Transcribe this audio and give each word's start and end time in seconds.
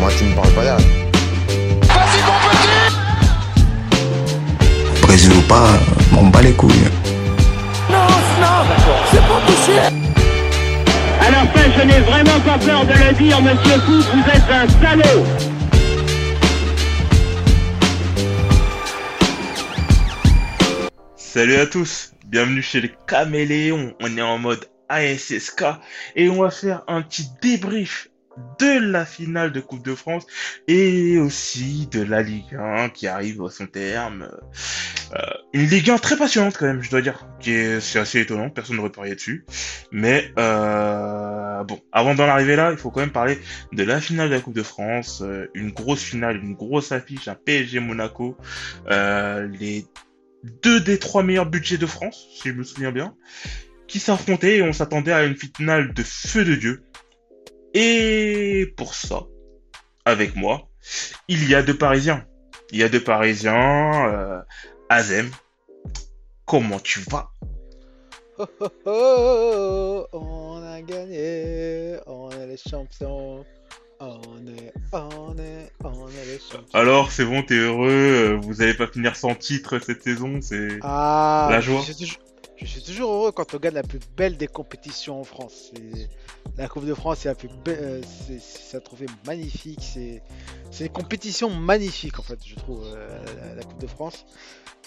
Moi, 0.00 0.10
tu 0.16 0.24
me 0.24 0.34
parles 0.34 0.52
pas 0.52 0.64
là. 0.64 0.76
Vas-y, 1.82 2.22
mon 2.24 2.32
petit 2.48 2.68
Brésil 5.02 5.32
ou 5.36 5.42
pas, 5.42 5.68
m'en 6.10 6.22
bats 6.22 6.40
les 6.40 6.52
couilles. 6.52 6.88
Non, 7.90 7.98
non, 8.40 8.64
c'est 9.10 9.20
pas 9.20 9.40
À 11.20 11.30
la 11.30 11.46
fin, 11.48 11.70
je 11.76 11.82
n'ai 11.84 12.00
vraiment 12.00 12.40
pas 12.40 12.56
peur 12.58 12.86
de 12.86 12.92
le 12.92 13.12
dire, 13.12 13.42
monsieur 13.42 13.78
Foot, 13.80 14.06
vous 14.14 14.24
êtes 14.30 14.50
un 14.50 14.66
salaud 14.80 15.26
Salut 21.16 21.56
à 21.56 21.66
tous, 21.66 22.12
bienvenue 22.24 22.62
chez 22.62 22.80
les 22.80 22.92
Caméléons. 23.06 23.94
On 24.00 24.16
est 24.16 24.22
en 24.22 24.38
mode 24.38 24.64
ASSK 24.88 25.64
et 26.16 26.30
on 26.30 26.42
va 26.42 26.50
faire 26.50 26.84
un 26.88 27.02
petit 27.02 27.28
débrief 27.42 28.09
de 28.58 28.78
la 28.78 29.04
finale 29.04 29.52
de 29.52 29.60
Coupe 29.60 29.84
de 29.84 29.94
France 29.94 30.26
et 30.68 31.18
aussi 31.18 31.88
de 31.90 32.02
la 32.02 32.22
Ligue 32.22 32.54
1 32.54 32.90
qui 32.90 33.06
arrive 33.06 33.42
à 33.42 33.50
son 33.50 33.66
terme. 33.66 34.30
Euh, 35.14 35.18
une 35.52 35.66
Ligue 35.66 35.90
1 35.90 35.98
très 35.98 36.16
passionnante 36.16 36.56
quand 36.56 36.66
même, 36.66 36.82
je 36.82 36.90
dois 36.90 37.02
dire, 37.02 37.26
qui 37.40 37.52
est 37.52 37.80
c'est 37.80 37.98
assez 37.98 38.20
étonnant, 38.20 38.50
personne 38.50 38.76
n'aurait 38.76 38.90
parié 38.90 39.14
dessus. 39.14 39.44
Mais 39.90 40.32
euh, 40.38 41.64
bon, 41.64 41.80
avant 41.92 42.14
d'en 42.14 42.28
arriver 42.28 42.56
là, 42.56 42.70
il 42.70 42.78
faut 42.78 42.90
quand 42.90 43.00
même 43.00 43.10
parler 43.10 43.38
de 43.72 43.82
la 43.82 44.00
finale 44.00 44.28
de 44.28 44.34
la 44.34 44.40
Coupe 44.40 44.54
de 44.54 44.62
France, 44.62 45.22
euh, 45.22 45.50
une 45.54 45.72
grosse 45.72 46.02
finale, 46.02 46.36
une 46.36 46.54
grosse 46.54 46.92
affiche, 46.92 47.28
un 47.28 47.34
PSG 47.34 47.80
Monaco, 47.80 48.36
les 48.88 49.86
deux 50.62 50.80
des 50.80 50.98
trois 50.98 51.22
meilleurs 51.22 51.46
budgets 51.46 51.78
de 51.78 51.86
France, 51.86 52.26
si 52.34 52.48
je 52.48 52.54
me 52.54 52.62
souviens 52.62 52.92
bien, 52.92 53.14
qui 53.88 53.98
s'affrontaient 53.98 54.58
et 54.58 54.62
on 54.62 54.72
s'attendait 54.72 55.12
à 55.12 55.24
une 55.24 55.36
finale 55.36 55.92
de 55.92 56.02
feu 56.02 56.44
de 56.44 56.54
Dieu. 56.54 56.82
Et 57.74 58.72
pour 58.76 58.94
ça, 58.94 59.22
avec 60.04 60.34
moi, 60.34 60.68
il 61.28 61.48
y 61.48 61.54
a 61.54 61.62
deux 61.62 61.76
Parisiens. 61.76 62.24
Il 62.72 62.78
y 62.78 62.82
a 62.82 62.88
deux 62.88 63.02
Parisiens, 63.02 64.08
euh, 64.12 64.40
Azem. 64.88 65.30
Comment 66.46 66.80
tu 66.80 67.00
vas? 67.10 67.30
Oh, 68.38 68.46
oh, 68.86 70.06
oh, 70.12 70.18
on 70.18 70.62
a 70.64 70.80
gagné, 70.80 71.96
on 72.06 72.30
est 72.30 72.46
les 72.46 72.56
champions. 72.56 73.44
On 74.00 74.46
est, 74.46 74.72
on 74.92 75.36
est, 75.36 75.70
on 75.84 76.08
est 76.08 76.24
les 76.26 76.38
champions. 76.38 76.66
Alors, 76.72 77.12
c'est 77.12 77.24
bon, 77.26 77.42
t'es 77.42 77.54
heureux, 77.54 77.90
euh, 77.90 78.40
vous 78.40 78.62
allez 78.62 78.72
pas 78.72 78.86
finir 78.86 79.14
sans 79.14 79.34
titre 79.34 79.78
cette 79.78 80.02
saison, 80.02 80.40
c'est... 80.40 80.78
Ah, 80.80 81.48
La 81.50 81.60
joie. 81.60 81.82
Je 81.86 82.06
je 82.60 82.66
suis 82.66 82.82
toujours 82.82 83.12
heureux 83.12 83.32
quand 83.32 83.54
on 83.54 83.58
gagne 83.58 83.74
la 83.74 83.82
plus 83.82 84.00
belle 84.16 84.36
des 84.36 84.46
compétitions 84.46 85.20
en 85.20 85.24
France. 85.24 85.72
La 86.56 86.68
Coupe 86.68 86.84
de 86.86 86.94
France, 86.94 87.20
c'est 87.20 87.28
la 87.28 87.34
plus 87.34 87.48
belle, 87.64 87.78
euh, 87.80 88.00
c'est 88.40 88.76
un 88.76 88.80
trophée 88.80 89.06
magnifique. 89.26 89.80
C'est 90.70 90.86
une 90.86 90.92
compétition 90.92 91.50
magnifique 91.50 92.18
en 92.18 92.22
fait, 92.22 92.38
je 92.44 92.54
trouve, 92.56 92.84
euh, 92.84 93.24
la, 93.40 93.54
la 93.56 93.62
Coupe 93.62 93.80
de 93.80 93.86
France, 93.86 94.26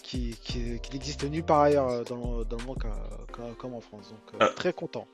qui, 0.02 0.36
qui, 0.44 0.80
qui 0.82 0.92
n'existe 0.94 1.24
nulle 1.24 1.44
part 1.44 1.62
ailleurs 1.62 1.90
euh, 1.90 2.04
dans 2.04 2.40
le, 2.40 2.46
dans 2.46 2.58
le 2.58 2.64
monde 2.66 2.84
comme 3.58 3.74
en 3.74 3.82
France. 3.82 4.10
Donc 4.12 4.42
euh, 4.42 4.48
très 4.56 4.74
content. 4.74 5.08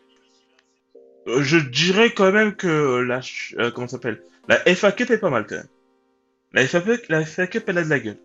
Je 1.27 1.57
dirais 1.57 2.13
quand 2.13 2.31
même 2.31 2.55
que 2.55 3.01
la... 3.01 3.21
euh, 3.57 3.71
comment 3.71 3.87
s'appelle? 3.87 4.23
La 4.47 4.57
FA 4.75 4.91
Cup 4.91 5.11
est 5.11 5.17
pas 5.19 5.29
mal 5.29 5.45
quand 5.45 5.55
même. 5.55 5.67
La 6.53 6.65
FA, 6.65 6.81
Cup- 6.81 7.05
la 7.09 7.25
FA 7.25 7.45
Cup, 7.45 7.63
elle 7.67 7.77
a 7.77 7.83
de 7.83 7.89
la 7.89 7.99
gueule. 7.99 8.17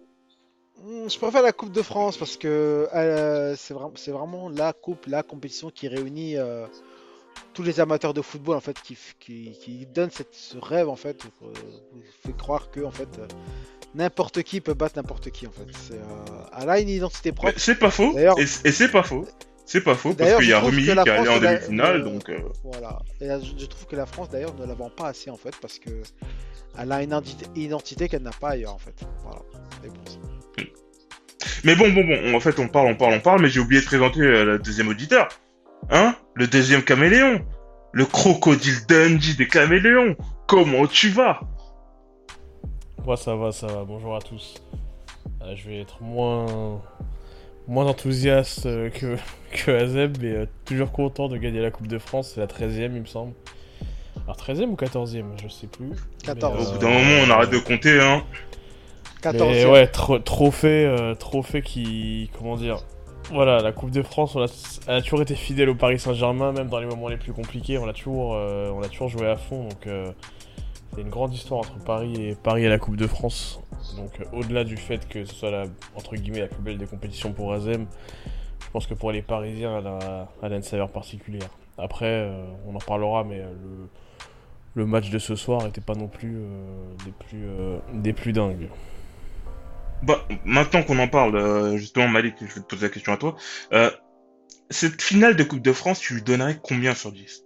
Hmm, 0.83 1.08
Je 1.08 1.19
préfère 1.19 1.42
la 1.42 1.53
Coupe 1.53 1.72
de 1.72 1.83
France 1.83 2.17
parce 2.17 2.36
que 2.36 2.89
euh, 2.94 3.55
c'est 3.56 3.75
vraiment, 4.11 4.48
la 4.48 4.72
coupe, 4.72 5.06
la 5.06 5.22
compétition 5.22 5.70
qui 5.70 5.89
réunit 5.89 6.36
euh, 6.36 6.67
tous 7.53 7.62
les 7.62 7.80
amateurs 7.80 8.12
de 8.12 8.22
football 8.22 8.56
en 8.56 8.61
fait, 8.61 8.77
qui, 8.83 8.97
qui, 9.20 9.52
qui 9.61 9.86
donne 9.86 10.11
cette, 10.11 10.34
ce 10.34 10.58
rêve 10.58 10.89
en 10.89 10.97
fait, 10.97 11.25
où, 11.25 11.28
euh, 11.47 11.52
fait 12.27 12.36
croire 12.36 12.70
que 12.70 12.80
en 12.80 12.91
fait 12.91 13.08
euh, 13.19 13.27
n'importe 13.95 14.42
qui 14.42 14.61
peut 14.61 14.75
battre 14.75 14.97
n'importe 14.97 15.30
qui 15.30 15.47
en 15.47 15.52
fait. 15.52 15.67
C'est, 15.89 16.00
elle 16.61 16.69
a 16.70 16.80
une 16.80 16.89
identité 16.89 17.33
propre. 17.33 17.55
c'est 17.56 17.78
pas 17.78 17.91
faux, 17.91 18.17
et, 18.19 18.47
c'est 18.47 18.90
pas 18.90 19.02
faux. 19.05 19.27
C'est 19.67 19.80
pas 19.80 19.95
faux, 19.95 20.13
parce 20.13 20.36
qu'il 20.36 20.48
y 20.48 20.52
a 20.52 20.61
la 20.61 20.70
qui 21.05 21.08
est 21.08 21.13
allé 21.13 21.29
en 21.30 21.40
demi-finale, 21.40 22.05
donc... 22.05 22.30
Voilà. 22.64 22.98
Et 23.23 23.27
là, 23.29 23.40
je, 23.40 23.52
je 23.57 23.64
trouve 23.64 23.86
que 23.86 23.96
la 23.96 24.05
France 24.05 24.29
d'ailleurs 24.29 24.55
ne 24.57 24.67
la 24.67 24.74
vend 24.74 24.90
pas 24.90 25.07
assez 25.08 25.30
en 25.30 25.39
fait 25.39 25.55
parce 25.63 25.79
que 25.79 25.89
elle 26.77 26.92
a 26.92 27.02
une 27.02 27.13
identi- 27.13 27.46
identité 27.55 28.08
qu'elle 28.08 28.24
n'a 28.24 28.30
pas 28.33 28.51
ailleurs 28.51 28.74
en 28.74 28.79
fait. 28.79 28.95
Voilà. 29.23 29.40
Mais 31.64 31.75
bon, 31.77 31.91
bon, 31.91 32.05
bon, 32.05 32.35
en 32.35 32.41
fait, 32.41 32.58
on 32.58 32.69
parle, 32.69 32.89
on 32.89 32.95
parle, 32.95 33.14
on 33.14 33.20
parle, 33.20 33.42
mais 33.42 33.48
j'ai 33.48 33.61
oublié 33.61 33.80
de 33.80 33.86
présenter 33.86 34.20
euh, 34.20 34.45
le 34.45 34.58
deuxième 34.58 34.89
auditeur. 34.89 35.29
Hein? 35.91 36.14
Le 36.35 36.47
deuxième 36.47 36.83
caméléon. 36.83 37.45
Le 37.92 38.05
crocodile 38.05 38.86
Dundee 38.89 39.36
des 39.36 39.48
caméléons. 39.48 40.17
Comment 40.47 40.86
tu 40.86 41.08
vas? 41.08 41.41
Moi 43.05 43.17
ça 43.19 43.36
va, 43.36 43.52
ça 43.52 43.67
va, 43.67 43.85
bonjour 43.85 44.17
à 44.17 44.20
tous. 44.20 44.55
Euh, 45.42 45.55
je 45.55 45.69
vais 45.69 45.80
être 45.80 46.02
moins 46.02 46.80
moins 47.69 47.86
enthousiaste 47.86 48.67
euh, 48.67 48.89
que, 48.89 49.17
que 49.52 49.70
Azeb, 49.70 50.17
mais 50.20 50.33
euh, 50.33 50.46
toujours 50.64 50.91
content 50.91 51.29
de 51.29 51.36
gagner 51.36 51.61
la 51.61 51.70
Coupe 51.70 51.86
de 51.86 51.98
France, 51.98 52.33
c'est 52.35 52.41
la 52.41 52.46
13ème 52.46 52.92
il 52.95 53.02
me 53.02 53.07
semble. 53.07 53.35
Alors 54.25 54.36
13ème 54.36 54.70
ou 54.70 54.75
14ème, 54.75 55.25
je 55.42 55.48
sais 55.48 55.67
plus. 55.67 55.91
14. 56.25 56.69
Au 56.69 56.73
bout 56.73 56.79
d'un 56.79 56.89
moment, 56.89 57.25
on 57.27 57.31
arrête 57.31 57.51
de 57.51 57.58
compter, 57.58 58.01
hein. 58.01 58.23
14 59.24 59.51
Mais 59.51 59.64
ouais, 59.64 59.86
tro- 59.86 60.18
trophée, 60.18 60.85
euh, 60.86 61.14
trophée 61.14 61.62
qui. 61.62 62.30
Comment 62.36 62.57
dire 62.57 62.79
Voilà, 63.30 63.61
la 63.61 63.73
Coupe 63.73 63.90
de 63.90 64.02
France, 64.02 64.36
on 64.36 64.42
a, 64.42 64.46
elle 64.86 64.96
a 64.96 65.02
toujours 65.02 65.23
été 65.23 65.35
fidèle 65.35 65.70
au 65.70 65.74
Paris 65.74 65.98
Saint-Germain, 65.98 66.52
même 66.52 66.68
dans 66.68 66.79
les 66.79 66.86
moments 66.86 67.08
les 67.08 67.17
plus 67.17 67.33
compliqués, 67.33 67.79
on 67.79 67.86
l'a 67.86 67.95
toujours, 67.95 68.34
euh, 68.34 68.70
on 68.70 68.80
l'a 68.80 68.89
toujours 68.89 69.08
joué 69.08 69.27
à 69.27 69.36
fond. 69.36 69.64
Donc, 69.68 69.86
euh, 69.86 70.13
c'est 70.95 71.01
une 71.01 71.08
grande 71.08 71.33
histoire 71.33 71.61
entre 71.61 71.79
Paris 71.84 72.14
et 72.23 72.34
Paris 72.34 72.64
et 72.64 72.68
la 72.68 72.79
Coupe 72.79 72.96
de 72.96 73.07
France. 73.07 73.61
Donc, 73.96 74.11
au-delà 74.33 74.63
du 74.64 74.77
fait 74.77 75.08
que 75.08 75.24
ce 75.24 75.34
soit 75.34 75.51
la, 75.51 75.64
entre 75.96 76.17
guillemets, 76.17 76.40
la 76.40 76.48
plus 76.48 76.63
belle 76.63 76.79
des 76.79 76.86
compétitions 76.86 77.33
pour 77.33 77.52
Azem, 77.52 77.86
je 78.61 78.70
pense 78.73 78.86
que 78.86 78.95
pour 78.95 79.11
les 79.11 79.23
Parisiens, 79.23 79.79
elle 79.79 79.86
a, 79.86 80.29
a 80.42 80.55
une 80.55 80.63
saveur 80.63 80.90
particulière. 80.90 81.48
Après, 81.79 82.30
on 82.68 82.74
en 82.77 82.79
parlera, 82.79 83.24
mais 83.24 83.42
le, 84.74 84.86
match 84.86 85.11
de 85.11 85.18
ce 85.18 85.34
soir 85.34 85.67
était 85.67 85.80
pas 85.80 85.95
non 85.95 86.07
plus 86.08 86.42
des 87.05 87.13
plus, 87.13 87.46
des 87.95 88.13
plus 88.13 88.33
dingues. 88.33 88.68
Bah, 90.07 90.19
maintenant 90.45 90.83
qu'on 90.83 90.98
en 90.98 91.09
parle, 91.09 91.37
euh, 91.37 91.77
justement, 91.77 92.09
Malik, 92.09 92.35
je 92.41 92.47
vais 92.47 92.61
te 92.61 92.67
poser 92.67 92.87
la 92.87 92.92
question 92.92 93.13
à 93.13 93.17
toi. 93.17 93.37
Euh, 93.73 93.91
cette 94.70 95.01
finale 95.03 95.37
de 95.37 95.45
Coupe 95.45 95.63
de 95.63 95.73
France, 95.73 96.01
tu 96.01 96.15
lui 96.15 96.23
donnerais 96.23 96.59
combien 96.63 96.95
sur 96.95 97.13
10 97.13 97.42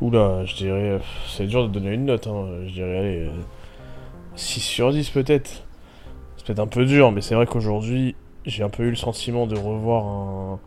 Oula, 0.00 0.44
je 0.44 0.54
dirais. 0.54 0.90
euh, 0.90 0.98
C'est 1.26 1.46
dur 1.46 1.64
de 1.66 1.72
donner 1.72 1.92
une 1.94 2.04
note, 2.06 2.26
hein. 2.26 2.46
Je 2.66 2.72
dirais, 2.72 2.98
allez. 2.98 3.26
euh, 3.26 3.30
6 4.36 4.60
sur 4.60 4.92
10 4.92 5.10
peut-être. 5.10 5.64
C'est 6.36 6.46
peut-être 6.46 6.60
un 6.60 6.66
peu 6.68 6.84
dur, 6.84 7.10
mais 7.10 7.20
c'est 7.20 7.34
vrai 7.34 7.46
qu'aujourd'hui, 7.46 8.14
j'ai 8.46 8.62
un 8.62 8.68
peu 8.68 8.84
eu 8.84 8.90
le 8.90 8.96
sentiment 8.96 9.46
de 9.46 9.56
revoir 9.56 10.04
un. 10.06 10.60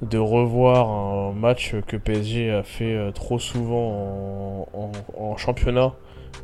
De 0.00 0.18
revoir 0.18 0.88
un 0.88 1.32
match 1.32 1.74
que 1.88 1.96
PSG 1.96 2.52
a 2.52 2.62
fait 2.62 3.10
trop 3.14 3.40
souvent 3.40 4.66
en, 4.72 4.92
en- 5.18 5.20
en 5.20 5.36
championnat, 5.36 5.92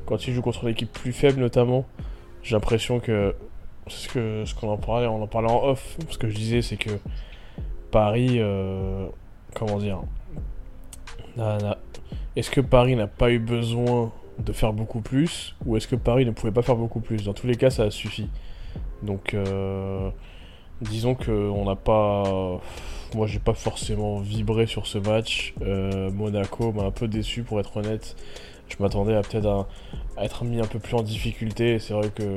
quand 0.06 0.26
il 0.26 0.34
joue 0.34 0.42
contre 0.42 0.64
une 0.64 0.70
équipe 0.70 0.92
plus 0.92 1.12
faible 1.12 1.40
notamment. 1.40 1.86
J'ai 2.42 2.54
l'impression 2.54 3.00
que. 3.00 3.34
C'est 3.86 4.08
ce 4.08 4.08
que 4.08 4.44
ce 4.46 4.54
qu'on 4.54 4.70
en 4.70 4.78
parlait, 4.78 5.06
on 5.06 5.22
en 5.22 5.26
parlait 5.26 5.50
en 5.50 5.62
off. 5.62 5.98
Ce 6.08 6.16
que 6.16 6.28
je 6.28 6.34
disais, 6.34 6.62
c'est 6.62 6.76
que 6.76 6.90
Paris. 7.90 8.38
euh, 8.38 9.06
comment 9.54 9.78
dire 9.78 10.00
Est-ce 12.36 12.50
que 12.50 12.60
Paris 12.60 12.96
n'a 12.96 13.06
pas 13.06 13.30
eu 13.30 13.38
besoin 13.38 14.12
de 14.38 14.52
faire 14.52 14.72
beaucoup 14.72 15.00
plus 15.00 15.54
ou 15.64 15.76
est-ce 15.76 15.86
que 15.86 15.96
Paris 15.96 16.26
ne 16.26 16.32
pouvait 16.32 16.52
pas 16.52 16.62
faire 16.62 16.76
beaucoup 16.76 17.00
plus? 17.00 17.24
Dans 17.24 17.34
tous 17.34 17.46
les 17.46 17.56
cas, 17.56 17.70
ça 17.70 17.84
a 17.84 17.90
suffi. 17.90 18.28
Donc, 19.02 19.34
euh, 19.34 20.10
disons 20.80 21.14
que 21.14 21.30
on 21.30 21.64
n'a 21.64 21.76
pas. 21.76 22.60
Moi, 23.14 23.28
j'ai 23.28 23.38
pas 23.38 23.54
forcément 23.54 24.18
vibré 24.18 24.66
sur 24.66 24.86
ce 24.86 24.98
match. 24.98 25.54
Euh, 25.62 26.10
Monaco 26.10 26.72
m'a 26.72 26.82
un 26.84 26.90
peu 26.90 27.06
déçu, 27.06 27.42
pour 27.42 27.60
être 27.60 27.76
honnête. 27.76 28.16
Je 28.68 28.76
m'attendais 28.82 29.14
à 29.14 29.22
peut-être 29.22 29.46
à, 30.16 30.24
être 30.24 30.44
mis 30.44 30.60
un 30.60 30.66
peu 30.66 30.78
plus 30.78 30.94
en 30.96 31.02
difficulté. 31.02 31.78
C'est 31.78 31.94
vrai 31.94 32.08
que, 32.14 32.36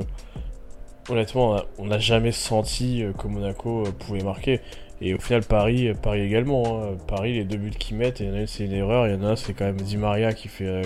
honnêtement, 1.10 1.62
on 1.78 1.86
n'a 1.86 2.00
jamais 2.00 2.32
senti 2.32 3.04
euh, 3.04 3.14
que 3.14 3.28
Monaco 3.28 3.84
euh, 3.86 3.92
pouvait 3.92 4.24
marquer. 4.24 4.60
Et 5.02 5.14
au 5.14 5.20
final, 5.20 5.44
Paris, 5.44 5.92
Paris 6.02 6.22
également. 6.22 6.82
hein. 6.84 6.98
Paris, 7.08 7.34
les 7.34 7.44
deux 7.44 7.58
buts 7.58 7.70
qu'ils 7.72 7.98
mettent, 7.98 8.20
il 8.20 8.28
y 8.28 8.30
en 8.32 8.34
a 8.34 8.40
une, 8.42 8.48
c'est 8.48 8.66
une 8.66 8.74
erreur. 8.74 9.08
Il 9.08 9.14
y 9.14 9.16
en 9.16 9.24
a 9.24 9.28
un, 9.32 9.36
c'est 9.36 9.54
quand 9.54 9.66
même 9.66 9.80
Di 9.80 9.96
Maria 9.98 10.34
qui 10.34 10.48
fait, 10.48 10.66
euh, 10.66 10.82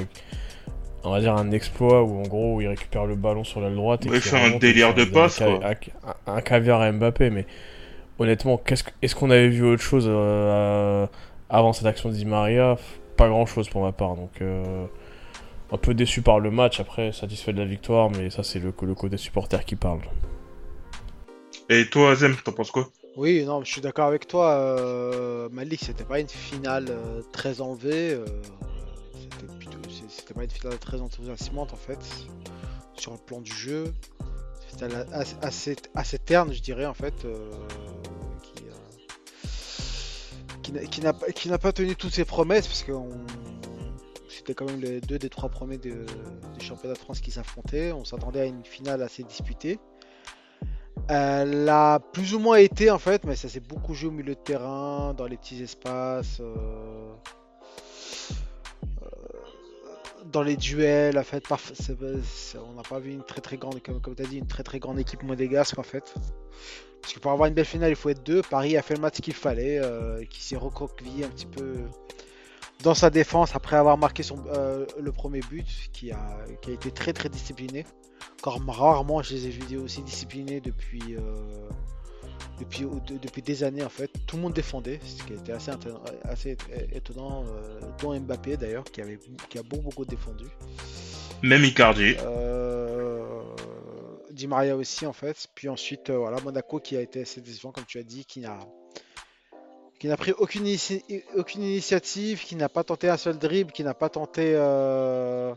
on 1.04 1.12
va 1.12 1.20
dire, 1.22 1.34
un 1.36 1.52
exploit 1.52 2.04
où 2.04 2.20
en 2.20 2.24
gros, 2.28 2.62
il 2.62 2.68
récupère 2.68 3.06
le 3.06 3.16
ballon 3.16 3.44
sur 3.44 3.62
l'aile 3.62 3.76
droite. 3.76 4.06
Ouais, 4.06 4.20
fait 4.20 4.36
un 4.38 4.58
délire 4.60 4.94
de 4.94 5.06
passe, 5.06 5.42
un, 5.42 5.48
un- 6.30 6.36
un 6.36 6.42
caviar 6.42 6.82
à 6.82 6.92
Mbappé. 6.92 7.30
Mais 7.30 7.46
honnêtement, 8.20 8.58
qu'est-ce 8.58 8.84
que- 8.84 8.92
est-ce 9.02 9.16
qu'on 9.16 9.32
avait 9.32 9.48
vu 9.50 9.64
autre 9.66 9.82
chose 9.82 10.06
euh, 10.10 11.08
avant 11.50 11.72
cette 11.74 11.88
action 11.88 12.10
de 12.10 12.14
Di 12.14 12.26
Maria? 12.26 12.76
Pas 13.18 13.30
grand-chose 13.30 13.70
pour 13.70 13.82
ma 13.82 13.92
part. 13.94 14.16
Donc, 14.16 14.32
euh, 14.42 14.86
un 15.72 15.78
peu 15.78 15.94
déçu 15.94 16.22
par 16.22 16.40
le 16.40 16.52
match. 16.52 16.80
Après, 16.80 17.12
satisfait 17.12 17.54
de 17.54 17.60
la 17.60 17.66
victoire, 17.66 18.10
mais 18.10 18.30
ça, 18.30 18.44
c'est 18.44 18.60
le, 18.60 18.74
le 18.82 18.96
côté 18.96 19.18
supporter 19.18 19.64
qui 19.66 19.76
parle. 19.76 20.02
Et 21.70 21.90
toi, 21.90 22.12
Azem, 22.12 22.36
t'en 22.44 22.52
penses 22.52 22.72
quoi? 22.72 22.90
Oui, 23.18 23.44
non, 23.46 23.64
je 23.64 23.72
suis 23.72 23.82
d'accord 23.82 24.08
avec 24.08 24.28
toi. 24.28 24.52
Euh, 24.52 25.50
Malik, 25.52 25.82
c'était 25.84 26.04
pas 26.04 26.20
une 26.20 26.30
finale 26.30 26.88
euh, 26.90 27.22
très 27.32 27.62
enlevée. 27.62 28.14
euh, 28.14 28.26
c'était 29.16 29.54
plutôt- 29.58 29.78
pas 30.36 30.44
une 30.46 30.50
finale 30.50 30.78
très 30.80 31.02
enthousiasmante 31.02 31.74
en 31.74 31.78
fait 31.78 32.00
sur 32.96 33.12
le 33.12 33.18
plan 33.18 33.42
du 33.42 33.52
jeu. 33.52 33.94
C'était 34.70 34.96
assez, 35.12 35.36
assez, 35.42 35.76
assez 35.94 36.20
terne, 36.20 36.54
je 36.54 36.62
dirais 36.62 36.86
en 36.86 36.94
fait, 36.94 37.14
euh, 37.26 37.52
qui, 38.44 38.64
qui 40.64 40.72
n'a- 40.72 40.86
qui 40.86 41.02
n'a 41.02 41.12
pas- 41.14 41.32
qui 41.32 41.50
n'a 41.50 41.58
pas 41.58 41.74
tenu 41.74 41.96
toutes 41.98 42.14
ses 42.14 42.24
promesses 42.24 42.68
parce 42.68 42.84
que 42.84 42.94
on- 42.94 43.10
c'était 44.32 44.54
quand 44.54 44.66
même 44.66 44.82
les 44.82 45.02
deux 45.02 45.20
des 45.20 45.30
trois 45.30 45.50
premiers 45.50 45.78
de- 45.78 46.06
du 46.58 46.66
championnat 46.66 46.94
de 46.94 47.00
France 47.00 47.20
qui 47.20 47.32
s'affrontaient. 47.32 47.92
On 47.92 48.06
s'attendait 48.06 48.42
à 48.42 48.46
une 48.46 48.64
finale 48.64 49.02
assez 49.02 49.24
disputée. 49.24 49.80
Elle 51.08 51.68
a 51.68 52.00
plus 52.00 52.34
ou 52.34 52.40
moins 52.40 52.58
été 52.58 52.90
en 52.92 53.00
fait, 53.00 53.24
mais 53.26 53.36
ça 53.36 53.50
s'est 53.50 53.60
beaucoup 53.60 53.94
joué 53.94 54.10
au 54.10 54.14
milieu 54.14 54.36
de 54.36 54.40
terrain, 54.40 55.14
dans 55.14 55.26
les 55.26 55.36
petits 55.36 55.62
espaces, 55.62 56.40
euh, 56.40 57.14
euh, 59.02 59.08
dans 60.32 60.44
les 60.44 60.56
duels. 60.56 61.18
En 61.18 61.24
fait, 61.24 61.44
on 61.50 62.74
n'a 62.74 62.84
pas 62.84 63.00
vu 63.00 63.12
une 63.12 63.24
très 63.24 63.42
très 63.42 63.58
grande, 63.58 63.82
comme, 63.82 64.00
comme 64.00 64.14
dit, 64.14 64.38
une 64.38 64.48
très 64.48 64.64
très 64.64 64.80
grande 64.80 65.00
équipe 65.00 65.24
monégasque 65.24 65.80
en 65.80 65.84
fait. 65.84 66.14
Parce 67.02 67.14
que 67.14 67.20
pour 67.20 67.32
avoir 67.32 67.48
une 67.48 67.56
belle 67.56 67.66
finale, 67.66 67.90
il 67.90 67.96
faut 67.96 68.10
être 68.10 68.24
deux. 68.24 68.42
Paris 68.44 68.78
a 68.78 68.82
fait 68.82 68.94
le 68.94 69.02
match 69.02 69.20
qu'il 69.22 69.34
fallait, 69.34 69.80
euh, 69.80 70.24
qui 70.26 70.42
s'est 70.44 70.56
recroquevillé 70.56 71.26
un 71.26 71.30
petit 71.30 71.48
peu 71.48 71.74
dans 72.84 72.94
sa 72.94 73.10
défense 73.10 73.56
après 73.56 73.76
avoir 73.76 73.98
marqué 73.98 74.24
son, 74.24 74.38
euh, 74.48 74.86
le 75.00 75.12
premier 75.12 75.42
but, 75.42 75.66
qui 75.94 76.12
a, 76.12 76.38
qui 76.62 76.72
a 76.72 76.74
été 76.74 76.92
très 76.92 77.14
très 77.14 77.30
discipliné. 77.30 77.86
Encore 78.40 78.60
rarement, 78.68 79.22
je 79.22 79.34
les 79.34 79.48
ai 79.48 79.50
vus 79.50 79.78
aussi 79.78 80.02
disciplinés 80.02 80.62
depuis, 80.62 81.16
euh, 81.16 81.22
depuis, 82.60 82.86
de- 83.08 83.18
depuis 83.18 83.42
des 83.42 83.64
années 83.64 83.84
en 83.84 83.90
fait. 83.90 84.12
Tout 84.26 84.36
le 84.36 84.42
monde 84.42 84.54
défendait, 84.54 85.00
ce 85.04 85.24
qui 85.24 85.34
était 85.34 85.52
assez, 85.52 85.72
assez 86.24 86.58
étonnant, 86.92 87.44
euh, 87.48 87.80
dont 88.02 88.20
Mbappé 88.20 88.58
d'ailleurs, 88.58 88.84
qui, 88.84 89.02
avait, 89.02 89.20
qui 89.50 89.60
a 89.60 89.64
beaucoup, 89.64 89.84
beaucoup 89.84 90.06
défendu. 90.06 90.46
Même 91.44 91.64
Icardi. 91.64 92.16
Di 94.32 94.48
Maria 94.48 94.76
aussi 94.78 95.06
en 95.06 95.14
fait. 95.14 95.48
Puis 95.54 95.68
ensuite, 95.70 96.10
voilà, 96.10 96.40
Monaco 96.42 96.80
qui 96.80 96.96
a 96.96 97.02
été 97.02 97.22
assez 97.22 97.42
décevant, 97.42 97.72
comme 97.72 97.86
tu 97.86 98.00
as 98.00 98.04
dit, 98.04 98.26
qui 98.26 98.40
n'a 98.40 98.58
qui 100.02 100.08
n'a 100.08 100.18
pris 100.18 100.32
aucune, 100.32 100.66
initiative, 100.66 102.44
qui 102.44 102.56
n'a 102.56 102.70
pas 102.70 102.84
tenté 102.84 103.08
un 103.08 103.18
seul 103.18 103.38
dribble, 103.38 103.72
qui 103.72 103.84
n'a 103.84 103.94
pas 103.94 104.10
tenté 104.10 104.54
euh, 104.56 105.54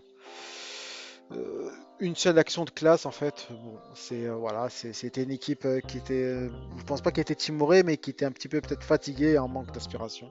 euh, 1.32 1.70
une 1.98 2.14
seule 2.14 2.38
action 2.38 2.66
de 2.66 2.70
classe 2.70 3.06
en 3.06 3.10
fait. 3.10 3.48
Bon, 3.48 3.78
c'est 3.94 4.26
euh, 4.26 4.34
voilà, 4.34 4.68
c'était 4.68 5.22
une 5.22 5.30
équipe 5.30 5.66
qui 5.88 5.96
était, 5.96 6.50
je 6.76 6.84
pense 6.84 7.00
pas 7.00 7.10
qu'elle 7.10 7.22
était 7.22 7.34
timorée, 7.34 7.84
mais 7.84 7.96
qui 7.96 8.10
était 8.10 8.26
un 8.26 8.32
petit 8.32 8.48
peu 8.48 8.60
peut-être 8.60 8.84
fatiguée 8.84 9.30
et 9.30 9.38
en 9.38 9.48
manque 9.48 9.72
d'aspiration. 9.72 10.30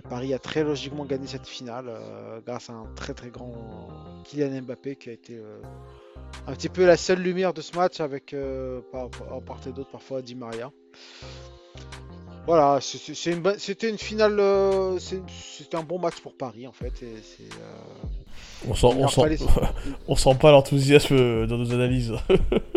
Et 0.00 0.02
Paris 0.02 0.34
a 0.34 0.40
très 0.40 0.64
logiquement 0.64 1.04
gagné 1.04 1.28
cette 1.28 1.46
finale 1.46 1.88
grâce 2.44 2.70
à 2.70 2.72
un 2.72 2.86
très 2.96 3.14
très 3.14 3.30
grand 3.30 3.54
Kylian 4.24 4.62
Mbappé 4.62 4.96
qui 4.96 5.10
a 5.10 5.12
été 5.12 5.40
un 6.48 6.52
petit 6.54 6.68
peu 6.68 6.84
la 6.84 6.96
seule 6.96 7.20
lumière 7.20 7.54
de 7.54 7.60
ce 7.60 7.76
match 7.76 8.00
avec 8.00 8.34
par, 8.90 9.10
part 9.10 9.60
et 9.64 9.70
d'autre 9.70 9.92
parfois 9.92 10.22
Di 10.22 10.34
Maria. 10.34 10.72
Voilà, 12.46 12.78
une 13.26 13.58
c'était 13.58 13.90
une 13.90 13.98
finale, 13.98 14.38
euh, 14.38 14.98
c'était 15.00 15.76
un 15.76 15.82
bon 15.82 15.98
match 15.98 16.20
pour 16.20 16.36
Paris 16.36 16.66
en 16.66 16.72
fait. 16.72 17.02
Et 17.02 17.06
euh, 17.06 18.68
On 18.68 18.74
sent, 18.74 18.86
il 18.92 18.96
on 18.96 19.00
leur 19.00 19.10
sent, 19.10 19.20
fallait- 19.22 19.38
on 20.08 20.14
sent 20.16 20.34
pas 20.36 20.52
l'enthousiasme 20.52 21.46
dans 21.46 21.58
nos 21.58 21.72
analyses. 21.72 22.12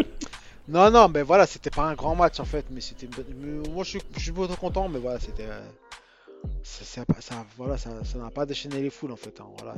Non, 0.71 0.91
non, 0.91 1.09
mais 1.09 1.23
voilà, 1.23 1.47
c'était 1.47 1.71
pas 1.71 1.85
un 1.85 1.95
grand 1.95 2.13
match 2.13 2.39
en 2.39 2.45
fait, 2.45 2.63
mais 2.69 2.79
c'était. 2.79 3.07
Moi, 3.71 3.83
je 3.83 3.89
suis, 3.89 4.01
je 4.15 4.19
suis 4.19 4.31
plutôt 4.31 4.55
content, 4.55 4.87
mais 4.87 4.99
voilà, 4.99 5.19
c'était. 5.19 5.47
euh, 5.47 5.61
Ça, 6.61 7.03
voilà, 7.57 7.75
ça, 7.75 7.89
ça 8.03 8.19
n'a 8.19 8.29
pas 8.29 8.45
déchaîné 8.45 8.79
les 8.79 8.91
foules 8.91 9.11
en 9.11 9.15
fait. 9.15 9.41
hein, 9.41 9.47
voilà, 9.57 9.73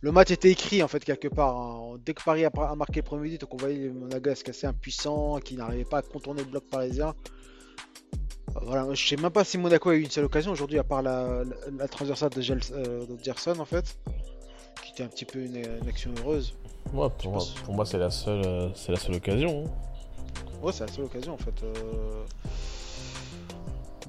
le 0.00 0.12
match 0.12 0.30
était 0.30 0.52
écrit 0.52 0.84
en 0.84 0.88
fait 0.88 1.04
quelque 1.04 1.26
part. 1.26 1.56
hein. 1.56 1.96
Dès 2.06 2.14
que 2.14 2.22
Paris 2.22 2.44
a, 2.44 2.50
marqué 2.76 3.00
le 3.00 3.02
premier 3.02 3.28
but, 3.30 3.40
donc 3.40 3.54
on 3.54 3.56
voyait 3.56 3.76
les 3.78 3.88
Monégasques 3.90 4.48
assez 4.48 4.68
impuissants, 4.68 5.40
qui 5.40 5.56
n'arrivaient 5.56 5.84
pas 5.84 5.98
à 5.98 6.02
contourner 6.02 6.44
le 6.44 6.48
bloc 6.48 6.62
parisien. 6.70 7.12
Euh, 8.60 8.64
Voilà, 8.66 8.94
je 8.94 9.06
sais 9.08 9.16
même 9.16 9.30
pas 9.30 9.44
si 9.44 9.58
Monaco 9.58 9.90
a 9.90 9.94
eu 9.94 10.02
une 10.02 10.10
seule 10.10 10.24
occasion 10.24 10.52
aujourd'hui, 10.52 10.78
à 10.78 10.84
part 10.84 11.02
la, 11.02 11.44
la, 11.44 11.54
la 11.78 11.88
transversale 11.88 12.30
de, 12.30 12.40
Gels- 12.42 12.72
euh, 12.72 13.06
de 13.06 13.22
Gerson 13.22 13.58
en 13.58 13.64
fait, 13.64 13.96
qui 14.84 14.92
était 14.92 15.02
un 15.04 15.08
petit 15.08 15.24
peu 15.24 15.38
une, 15.40 15.56
une 15.56 15.88
action 15.88 16.10
heureuse. 16.20 16.54
Ouais, 16.92 17.08
pour, 17.18 17.32
moi, 17.32 17.44
pour 17.64 17.74
moi, 17.74 17.84
c'est 17.86 17.98
la 17.98 18.10
seule, 18.10 18.42
euh, 18.46 18.68
c'est 18.74 18.92
la 18.92 18.98
seule 18.98 19.16
occasion. 19.16 19.64
hein. 19.66 19.70
Ouais, 20.62 20.72
c'est 20.72 20.86
la 20.86 20.92
seule 20.92 21.04
occasion 21.04 21.34
en 21.34 21.38
fait. 21.38 21.62
euh. 21.62 22.24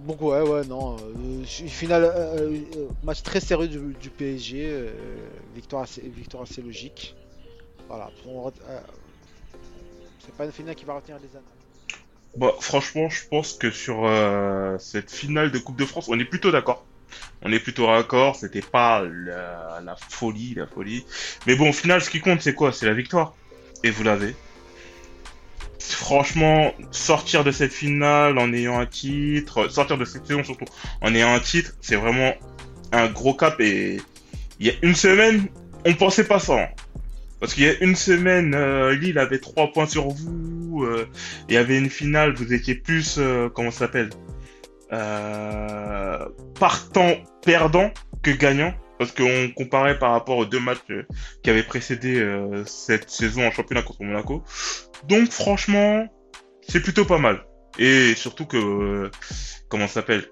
Donc 0.08 0.22
ouais, 0.22 0.42
ouais, 0.42 0.66
non. 0.66 0.96
euh, 0.96 1.44
finale, 1.46 2.10
match 3.04 3.22
très 3.22 3.42
sérieux 3.42 3.68
du, 3.68 3.94
du 4.00 4.10
PSG, 4.10 4.90
victoire, 5.54 5.84
assez, 5.84 6.02
victoire 6.02 6.44
assez 6.44 6.62
logique. 6.62 7.16
Voilà. 7.88 8.10
on 8.28 8.52
c'est 10.20 10.36
pas 10.36 10.46
une 10.46 10.52
finale 10.52 10.76
qui 10.76 10.86
va 10.86 10.94
retenir 10.94 11.18
les 11.18 11.36
années. 11.36 11.46
Bah, 12.38 12.54
franchement, 12.60 13.10
je 13.10 13.28
pense 13.30 13.54
que 13.54 13.72
sur 13.72 14.06
euh, 14.06 14.78
cette 14.80 15.12
finale 15.12 15.52
de 15.52 15.58
Coupe 15.60 15.78
de 15.78 15.86
France, 15.86 16.08
on 16.10 16.20
est 16.20 16.26
plutôt 16.26 16.52
d'accord. 16.52 16.86
On 17.42 17.52
est 17.52 17.60
plutôt 17.60 17.88
d'accord, 17.88 18.36
c'était 18.36 18.62
pas 18.62 19.02
la, 19.04 19.96
folie, 20.10 20.54
la 20.56 20.68
folie. 20.68 21.06
Mais 21.48 21.56
bon, 21.56 21.70
au 21.70 21.74
final, 21.74 22.02
ce 22.02 22.10
qui 22.10 22.22
compte, 22.22 22.42
c'est 22.42 22.54
quoi? 22.54 22.72
C'est 22.72 22.86
la 22.86 22.94
victoire. 22.94 23.34
Et 23.84 23.90
vous 23.90 24.04
l'avez. 24.04 24.36
Franchement, 25.80 26.74
sortir 26.92 27.44
de 27.44 27.52
cette 27.52 27.74
finale 27.74 28.38
en 28.38 28.54
ayant 28.54 28.80
un 28.80 28.86
titre, 28.86 29.70
sortir 29.70 29.98
de 29.98 30.06
cette 30.06 30.26
saison 30.28 30.44
surtout 30.44 30.66
en 31.02 31.14
ayant 31.16 31.34
un 31.34 31.40
titre, 31.40 31.72
c'est 31.82 31.96
vraiment 31.96 32.34
un 32.92 33.08
gros 33.08 33.34
cap. 33.34 33.60
Et 33.60 34.00
il 34.60 34.68
y 34.68 34.70
a 34.70 34.74
une 34.82 34.96
semaine, 34.96 35.48
on 35.86 35.94
pensait 35.96 36.26
pas 36.26 36.40
ça. 36.40 36.64
hein. 36.64 36.68
Parce 37.40 37.54
qu'il 37.54 37.64
y 37.64 37.70
a 37.70 37.74
une 37.82 37.96
semaine, 37.96 38.54
euh, 38.54 38.94
Lille 38.94 39.18
avait 39.18 39.40
trois 39.40 39.72
points 39.72 39.88
sur 39.88 40.10
vous. 40.10 40.84
euh, 40.84 41.08
il 41.48 41.56
y 41.56 41.58
avait 41.58 41.78
une 41.78 41.90
finale, 41.90 42.34
vous 42.34 42.54
étiez 42.54 42.76
plus, 42.76 43.18
euh, 43.18 43.50
comment 43.50 43.72
ça 43.72 43.80
s'appelle 43.80 44.10
euh, 44.92 46.26
Partant 46.60 47.16
perdant 47.44 47.92
que 48.22 48.32
gagnant. 48.32 48.74
Parce 48.98 49.14
qu'on 49.14 49.50
comparait 49.56 49.98
par 49.98 50.12
rapport 50.12 50.38
aux 50.38 50.46
deux 50.46 50.60
matchs 50.60 50.80
euh, 50.90 51.04
qui 51.42 51.50
avaient 51.50 51.64
précédé 51.64 52.20
euh, 52.20 52.66
cette 52.66 53.10
saison 53.10 53.48
en 53.48 53.52
championnat 53.52 53.82
contre 53.82 54.04
Monaco. 54.04 54.44
Donc 55.08 55.32
franchement, 55.32 56.06
c'est 56.68 56.82
plutôt 56.82 57.06
pas 57.06 57.18
mal. 57.18 57.46
Et 57.78 58.14
surtout 58.16 58.46
que, 58.46 59.10
comment 59.70 59.88
ça 59.88 59.96
s'appelle 59.96 60.26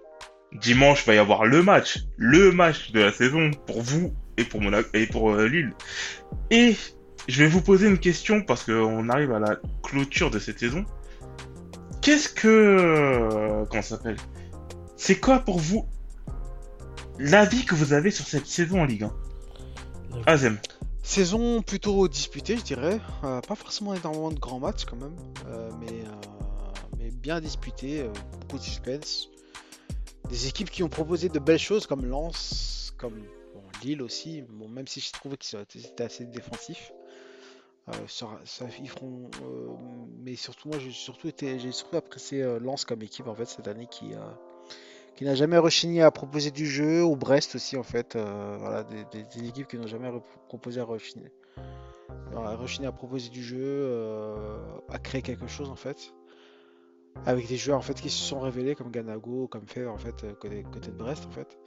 Dimanche 0.52 1.06
va 1.06 1.16
y 1.16 1.18
avoir 1.18 1.46
le 1.46 1.64
match, 1.64 2.00
le 2.18 2.52
match 2.52 2.92
de 2.92 3.00
la 3.00 3.14
saison 3.14 3.52
pour 3.68 3.82
vous 3.82 4.14
et 4.36 4.44
pour 4.44 4.62
Monaco 4.62 4.90
et 4.94 5.06
pour 5.08 5.34
Lille. 5.38 5.72
Et 6.52 6.76
je 7.28 7.44
vais 7.44 7.50
vous 7.50 7.62
poser 7.62 7.88
une 7.88 8.00
question 8.00 8.42
parce 8.42 8.64
qu'on 8.64 9.10
arrive 9.10 9.32
à 9.32 9.40
la 9.40 9.58
clôture 9.84 10.32
de 10.32 10.40
cette 10.40 10.60
saison. 10.60 10.86
Qu'est-ce 12.02 12.30
que... 12.30 12.48
euh, 12.48 13.66
comment 13.70 13.82
ça 13.82 13.98
s'appelle? 13.98 14.18
C'est 14.96 15.20
quoi 15.20 15.40
pour 15.40 15.60
vous 15.60 15.88
l'avis 17.20 17.66
que 17.66 17.76
vous 17.76 17.94
avez 17.94 18.12
sur 18.12 18.26
cette 18.26 18.48
saison 18.48 18.82
en 18.82 18.86
Ligue 18.86 19.04
1 19.04 19.12
Azem. 20.26 20.58
Saison 21.04 21.62
plutôt 21.62 22.08
disputée, 22.08 22.58
je 22.58 22.64
dirais. 22.64 23.00
Euh, 23.24 23.40
pas 23.42 23.56
forcément 23.56 23.94
énormément 23.94 24.32
de 24.32 24.40
grands 24.40 24.60
matchs 24.60 24.86
quand 24.86 24.98
même, 24.98 25.16
euh, 25.48 25.70
mais, 25.80 25.92
euh, 25.92 26.12
mais 26.98 27.12
bien 27.12 27.40
disputée, 27.40 28.06
beaucoup 28.42 28.58
de 28.58 28.64
suspense. 28.64 29.30
Des 30.30 30.48
équipes 30.48 30.70
qui 30.70 30.84
ont 30.84 30.90
proposé 30.90 31.30
de 31.30 31.40
belles 31.40 31.60
choses 31.60 31.88
comme 31.88 32.06
Lens, 32.06 32.94
comme 32.98 33.14
bon, 33.54 33.64
Lille 33.84 34.02
aussi, 34.02 34.44
bon, 34.50 34.68
même 34.68 34.88
si 34.88 35.00
je 35.00 35.12
trouvais 35.14 35.38
qu'ils 35.38 35.86
étaient 35.86 36.04
assez 36.04 36.26
défensifs. 36.26 36.92
Euh, 37.90 38.70
ils 38.82 38.90
feront, 38.90 39.30
euh, 39.42 39.70
mais 40.20 40.36
surtout 40.36 40.68
moi 40.68 40.78
j'ai 40.78 40.92
surtout 40.92 41.30
été, 41.30 41.58
j'ai 41.58 41.72
surtout 41.72 41.96
apprécié 41.96 42.44
euh, 42.44 42.60
Lens 42.60 42.84
comme 42.84 43.02
équipe 43.02 43.28
en 43.28 43.36
fait 43.36 43.46
cette 43.46 43.70
année 43.70 43.88
qui, 43.90 44.12
qui 45.16 45.24
n'a 45.24 45.36
jamais 45.36 45.58
rechigné 45.58 46.02
à 46.02 46.12
proposer 46.12 46.52
du 46.52 46.66
jeu, 46.66 47.04
ou 47.04 47.16
Brest 47.16 47.56
aussi 47.56 47.78
en 47.78 47.84
fait, 47.84 48.18
voilà, 48.18 48.84
des, 48.84 49.48
équipes 49.48 49.68
qui 49.68 49.78
n'ont 49.78 49.88
jamais 49.88 50.12
proposé 50.48 50.82
à 50.82 50.84
rechigner, 50.84 51.32
à 52.36 52.52
à 52.52 52.92
proposer 52.92 53.30
du 53.30 53.42
jeu, 53.42 53.90
à 54.90 55.00
créer 55.00 55.22
quelque 55.22 55.48
chose 55.48 55.70
en 55.70 55.78
fait, 55.78 56.14
avec 57.26 57.48
des 57.48 57.58
joueurs 57.58 57.78
en 57.78 57.82
fait 57.82 58.00
qui 58.00 58.10
se 58.10 58.22
sont 58.22 58.42
révélés 58.42 58.76
comme 58.76 58.92
Ganago, 58.92 59.48
comme 59.48 59.66
Fever 59.66 59.88
en 59.88 59.98
fait 59.98 60.26
côté, 60.40 60.64
de 60.64 60.92
Brest 60.92 61.26
en 61.26 61.32
fait. 61.32 61.58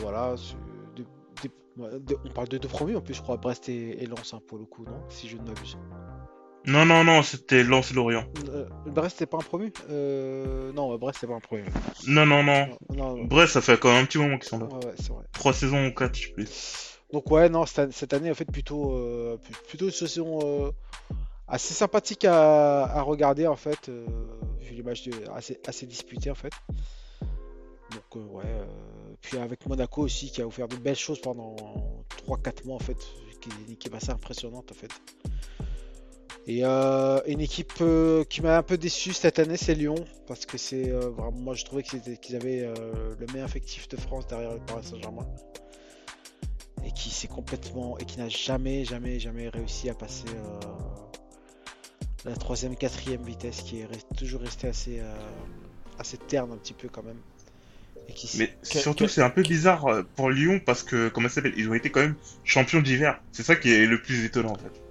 Voilà, 0.00 0.34
on 1.82 2.28
parle 2.30 2.48
de 2.48 2.58
deux 2.58 2.68
premiers 2.68 2.96
en 2.96 3.00
plus 3.00 3.14
je 3.14 3.22
crois, 3.22 3.36
Brest 3.36 3.68
et, 3.68 4.02
et 4.02 4.06
Lens 4.06 4.34
hein, 4.34 4.40
pour 4.46 4.58
le 4.58 4.64
coup, 4.64 4.84
non 4.84 5.02
Si 5.08 5.28
je 5.28 5.36
ne 5.36 5.42
m'abuse. 5.42 5.76
Non, 6.66 6.84
non, 6.84 7.04
non, 7.04 7.22
c'était 7.22 7.62
Lens 7.64 7.92
Lorient. 7.94 8.24
Euh, 8.50 8.66
Brest 8.86 9.16
c'est 9.18 9.26
pas 9.26 9.38
un 9.38 9.40
promu 9.40 9.72
euh, 9.88 10.72
Non, 10.72 10.96
Brest 10.98 11.18
c'est 11.20 11.26
pas 11.26 11.34
un 11.34 11.40
promu. 11.40 11.64
Non, 12.06 12.26
non, 12.26 12.42
non. 12.42 12.66
Non, 12.94 13.16
non, 13.16 13.24
Bref, 13.24 13.50
ça 13.50 13.60
fait 13.62 13.78
quand 13.78 13.88
même 13.88 14.02
un 14.02 14.06
petit 14.06 14.18
moment 14.18 14.38
qu'ils 14.38 14.48
sont 14.50 14.58
là. 14.58 14.66
ouais, 14.66 14.86
ouais, 14.86 14.94
c'est 14.96 15.08
vrai. 15.10 15.24
Trois 15.32 15.54
saisons 15.54 15.86
ou 15.86 15.94
quatre, 15.94 16.16
je 16.16 16.26
sais 16.26 16.32
plus. 16.32 16.48
Donc 17.12 17.30
ouais, 17.30 17.48
non, 17.48 17.64
cette, 17.66 18.12
année 18.12 18.30
en 18.30 18.34
fait 18.34 18.44
plutôt, 18.44 18.94
euh, 18.94 19.36
plutôt 19.68 19.86
une 19.86 19.90
saison 19.90 20.38
euh, 20.44 20.70
assez 21.48 21.74
sympathique 21.74 22.24
à, 22.24 22.84
à 22.84 23.00
regarder 23.02 23.46
en 23.46 23.56
fait, 23.56 23.88
euh, 23.88 24.06
vu 24.60 24.74
les 24.76 24.82
matchs 24.82 25.04
de- 25.08 25.28
assez, 25.34 25.58
assez 25.66 25.86
disputés 25.86 26.30
en 26.30 26.34
fait. 26.36 26.52
Donc, 27.92 28.16
euh, 28.16 28.26
ouais. 28.26 28.44
euh, 28.46 28.64
Puis 29.20 29.38
avec 29.38 29.66
Monaco 29.66 30.02
aussi, 30.02 30.30
qui 30.30 30.42
a 30.42 30.46
offert 30.46 30.68
de 30.68 30.76
belles 30.76 30.96
choses 30.96 31.20
pendant 31.20 31.56
3-4 32.26 32.66
mois, 32.66 32.76
en 32.76 32.80
fait. 32.80 32.98
Qui 33.40 33.48
est 33.48 33.66
une 33.66 33.72
équipe 33.72 33.94
assez 33.94 34.10
impressionnante, 34.10 34.70
en 34.70 34.74
fait. 34.74 34.90
Et 36.46 36.64
euh, 36.64 37.20
une 37.26 37.40
équipe 37.40 37.82
qui 38.28 38.40
m'a 38.42 38.58
un 38.58 38.62
peu 38.62 38.76
déçu 38.76 39.12
cette 39.12 39.38
année, 39.38 39.56
c'est 39.56 39.74
Lyon. 39.74 39.94
Parce 40.26 40.46
que 40.46 40.58
c'est 40.58 40.90
vraiment, 40.90 41.32
moi, 41.32 41.54
je 41.54 41.64
trouvais 41.64 41.82
qu'ils 41.82 42.36
avaient 42.36 42.66
le 43.18 43.26
meilleur 43.32 43.48
effectif 43.48 43.88
de 43.88 43.96
France 43.96 44.26
derrière 44.26 44.52
le 44.52 44.60
Paris 44.60 44.84
Saint-Germain. 44.84 45.26
Et 46.84 46.92
qui 46.92 47.10
s'est 47.10 47.28
complètement. 47.28 47.98
Et 47.98 48.04
qui 48.04 48.18
n'a 48.18 48.28
jamais, 48.28 48.84
jamais, 48.84 49.18
jamais 49.18 49.48
réussi 49.48 49.88
à 49.88 49.94
passer 49.94 50.28
la 52.26 52.36
troisième, 52.36 52.76
quatrième 52.76 53.22
vitesse, 53.22 53.62
qui 53.62 53.80
est 53.80 53.88
toujours 54.16 54.42
resté 54.42 54.68
assez, 54.68 55.00
assez 55.98 56.18
terne 56.18 56.52
un 56.52 56.56
petit 56.58 56.74
peu 56.74 56.88
quand 56.88 57.02
même. 57.02 57.20
Et 58.10 58.12
qui 58.12 58.26
s- 58.26 58.38
Mais 58.38 58.58
surtout, 58.62 59.06
c'est 59.08 59.22
un 59.22 59.30
peu 59.30 59.42
bizarre 59.44 59.86
euh, 59.86 60.02
pour 60.16 60.30
Lyon 60.30 60.60
parce 60.66 60.82
que, 60.82 61.08
comment 61.10 61.28
ça 61.28 61.36
s'appelle, 61.36 61.54
ils 61.56 61.68
ont 61.70 61.74
été 61.74 61.90
quand 61.90 62.00
même 62.00 62.16
champions 62.42 62.82
d'hiver. 62.82 63.22
C'est 63.32 63.44
ça 63.44 63.56
qui 63.56 63.70
est 63.72 63.86
le 63.86 64.02
plus 64.02 64.24
étonnant 64.24 64.52
en 64.52 64.58
fait. 64.58 64.82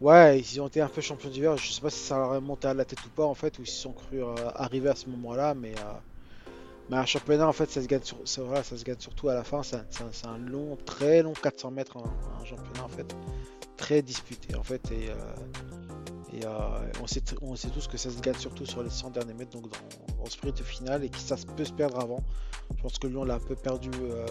Ouais, 0.00 0.40
ils 0.40 0.60
ont 0.60 0.66
été 0.68 0.80
un 0.80 0.88
peu 0.88 1.00
champions 1.00 1.30
d'hiver. 1.30 1.56
Je 1.56 1.72
sais 1.72 1.80
pas 1.80 1.90
si 1.90 2.00
ça 2.04 2.16
leur 2.18 2.34
est 2.34 2.40
monté 2.40 2.68
à 2.68 2.74
la 2.74 2.84
tête 2.84 3.04
ou 3.06 3.10
pas 3.10 3.24
en 3.24 3.34
fait, 3.34 3.58
ou 3.58 3.64
s'ils 3.64 3.80
sont 3.80 3.92
cru 3.92 4.22
euh, 4.22 4.48
arriver 4.54 4.88
à 4.90 4.94
ce 4.94 5.08
moment-là, 5.10 5.54
mais, 5.54 5.78
euh, 5.78 5.94
mais 6.88 6.96
un 6.96 7.06
championnat 7.06 7.48
en 7.48 7.52
fait, 7.52 7.70
ça 7.70 7.82
se 7.82 7.86
gagne, 7.88 8.02
sur... 8.02 8.26
ça, 8.28 8.42
voilà, 8.42 8.62
ça 8.64 8.76
se 8.76 8.84
gagne 8.84 9.00
surtout 9.00 9.28
à 9.28 9.34
la 9.34 9.44
fin. 9.44 9.62
C'est 9.62 9.76
un, 9.76 9.86
c'est 10.12 10.26
un- 10.26 10.38
long, 10.38 10.78
très 10.86 11.22
long 11.22 11.36
400 11.36 11.70
mètres 11.70 11.96
un, 11.98 12.40
un 12.40 12.44
championnat 12.44 12.84
en 12.84 12.88
fait, 12.88 13.16
très 13.76 14.02
disputé 14.02 14.56
en 14.56 14.64
fait. 14.64 14.90
Et, 14.92 15.10
euh, 15.10 15.16
et 16.34 16.44
euh, 16.44 16.90
on, 17.00 17.06
sait, 17.06 17.20
tous 17.70 17.86
que 17.86 17.96
ça 17.96 18.10
se 18.10 18.20
gagne 18.20 18.34
surtout 18.34 18.66
sur 18.66 18.82
les 18.82 18.90
100 18.90 19.10
derniers 19.10 19.34
mètres, 19.34 19.52
donc 19.52 19.70
dans, 19.70 20.16
dans 20.16 20.26
sprint 20.28 20.60
final, 20.62 21.04
et 21.04 21.08
que 21.08 21.18
ça 21.18 21.36
peut 21.56 21.64
se 21.64 21.72
perdre 21.72 22.00
avant. 22.00 22.20
Je 22.76 22.82
pense 22.82 22.98
que 22.98 23.06
Lyon 23.06 23.24
l'a 23.24 23.34
un 23.34 23.40
peu 23.40 23.54
perdu 23.54 23.90
euh, 24.02 24.26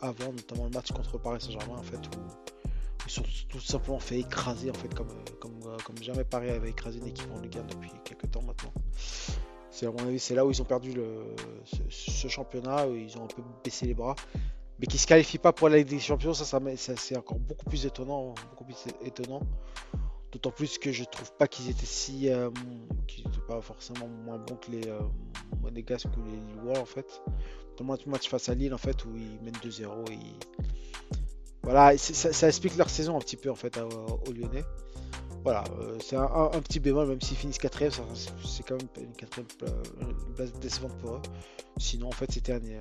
avant, 0.00 0.32
notamment 0.32 0.64
le 0.64 0.70
match 0.70 0.90
contre 0.90 1.18
Paris 1.18 1.40
Saint-Germain 1.40 1.78
en 1.78 1.82
fait, 1.82 1.98
où 1.98 2.20
ils 3.06 3.10
sont 3.10 3.22
tout 3.48 3.60
simplement 3.60 4.00
fait 4.00 4.18
écraser 4.18 4.70
en 4.70 4.74
fait 4.74 4.92
comme, 4.94 5.08
euh, 5.66 5.76
jamais 6.02 6.24
Paris 6.24 6.50
avait 6.50 6.70
écrasé 6.70 6.98
une 6.98 7.06
équipe 7.06 7.30
en 7.32 7.40
Ligue 7.40 7.58
1 7.58 7.62
depuis 7.64 7.92
quelques 8.04 8.30
temps 8.30 8.42
maintenant. 8.42 8.72
C'est 9.70 9.86
à 9.86 9.90
mon 9.92 10.06
avis 10.06 10.18
c'est 10.18 10.34
là 10.34 10.44
où 10.44 10.50
ils 10.50 10.60
ont 10.60 10.66
perdu 10.66 10.92
ce, 11.88 12.28
championnat, 12.28 12.88
où 12.88 12.96
ils 12.96 13.16
ont 13.16 13.24
un 13.24 13.28
peu 13.28 13.42
baissé 13.62 13.86
les 13.86 13.94
bras. 13.94 14.16
Mais 14.78 14.86
qui 14.86 14.98
se 14.98 15.06
qualifient 15.06 15.38
pas 15.38 15.52
pour 15.52 15.68
la 15.68 15.76
Ligue 15.76 15.88
des 15.88 16.00
Champions, 16.00 16.34
ça, 16.34 16.58
c'est 16.76 17.16
encore 17.16 17.38
beaucoup 17.38 17.64
plus 17.66 17.86
étonnant, 17.86 18.34
beaucoup 18.50 18.64
plus 18.64 18.76
étonnant. 19.04 19.40
D'autant 20.32 20.50
plus 20.50 20.78
que 20.78 20.90
je 20.92 21.04
trouve 21.04 21.30
pas 21.36 21.46
qu'ils 21.46 21.68
étaient 21.68 21.84
si, 21.86 22.30
euh, 22.30 22.50
qu'ils 23.06 23.26
étaient 23.26 23.46
pas 23.46 23.60
forcément 23.60 24.08
moins 24.08 24.38
bons 24.38 24.56
que 24.56 24.70
les 24.70 24.88
euh, 24.88 24.98
Monégasques 25.60 26.08
ou 26.16 26.22
les 26.24 26.36
Lillois 26.36 26.78
en 26.80 26.86
fait. 26.86 27.22
Notamment 27.72 27.96
le 28.06 28.10
match 28.10 28.28
face 28.28 28.48
à 28.48 28.54
Lille 28.54 28.72
en 28.72 28.78
fait 28.78 29.04
où 29.04 29.14
ils 29.16 29.38
mènent 29.44 29.52
2-0 29.62 30.10
et 30.10 30.14
ils- 30.14 30.36
voilà, 31.62 31.96
ça, 31.98 32.32
ça 32.32 32.48
explique 32.48 32.76
leur 32.76 32.88
saison 32.90 33.16
un 33.16 33.20
petit 33.20 33.36
peu 33.36 33.50
en 33.50 33.54
fait 33.54 33.76
à- 33.78 33.86
aux 33.86 34.32
Lyonnais. 34.32 34.64
Voilà, 35.44 35.64
euh, 35.80 35.98
c'est 36.00 36.16
un, 36.16 36.22
un- 36.22 36.50
un 36.52 36.60
petit 36.60 36.80
bémol, 36.80 37.08
même 37.08 37.20
s'ils 37.20 37.36
finissent 37.36 37.58
quatrième, 37.58 37.90
ça- 37.92 38.02
c'est 38.44 38.62
quand 38.62 38.76
même 38.76 38.88
une 39.08 39.12
quatrième 39.12 39.46
place 40.36 40.52
décevante 40.54 40.96
pour 40.98 41.16
eux. 41.16 41.22
Sinon, 41.78 42.08
en 42.08 42.12
fait, 42.12 42.30
c'était 42.32 42.52
un, 42.52 42.56
euh, 42.64 42.80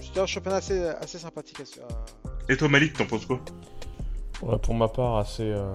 c'était 0.00 0.20
un 0.20 0.26
championnat 0.26 0.56
assez, 0.58 0.80
assez 0.80 1.18
sympathique. 1.18 1.58
à- 1.60 1.92
à- 1.92 2.52
Et 2.52 2.56
toi, 2.56 2.68
Malik, 2.68 2.92
t'en 2.94 3.06
penses 3.06 3.26
quoi? 3.26 3.40
Ouais, 4.42 4.58
pour 4.58 4.74
ma 4.74 4.86
part, 4.88 5.16
assez. 5.16 5.42
euh, 5.50 5.70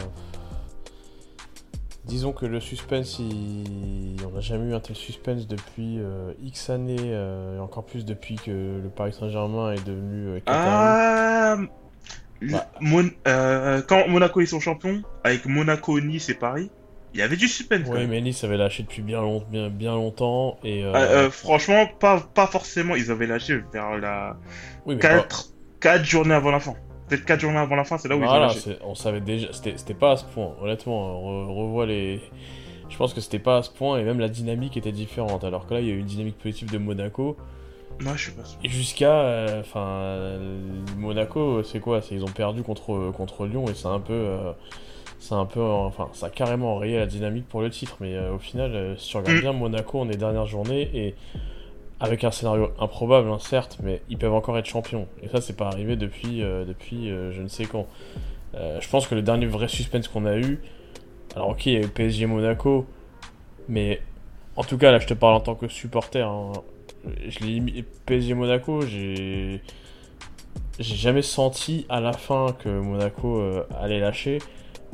Disons 2.05 2.31
que 2.33 2.47
le 2.47 2.59
suspense, 2.59 3.19
il... 3.19 4.15
on 4.27 4.31
n'a 4.31 4.39
jamais 4.41 4.71
eu 4.71 4.73
un 4.73 4.79
tel 4.79 4.95
suspense 4.95 5.47
depuis 5.47 5.99
euh, 5.99 6.33
X 6.41 6.71
années, 6.71 6.95
euh, 6.99 7.57
et 7.57 7.59
encore 7.59 7.85
plus 7.85 8.05
depuis 8.05 8.35
que 8.35 8.49
le 8.83 8.89
Paris 8.89 9.13
Saint-Germain 9.13 9.73
est 9.73 9.85
devenu 9.85 10.29
euh. 10.29 10.39
Ah 10.47 11.57
le- 12.39 12.53
Bah. 12.53 12.67
Mon- 12.79 13.81
Quand 13.87 14.07
Monaco 14.07 14.41
est 14.41 14.47
son 14.47 14.59
champion, 14.59 15.03
avec 15.23 15.45
Monaco, 15.45 15.99
Nice 16.01 16.27
et 16.29 16.33
Paris, 16.33 16.71
il 17.13 17.19
y 17.19 17.23
avait 17.23 17.35
du 17.35 17.47
suspense. 17.47 17.87
Oui, 17.87 18.07
mais 18.07 18.19
Nice 18.19 18.43
avait 18.43 18.57
lâché 18.57 18.81
depuis 18.81 19.03
bien, 19.03 19.21
long- 19.21 19.43
bien, 19.51 19.69
bien 19.69 19.93
longtemps, 19.93 20.57
et. 20.63 20.83
euh, 20.83 21.27
Ah, 21.27 21.29
franchement, 21.29 21.85
pas, 21.99 22.19
pas 22.33 22.47
forcément. 22.47 22.95
Ils 22.95 23.11
avaient 23.11 23.27
lâché 23.27 23.59
vers 23.71 23.99
la 23.99 24.37
oui, 24.87 24.95
mais 24.95 25.01
4, 25.01 25.49
4 25.79 26.03
journées 26.03 26.33
avant 26.33 26.49
la 26.49 26.59
fin. 26.59 26.73
Peut-être 27.11 27.25
4 27.25 27.41
journées 27.41 27.57
avant 27.57 27.75
la 27.75 27.83
fin, 27.83 27.97
c'est 27.97 28.07
là 28.07 28.15
où 28.15 28.19
ils 28.19 28.23
ont 28.23 28.27
Voilà, 28.27 28.47
lâché. 28.47 28.77
on 28.85 28.95
savait 28.95 29.19
déjà, 29.19 29.49
c'était 29.51 29.93
pas 29.93 30.11
à 30.13 30.15
ce 30.15 30.23
point, 30.23 30.53
honnêtement, 30.61 31.21
on 31.21 31.43
re- 31.51 31.55
revoit 31.65 31.85
les... 31.85 32.21
Je 32.89 32.95
pense 32.97 33.13
que 33.13 33.19
c'était 33.19 33.37
pas 33.39 33.57
à 33.57 33.63
ce 33.63 33.69
point, 33.69 33.97
et 33.99 34.03
même 34.03 34.19
la 34.21 34.29
dynamique 34.29 34.77
était 34.77 34.93
différente, 34.93 35.43
alors 35.43 35.67
que 35.67 35.73
là, 35.73 35.81
il 35.81 35.87
y 35.87 35.91
a 35.91 35.93
eu 35.93 35.99
une 35.99 36.05
dynamique 36.05 36.37
positive 36.37 36.71
de 36.71 36.77
Monaco, 36.77 37.35
Non, 38.01 38.13
je 38.15 38.23
suis 38.23 38.31
pas. 38.31 38.43
Jusqu'à... 38.63 39.11
euh, 39.11 39.59
Enfin, 39.59 39.81
euh, 39.81 40.57
Monaco, 40.97 41.63
c'est 41.63 41.81
quoi? 41.81 41.99
Ils 42.11 42.23
ont 42.23 42.27
perdu 42.31 42.63
contre, 42.63 43.11
contre 43.11 43.45
Lyon, 43.45 43.65
et 43.69 43.73
c'est 43.73 43.87
un 43.89 43.99
peu... 43.99 44.13
euh, 44.13 44.53
c'est 45.19 45.35
un 45.35 45.45
peu... 45.45 45.61
Enfin, 45.61 46.07
ça 46.13 46.27
a 46.27 46.29
carrément 46.29 46.77
rayé 46.77 46.97
la 46.97 47.07
dynamique 47.07 47.47
pour 47.49 47.59
le 47.61 47.69
titre, 47.69 47.97
mais 47.99 48.15
euh, 48.15 48.33
au 48.33 48.39
final, 48.39 48.95
si 48.97 49.09
tu 49.09 49.17
regardes 49.17 49.37
Mm. 49.37 49.41
bien 49.41 49.51
Monaco, 49.53 49.99
on 49.99 50.09
est 50.09 50.15
dernière 50.17 50.45
journée, 50.45 50.89
et 50.93 51.15
avec 52.01 52.23
un 52.23 52.31
scénario 52.31 52.71
improbable, 52.79 53.29
hein, 53.29 53.37
certes, 53.39 53.77
mais 53.83 54.01
ils 54.09 54.17
peuvent 54.17 54.33
encore 54.33 54.57
être 54.57 54.65
champions. 54.65 55.07
Et 55.21 55.29
ça, 55.29 55.39
c'est 55.39 55.55
pas 55.55 55.67
arrivé 55.67 55.95
depuis, 55.95 56.41
euh, 56.41 56.65
depuis 56.65 57.11
euh, 57.11 57.31
je 57.31 57.43
ne 57.43 57.47
sais 57.47 57.65
quand. 57.65 57.85
Euh, 58.55 58.81
je 58.81 58.89
pense 58.89 59.07
que 59.07 59.13
le 59.13 59.21
dernier 59.21 59.45
vrai 59.45 59.67
suspense 59.67 60.07
qu'on 60.07 60.25
a 60.25 60.35
eu, 60.35 60.59
alors 61.35 61.49
ok, 61.49 61.67
il 61.67 61.73
y 61.73 61.77
a 61.77 61.81
eu 61.81 61.87
PSG 61.87 62.25
Monaco, 62.25 62.87
mais 63.69 64.01
en 64.55 64.63
tout 64.63 64.79
cas, 64.79 64.91
là, 64.91 64.97
je 64.97 65.05
te 65.05 65.13
parle 65.13 65.35
en 65.35 65.39
tant 65.41 65.53
que 65.53 65.67
supporter. 65.67 66.27
hein. 66.27 66.51
PSG 68.05 68.33
Monaco, 68.33 68.81
j'ai 68.81 69.61
j'ai 70.79 70.95
jamais 70.95 71.21
senti 71.21 71.85
à 71.89 71.99
la 71.99 72.13
fin 72.13 72.55
que 72.59 72.69
Monaco 72.69 73.41
allait 73.79 73.99
lâcher. 73.99 74.39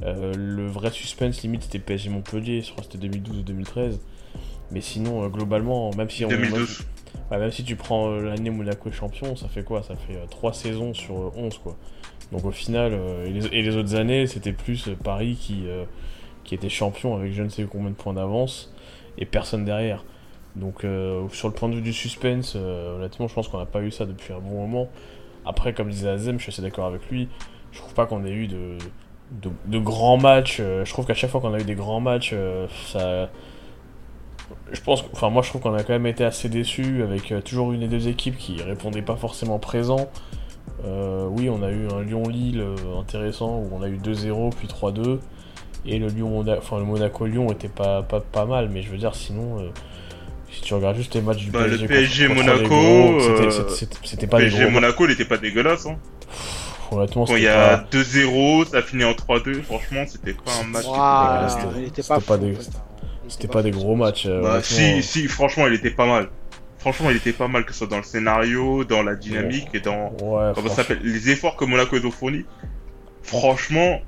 Le 0.02 0.68
vrai 0.68 0.92
suspense 0.92 1.42
limite 1.42 1.64
c'était 1.64 1.80
PSG 1.80 2.10
Montpellier, 2.10 2.62
je 2.62 2.72
crois 2.72 2.84
que 2.84 2.92
c'était 2.92 3.08
2012 3.08 3.40
ou 3.40 3.42
2013. 3.42 4.00
Mais 4.72 4.82
sinon, 4.82 5.28
globalement, 5.28 5.92
même 5.96 6.10
si 6.10 6.24
on, 6.24 6.30
2012. 6.30 6.86
Ouais, 7.32 7.38
même 7.38 7.52
si 7.52 7.64
tu 7.64 7.76
prends 7.76 8.10
euh, 8.10 8.22
l'année 8.22 8.50
Monaco 8.50 8.90
est 8.90 8.94
champion, 8.94 9.36
ça 9.36 9.48
fait 9.48 9.64
quoi? 9.64 9.84
Ça 9.84 9.96
fait 9.96 10.18
3 10.30 10.54
saisons 10.54 10.94
sur 10.94 11.16
euh, 11.16 11.32
11 11.36 11.58
quoi. 11.58 11.76
Donc 12.32 12.46
au 12.46 12.52
final, 12.52 12.92
euh, 12.94 13.26
et, 13.52 13.62
les, 13.62 13.76
autres 13.76 13.96
années, 13.96 14.28
c'était 14.28 14.54
plus 14.54 14.88
euh, 14.88 14.96
Paris 15.02 15.38
qui, 15.40 15.64
euh, 15.68 15.86
qui 16.44 16.56
était 16.56 16.70
champion 16.70 17.16
avec 17.16 17.34
je 17.34 17.44
ne 17.44 17.50
sais 17.50 17.64
combien 17.70 17.90
de 17.90 17.96
points 17.96 18.14
d'avance 18.14 18.74
et 19.18 19.26
personne 19.26 19.66
derrière. 19.66 20.04
Donc 20.56 20.84
euh, 20.84 21.28
sur 21.30 21.48
le 21.48 21.54
point 21.54 21.70
de 21.70 21.76
vue 21.76 21.82
du 21.82 21.94
suspense, 21.94 22.54
euh, 22.56 22.98
honnêtement, 22.98 23.28
je 23.28 23.34
pense 23.34 23.48
qu'on 23.48 23.60
n'a 23.60 23.66
pas 23.66 23.82
eu 23.82 23.92
ça 23.92 24.06
depuis 24.06 24.34
un 24.34 24.40
bon 24.40 24.68
moment. 24.68 24.90
Après, 25.46 25.74
comme 25.74 25.90
disait 25.90 26.10
Azem, 26.10 26.38
je 26.38 26.44
suis 26.44 26.52
assez 26.52 26.62
d'accord 26.62 26.86
avec 26.86 27.10
lui. 27.10 27.30
Je 27.72 27.80
trouve 27.80 27.94
pas 27.94 28.06
qu'on 28.06 28.26
ait 28.26 28.32
eu 28.32 28.48
de, 28.48 28.78
de, 29.66 29.80
grands 29.80 30.18
matchs. 30.18 30.58
euh, 30.60 30.84
je 30.84 30.92
trouve 30.92 31.06
qu'à 31.06 31.14
chaque 31.14 31.30
fois 31.30 31.42
qu'on 31.42 31.54
a 31.54 31.60
eu 31.60 31.64
des 31.64 31.76
grands 31.76 32.00
matchs, 32.00 32.32
euh, 32.34 32.68
ça, 32.88 33.30
je 34.72 34.82
pense, 34.82 35.02
que- 35.02 35.08
enfin 35.14 35.30
moi 35.30 35.42
je 35.44 35.50
trouve 35.50 35.62
qu'on 35.62 35.74
a 35.74 35.84
quand 35.84 35.94
même 35.94 36.08
été 36.08 36.24
assez 36.24 36.50
déçus 36.50 37.02
avec 37.04 37.32
euh, 37.32 37.42
toujours 37.42 37.72
une 37.74 37.82
des 37.82 37.88
deux 37.88 38.08
équipes 38.08 38.38
qui 38.38 38.62
répondaient 38.62 39.02
pas 39.02 39.16
forcément 39.16 39.60
présent. 39.60 40.10
Euh, 40.86 41.28
oui, 41.30 41.50
on 41.50 41.64
a 41.64 41.72
eu 41.72 41.88
un 41.94 42.02
Lyon-Lille 42.04 42.62
euh, 42.62 43.00
intéressant 43.00 43.58
où 43.58 43.70
on 43.74 43.82
a 43.82 43.88
eu 43.88 43.98
2-0 43.98 44.52
puis 44.56 44.68
3-2 44.68 45.20
et 45.86 46.00
le 46.00 46.08
Lyon, 46.08 46.46
enfin 46.58 46.78
le 46.80 46.86
Monaco-Lyon 46.86 47.52
était 47.52 47.70
pas, 47.70 48.04
pas 48.04 48.20
pas 48.20 48.46
mal, 48.46 48.70
mais 48.72 48.82
je 48.82 48.90
veux 48.90 48.98
dire 48.98 49.16
sinon, 49.16 49.60
euh, 49.60 49.70
si 50.52 50.62
tu 50.62 50.74
regardes 50.74 50.98
juste 50.98 51.16
les 51.16 51.22
matchs 51.22 51.38
du 51.46 51.52
Bah, 51.52 51.66
le 51.68 51.78
PSG, 51.78 51.88
PSG 51.88 52.28
contre- 52.28 52.40
contre 52.40 52.48
les 52.48 52.58
Monaco, 52.68 53.20
c'était- 53.70 54.28
pas 54.28 54.38
des 54.40 54.46
PSG 54.46 54.64
gros. 54.64 54.72
Monaco, 54.72 55.06
il 55.06 55.12
était 55.12 55.26
pas 55.26 55.38
dégueulasse. 55.38 55.86
Hein. 55.86 55.98
Honnêtement, 56.92 57.26
Quand 57.26 57.36
il 57.36 57.44
y 57.44 57.48
a 57.48 57.78
pas. 57.80 57.86
2-0, 57.92 58.66
ça 58.66 58.82
finit 58.82 59.04
en 59.04 59.14
3-2. 59.14 59.62
Franchement, 59.64 60.04
c'était 60.08 60.34
pas 60.34 60.52
un 60.62 60.68
match. 60.68 60.86
qui 60.86 60.90
était 60.90 61.74
dégueulasse. 61.74 62.08
pas, 62.08 62.20
pas 62.22 62.38
fou, 62.38 62.72
C'était 63.30 63.46
était 63.46 63.54
pas 63.54 63.64
des 63.64 63.72
gros 63.72 63.96
matchs. 63.96 64.26
euh, 64.28 64.42
Bah, 64.42 64.62
si, 64.64 65.02
si, 65.04 65.28
franchement, 65.28 65.68
il 65.68 65.74
était 65.74 65.92
pas 65.92 66.06
mal. 66.06 66.30
Franchement, 66.80 67.10
il 67.10 67.18
était 67.18 67.34
pas 67.34 67.48
mal, 67.48 67.66
que 67.66 67.72
ce 67.74 67.80
soit 67.80 67.88
dans 67.88 67.98
le 67.98 68.04
scénario, 68.04 68.84
dans 68.86 69.04
la 69.04 69.16
dynamique 69.16 69.68
et 69.74 69.80
dans. 69.80 70.10
Ouais, 70.10 70.14
Comment 70.20 70.54
ça 70.54 70.54
franchement. 70.54 70.76
s'appelle 70.76 71.00
Les 71.04 71.30
efforts 71.32 71.56
que 71.56 71.66
Monaco 71.66 71.98
ils 71.98 72.06
ont 72.06 72.12
fournis. 72.12 72.46
Franchement, 73.24 74.00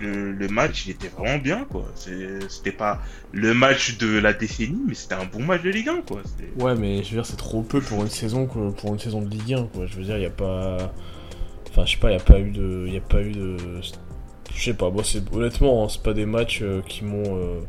le, 0.00 0.32
le 0.32 0.48
match, 0.48 0.86
il 0.86 0.90
était 0.92 1.08
vraiment 1.08 1.38
bien, 1.38 1.64
quoi. 1.64 1.84
C'était 1.94 2.70
pas 2.72 3.00
le 3.32 3.54
match 3.54 3.98
de 3.98 4.18
la 4.18 4.32
décennie, 4.32 4.78
mais 4.86 4.94
c'était 4.94 5.14
un 5.14 5.24
bon 5.24 5.42
match 5.42 5.62
de 5.62 5.70
Ligue 5.70 5.88
1, 5.88 6.02
quoi. 6.02 6.20
Ouais, 6.58 6.74
mais 6.76 7.02
je 7.02 7.08
veux 7.10 7.16
dire, 7.16 7.26
c'est 7.26 7.36
trop 7.36 7.62
peu 7.62 7.80
pour 7.80 8.02
une 8.02 8.10
saison 8.10 8.46
que 8.46 8.70
pour 8.70 8.92
une 8.92 8.98
saison 9.00 9.22
de 9.22 9.28
Ligue 9.30 9.54
1, 9.54 9.64
quoi. 9.74 9.86
Je 9.86 9.96
veux 9.96 10.04
dire, 10.04 10.16
il 10.18 10.22
y 10.22 10.26
a 10.26 10.30
pas. 10.30 10.92
Enfin, 11.70 11.84
je 11.86 11.92
sais 11.92 11.98
pas, 11.98 12.10
il 12.10 12.14
y 12.14 12.20
a 12.20 12.22
pas 12.22 12.38
eu 12.38 12.50
de. 12.50 12.84
Il 12.86 12.94
y 12.94 12.98
a 12.98 13.00
pas 13.00 13.20
eu 13.22 13.32
de. 13.32 13.56
Je 14.54 14.62
sais 14.64 14.74
pas, 14.74 14.90
moi, 14.90 15.02
c'est 15.04 15.22
honnêtement, 15.34 15.84
hein, 15.84 15.88
c'est 15.88 16.02
pas 16.02 16.12
des 16.14 16.26
matchs 16.26 16.60
euh, 16.62 16.82
qui 16.86 17.04
m'ont. 17.04 17.36
euh, 17.36 17.60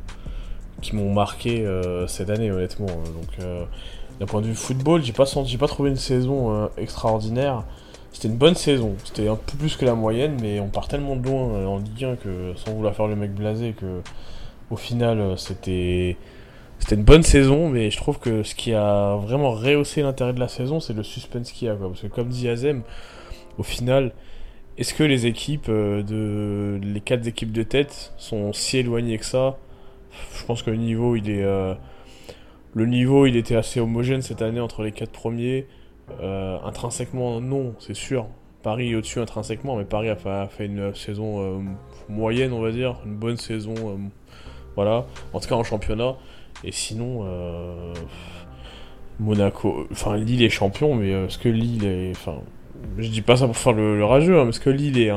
qui 0.79 0.95
m'ont 0.95 1.11
marqué 1.13 1.65
euh, 1.65 2.07
cette 2.07 2.29
année, 2.29 2.51
honnêtement. 2.51 2.87
Donc, 2.87 3.39
euh, 3.39 3.65
d'un 4.19 4.25
point 4.25 4.41
de 4.41 4.47
vue 4.47 4.55
football, 4.55 5.03
j'ai 5.03 5.13
pas 5.13 5.25
senti, 5.25 5.57
pas 5.57 5.67
trouvé 5.67 5.89
une 5.89 5.95
saison 5.95 6.53
euh, 6.53 6.67
extraordinaire. 6.77 7.63
C'était 8.11 8.27
une 8.27 8.37
bonne 8.37 8.55
saison. 8.55 8.95
C'était 9.03 9.27
un 9.27 9.35
peu 9.35 9.57
plus 9.57 9.77
que 9.77 9.85
la 9.85 9.95
moyenne, 9.95 10.37
mais 10.41 10.59
on 10.59 10.69
part 10.69 10.87
tellement 10.87 11.15
de 11.15 11.27
loin 11.27 11.65
en 11.67 11.77
Ligue 11.77 12.05
1 12.05 12.15
que, 12.15 12.53
sans 12.55 12.73
vouloir 12.73 12.95
faire 12.95 13.07
le 13.07 13.15
mec 13.15 13.33
blasé, 13.33 13.73
que 13.79 14.01
au 14.71 14.75
final, 14.75 15.37
c'était 15.37 16.17
c'était 16.79 16.95
une 16.95 17.03
bonne 17.03 17.23
saison, 17.23 17.69
mais 17.69 17.91
je 17.91 17.97
trouve 17.97 18.19
que 18.19 18.43
ce 18.43 18.55
qui 18.55 18.73
a 18.73 19.15
vraiment 19.15 19.51
rehaussé 19.51 20.01
l'intérêt 20.01 20.33
de 20.33 20.39
la 20.39 20.47
saison, 20.47 20.79
c'est 20.79 20.93
le 20.93 21.03
suspense 21.03 21.51
qu'il 21.51 21.67
y 21.67 21.71
a. 21.71 21.75
Parce 21.75 22.01
que 22.01 22.07
comme 22.07 22.29
dit 22.29 22.49
Azem, 22.49 22.81
au 23.57 23.63
final, 23.63 24.11
est-ce 24.77 24.93
que 24.93 25.03
les 25.03 25.25
équipes, 25.27 25.69
de 25.69 26.79
les 26.81 27.01
quatre 27.01 27.27
équipes 27.27 27.51
de 27.51 27.63
tête, 27.63 28.13
sont 28.17 28.53
si 28.53 28.77
éloignées 28.77 29.17
que 29.19 29.25
ça? 29.25 29.57
Je 30.37 30.45
pense 30.45 30.63
que 30.63 30.71
le 30.71 30.77
niveau, 30.77 31.15
il 31.15 31.29
est, 31.29 31.43
euh, 31.43 31.73
le 32.73 32.85
niveau, 32.85 33.25
il 33.25 33.35
était 33.35 33.55
assez 33.55 33.79
homogène 33.79 34.21
cette 34.21 34.41
année 34.41 34.59
entre 34.59 34.83
les 34.83 34.91
quatre 34.91 35.11
premiers. 35.11 35.67
Euh, 36.21 36.57
intrinsèquement, 36.63 37.39
non, 37.41 37.75
c'est 37.79 37.95
sûr. 37.95 38.27
Paris 38.63 38.91
est 38.91 38.95
au-dessus 38.95 39.19
intrinsèquement, 39.19 39.77
mais 39.77 39.85
Paris 39.85 40.09
a 40.09 40.15
fait, 40.15 40.65
une 40.65 40.93
saison 40.93 41.39
euh, 41.39 41.59
moyenne, 42.09 42.51
on 42.51 42.61
va 42.61 42.71
dire, 42.71 42.97
une 43.05 43.15
bonne 43.15 43.37
saison, 43.37 43.73
voilà, 44.75 45.05
en 45.33 45.39
tout 45.39 45.47
cas 45.47 45.55
en 45.55 45.63
championnat. 45.63 46.15
Et 46.65 46.73
sinon, 46.73 47.25
Monaco, 49.17 49.87
enfin 49.91 50.17
Lille 50.17 50.43
est 50.43 50.49
champion, 50.49 50.95
mais 50.95 51.11
est-ce 51.11 51.37
que 51.37 51.47
Lille 51.47 51.85
est, 51.85 52.11
enfin, 52.11 52.39
je 52.97 53.07
dis 53.07 53.21
pas 53.21 53.37
ça 53.37 53.45
pour 53.45 53.55
faire 53.55 53.71
le, 53.71 54.03
rageux, 54.03 54.37
hein, 54.37 54.43
mais 54.43 54.49
est-ce 54.49 54.59
que 54.59 54.69
Lille 54.69 54.97
est, 54.97 55.11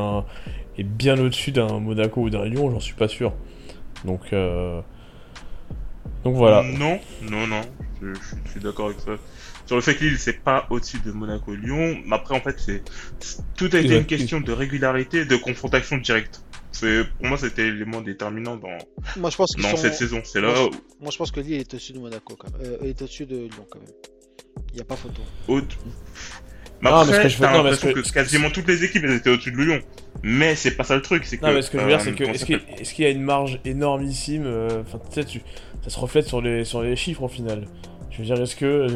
est 0.79 0.85
bien 0.85 1.19
au-dessus 1.19 1.51
d'un 1.51 1.81
Monaco 1.81 2.21
ou 2.21 2.31
d'un 2.31 2.45
Lyon 2.45 2.71
J'en 2.71 2.81
suis 2.81 2.95
pas 2.95 3.09
sûr. 3.09 3.33
Donc, 4.05 4.33
euh, 4.33 4.81
donc 6.25 6.37
voilà. 6.37 6.63
Non, 6.63 6.99
non, 7.23 7.47
non. 7.47 7.63
Je, 8.01 8.15
je 8.15 8.19
suis- 8.21 8.37
je 8.47 8.51
suis 8.51 8.61
d'accord 8.61 8.87
avec 8.87 9.01
ça. 9.01 9.13
Sur 9.67 9.77
le 9.77 9.83
fait 9.83 9.95
que 9.95 10.05
Lille, 10.05 10.19
c'est 10.19 10.43
pas 10.43 10.67
au-dessus 10.71 10.99
de 10.99 11.13
Monaco 11.13 11.55
et 11.55 11.57
Lyon. 11.57 11.97
Mais 12.05 12.17
après, 12.17 12.35
en 12.35 12.41
fait, 12.41 12.59
c'est 12.59 12.83
tout 13.57 13.71
a 13.73 13.79
été 13.79 13.97
une 13.97 14.07
question 14.07 14.41
de 14.41 14.53
régularité, 14.53 15.25
de 15.25 15.37
confrontation 15.37 15.99
directe. 15.99 16.43
C'est 16.73 17.05
pour 17.19 17.27
moi, 17.27 17.37
c'était 17.39 17.71
l'élément 17.71 18.01
déterminant 18.01 18.57
dans, 18.57 18.77
Moi, 19.17 19.31
je 19.31 19.37
pense 19.37 19.55
qu'ils 19.55 19.63
dans 19.63 19.71
sont... 19.71 19.77
cette 19.77 19.95
saison. 19.95 20.21
C'est 20.25 20.41
là 20.41 20.49
Moi, 20.49 20.67
où, 20.67 20.71
Moi, 21.03 21.11
je 21.13 21.19
pense 21.19 21.31
que 21.31 21.41
Lille 21.41 21.61
est 21.61 21.75
au-dessus 21.75 21.93
de 21.93 21.99
Monaco, 22.01 22.35
quand 22.37 22.51
même. 22.53 22.61
Euh, 22.67 22.77
il 22.83 22.89
est 22.89 23.03
au-dessus 23.03 23.27
de 23.27 23.37
Lyon, 23.37 23.67
quand 23.71 23.79
même. 23.79 23.89
Il 24.71 24.77
n'y 24.77 24.81
a 24.81 24.85
pas 24.85 24.97
photo. 24.97 25.23
au- 25.49 25.61
Mais 26.83 26.91
Non, 26.91 26.99
mais 26.99 27.05
ce 27.05 27.11
après, 27.11 27.23
que 27.23 27.29
je 27.29 27.35
veux- 27.37 27.41
t'as 27.47 27.53
non, 27.53 27.59
mais 27.59 27.71
l'impression 27.71 27.89
ce 27.89 27.95
que, 27.95 28.01
que- 28.09 28.13
quasiment 28.13 28.51
toutes 28.51 28.67
les 28.69 28.85
équipes 28.85 29.05
elles 29.05 29.13
étaient 29.17 29.31
au-dessus 29.31 29.53
de 29.53 29.57
Lyon. 29.57 29.81
Mais 30.25 30.55
c'est 30.57 30.73
pas 30.77 30.85
ça 30.85 30.97
le 30.97 31.03
truc, 31.03 31.25
c'est 31.25 31.39
que. 31.39 31.47
Non, 31.47 31.53
mais 31.53 31.63
ce 31.63 31.71
que 31.71 31.79
je 31.79 31.85
veux 31.85 31.89
dire, 31.91 31.99
euh, 32.01 32.03
c'est 32.05 32.13
que 32.47 32.55
est-ce 32.81 32.93
qu'il 32.95 33.05
y 33.05 33.09
a 33.09 33.11
une 33.11 33.23
marge 33.23 33.61
énormissime 33.65 34.43
euh, 34.47 34.83
Enfin, 34.83 34.99
tu 35.09 35.15
sais, 35.21 35.25
tu- 35.25 35.43
ça 35.83 35.91
se 35.91 35.99
reflète 35.99 36.27
sur 36.27 36.41
les, 36.43 36.65
sur 36.65 36.83
les 36.83 36.97
chiffres 36.97 37.23
au 37.23 37.29
final. 37.29 37.67
Je 38.11 38.19
veux 38.19 38.25
dire, 38.25 38.41
est-ce 38.43 38.57
que. 38.57 38.87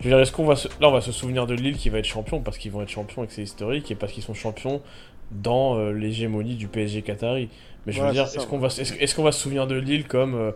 Je 0.00 0.04
veux 0.04 0.10
dire, 0.10 0.20
est-ce 0.20 0.32
qu'on 0.32 0.44
va 0.44 0.56
se... 0.56 0.68
Là, 0.80 0.88
on 0.88 0.90
va 0.92 1.00
se 1.00 1.12
souvenir 1.12 1.46
de 1.46 1.54
Lille 1.54 1.76
qui 1.76 1.88
va 1.88 1.98
être 1.98 2.04
champion 2.04 2.40
parce 2.40 2.58
qu'ils 2.58 2.72
vont 2.72 2.82
être 2.82 2.90
champions 2.90 3.24
et 3.24 3.26
que 3.26 3.32
c'est 3.32 3.42
historique 3.44 3.90
et 3.90 3.94
parce 3.94 4.12
qu'ils 4.12 4.24
sont 4.24 4.34
champions 4.34 4.82
dans 5.30 5.78
euh, 5.78 5.92
l'hégémonie 5.92 6.56
du 6.56 6.66
PSG 6.68 7.00
Qatari. 7.02 7.48
Mais 7.86 7.92
je 7.92 7.98
Voilà, 7.98 8.10
veux 8.10 8.14
dire, 8.14 8.24
est-ce 8.24 8.46
qu'on 8.46 8.58
va, 8.58 8.68
est-ce, 8.68 9.14
qu'on 9.14 9.22
va 9.22 9.32
se 9.32 9.40
souvenir 9.40 9.66
de 9.66 9.76
Lille 9.76 10.04
comme, 10.06 10.34
euh, 10.34 10.50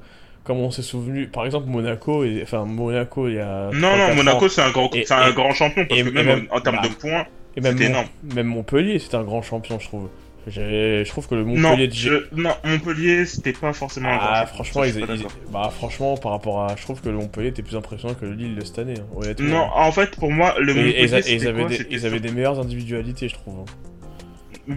comme 0.49 0.59
on 0.59 0.73
s'est 0.73 0.83
souvenu 0.83 1.29
Par 1.29 1.47
exemple, 1.47 1.69
Monaco, 1.69 2.25
et... 2.25 2.41
enfin, 2.43 2.65
Monaco, 2.65 3.29
il 3.29 3.35
y 3.35 3.39
a. 3.39 3.71
Non, 3.73 3.89
3-4 3.91 4.09
non, 4.09 4.15
Monaco, 4.17 4.49
c'est 4.49 4.63
un 4.63 4.71
grand, 4.73 4.91
Et- 4.95 5.05
un 5.13 5.29
et- 5.29 5.33
grand 5.35 5.53
champion 5.53 5.85
parce 5.87 6.01
et- 6.01 6.03
que 6.03 6.09
et 6.09 6.13
même, 6.13 6.27
même- 6.27 6.49
en, 6.51 6.57
en 6.57 6.61
termes 6.61 6.79
bah, 6.83 6.89
de 6.89 6.95
points, 6.95 7.27
Et 7.57 7.61
même, 7.61 7.77
Mon- 7.79 8.35
même 8.35 8.47
Montpellier, 8.47 8.99
c'était 8.99 9.17
un 9.17 9.23
grand 9.25 9.43
champion, 9.43 9.79
je 9.79 9.87
trouve. 9.87 10.09
Je 10.47 11.07
trouve 11.11 11.29
que 11.29 11.35
le 11.35 11.45
non, 11.45 11.57
Montpellier 11.61 11.89
de 11.89 11.93
G- 11.93 12.09
je- 12.09 12.41
non, 12.41 12.51
Montpellier, 12.65 13.27
c'était 13.27 13.53
pas 13.53 13.75
forcément 13.75 14.09
un 14.09 14.17
grand 14.17 14.27
Ah, 14.31 14.35
champion. 14.47 14.55
franchement, 14.55 14.83
Ça, 14.83 14.89
ils, 15.15 15.27
bah, 15.53 15.71
franchement, 15.77 16.17
par 16.17 16.33
rapport 16.33 16.63
à. 16.63 16.75
Je 16.77 16.83
trouve 16.83 17.03
que 17.03 17.11
le 17.11 17.17
Montpellier 17.17 17.49
était 17.49 17.63
plus 17.63 17.77
impressionnant 17.77 18.15
que 18.15 18.25
le 18.25 18.33
Lille 18.33 18.55
de 18.55 18.65
cette 18.65 18.79
année, 18.79 18.95
hein, 18.99 19.05
honnêtement. 19.15 19.47
Non, 19.49 19.69
en 19.75 19.93
fait, 19.93 20.17
pour 20.17 20.31
moi, 20.33 20.55
le 20.59 20.71
Et- 20.71 20.73
et, 20.73 20.75
Montpellier, 20.85 21.05
ils, 21.05 21.15
a- 21.15 21.19
et 21.19 21.23
c'était 21.23 21.35
ils 21.37 21.49
avaient, 21.49 21.61
quoi 21.63 21.69
des, 21.71 21.87
ils 21.91 22.07
avaient 22.07 22.21
des 22.21 22.31
meilleures 22.31 22.59
individualités, 22.61 23.29
je 23.29 23.35
trouve. 23.35 23.57
hein. 23.61 23.65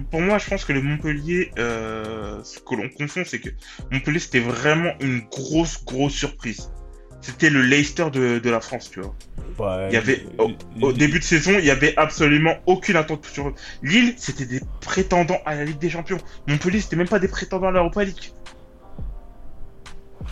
Pour 0.10 0.22
moi, 0.22 0.38
je 0.38 0.50
pense 0.50 0.66
que 0.66 0.74
le 0.74 0.82
Montpellier, 0.82 1.52
euh, 1.60 2.42
ce 2.44 2.60
que 2.60 2.76
l'on 2.76 2.90
confond, 2.90 3.24
c'est 3.26 3.40
que 3.40 3.50
Montpellier, 3.92 4.20
c'était 4.20 4.40
vraiment 4.40 4.94
une 5.02 5.22
grosse, 5.30 5.84
grosse 5.84 6.14
surprise. 6.14 6.72
C'était 7.22 7.50
le 7.50 7.62
Leicester 7.62 8.10
de, 8.12 8.40
de 8.40 8.50
la 8.50 8.62
France, 8.62 8.90
tu 8.90 9.02
vois. 9.02 9.16
Ouais, 9.60 9.90
Il 9.90 9.94
y 9.94 9.98
avait, 9.98 10.26
Lille- 10.40 10.56
au, 10.82 10.92
début 10.94 11.20
de 11.20 11.24
saison, 11.24 11.52
il 11.60 11.66
y 11.66 11.70
avait 11.72 11.94
absolument 11.98 12.56
aucune 12.66 12.96
attente 12.96 13.26
sur 13.26 13.50
eux. 13.50 13.54
Lille, 13.84 14.16
c'était 14.18 14.46
des 14.46 14.62
prétendants 14.80 15.40
à 15.46 15.56
la 15.56 15.66
Ligue 15.66 15.78
des 15.78 15.90
Champions. 15.90 16.18
Montpellier, 16.48 16.80
c'était 16.82 16.96
même 16.96 17.08
pas 17.08 17.20
des 17.20 17.28
prétendants 17.28 17.68
à 17.68 17.72
l'Europa 17.72 18.04
League. 18.04 18.32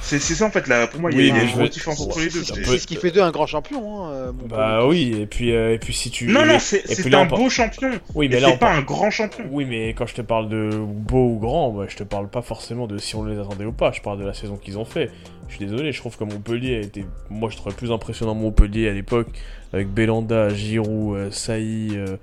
C'est 0.01 0.19
c'est 0.19 0.35
ça, 0.35 0.45
en 0.45 0.51
fait, 0.51 0.67
là, 0.67 0.87
pour 0.87 0.99
moi, 1.01 1.11
il 1.11 1.17
y 1.17 1.19
a- 1.19 1.23
Oui, 1.23 1.27
y 1.27 1.31
a 1.31 1.33
mais 1.35 1.41
une 1.43 1.47
je 1.47 1.51
grosse 1.53 1.63
veux- 1.63 1.69
différence 1.69 1.97
c'est- 1.99 2.03
entre 2.05 2.19
les 2.19 2.29
deux. 2.29 2.43
c'est 2.43 2.77
ce 2.77 2.87
qui 2.87 2.95
fait 2.95 3.11
d'eux 3.11 3.21
un 3.21 3.31
grand 3.31 3.45
champion, 3.47 4.05
hein, 4.05 4.11
euh, 4.11 4.25
Montpellier. 4.31 4.49
Bah 4.49 4.85
oui, 4.87 5.15
et 5.21 5.25
puis, 5.25 5.51
euh, 5.55 5.73
et 5.73 5.79
puis 5.79 5.93
si 5.93 6.09
tu. 6.11 6.27
Non, 6.27 6.45
non, 6.45 6.59
c'est 6.59 6.77
et 6.89 6.95
c'est 6.95 7.01
puis 7.03 7.11
là, 7.11 7.19
un 7.21 7.25
beau 7.25 7.49
champion. 7.49 7.91
Oui, 8.15 8.29
Mais 8.29 8.39
là, 8.39 8.49
c'est 8.51 8.57
pas 8.59 8.73
un 8.73 8.81
grand 8.81 9.09
champion. 9.09 9.45
Oui, 9.51 9.65
mais 9.65 9.89
quand 9.93 10.05
je 10.05 10.15
te 10.15 10.21
parle 10.21 10.49
de 10.49 10.69
beau 10.73 11.33
ou 11.35 11.39
grand, 11.39 11.87
je 11.87 11.95
te 11.95 12.03
parle 12.03 12.29
pas 12.29 12.41
forcément 12.41 12.87
de 12.87 12.97
si 12.97 13.15
on 13.15 13.23
les 13.25 13.37
attendait 13.39 13.65
ou 13.65 13.71
pas. 13.71 13.91
Je 13.91 14.01
parle 14.01 14.19
de 14.19 14.25
la 14.25 14.33
saison 14.33 14.55
qu'ils 14.57 14.77
ont 14.77 14.85
fait. 14.85 15.09
Je 15.47 15.55
suis 15.55 15.65
désolé, 15.65 15.91
je 15.91 15.99
trouve 15.99 16.15
que 16.15 16.23
Montpellier 16.23 16.75
a 16.75 16.79
été. 16.81 17.05
Moi, 17.29 17.49
je 17.49 17.57
trouvais 17.57 17.73
plus 17.75 17.91
impressionnant 17.91 18.35
Montpellier 18.35 18.87
à 18.87 18.93
l'époque, 18.93 19.29
avec 19.73 19.87
Belanda, 19.89 20.49
Giroud, 20.49 21.17
euh, 21.17 21.31
Saï, 21.31 21.89
euh, 21.93 22.17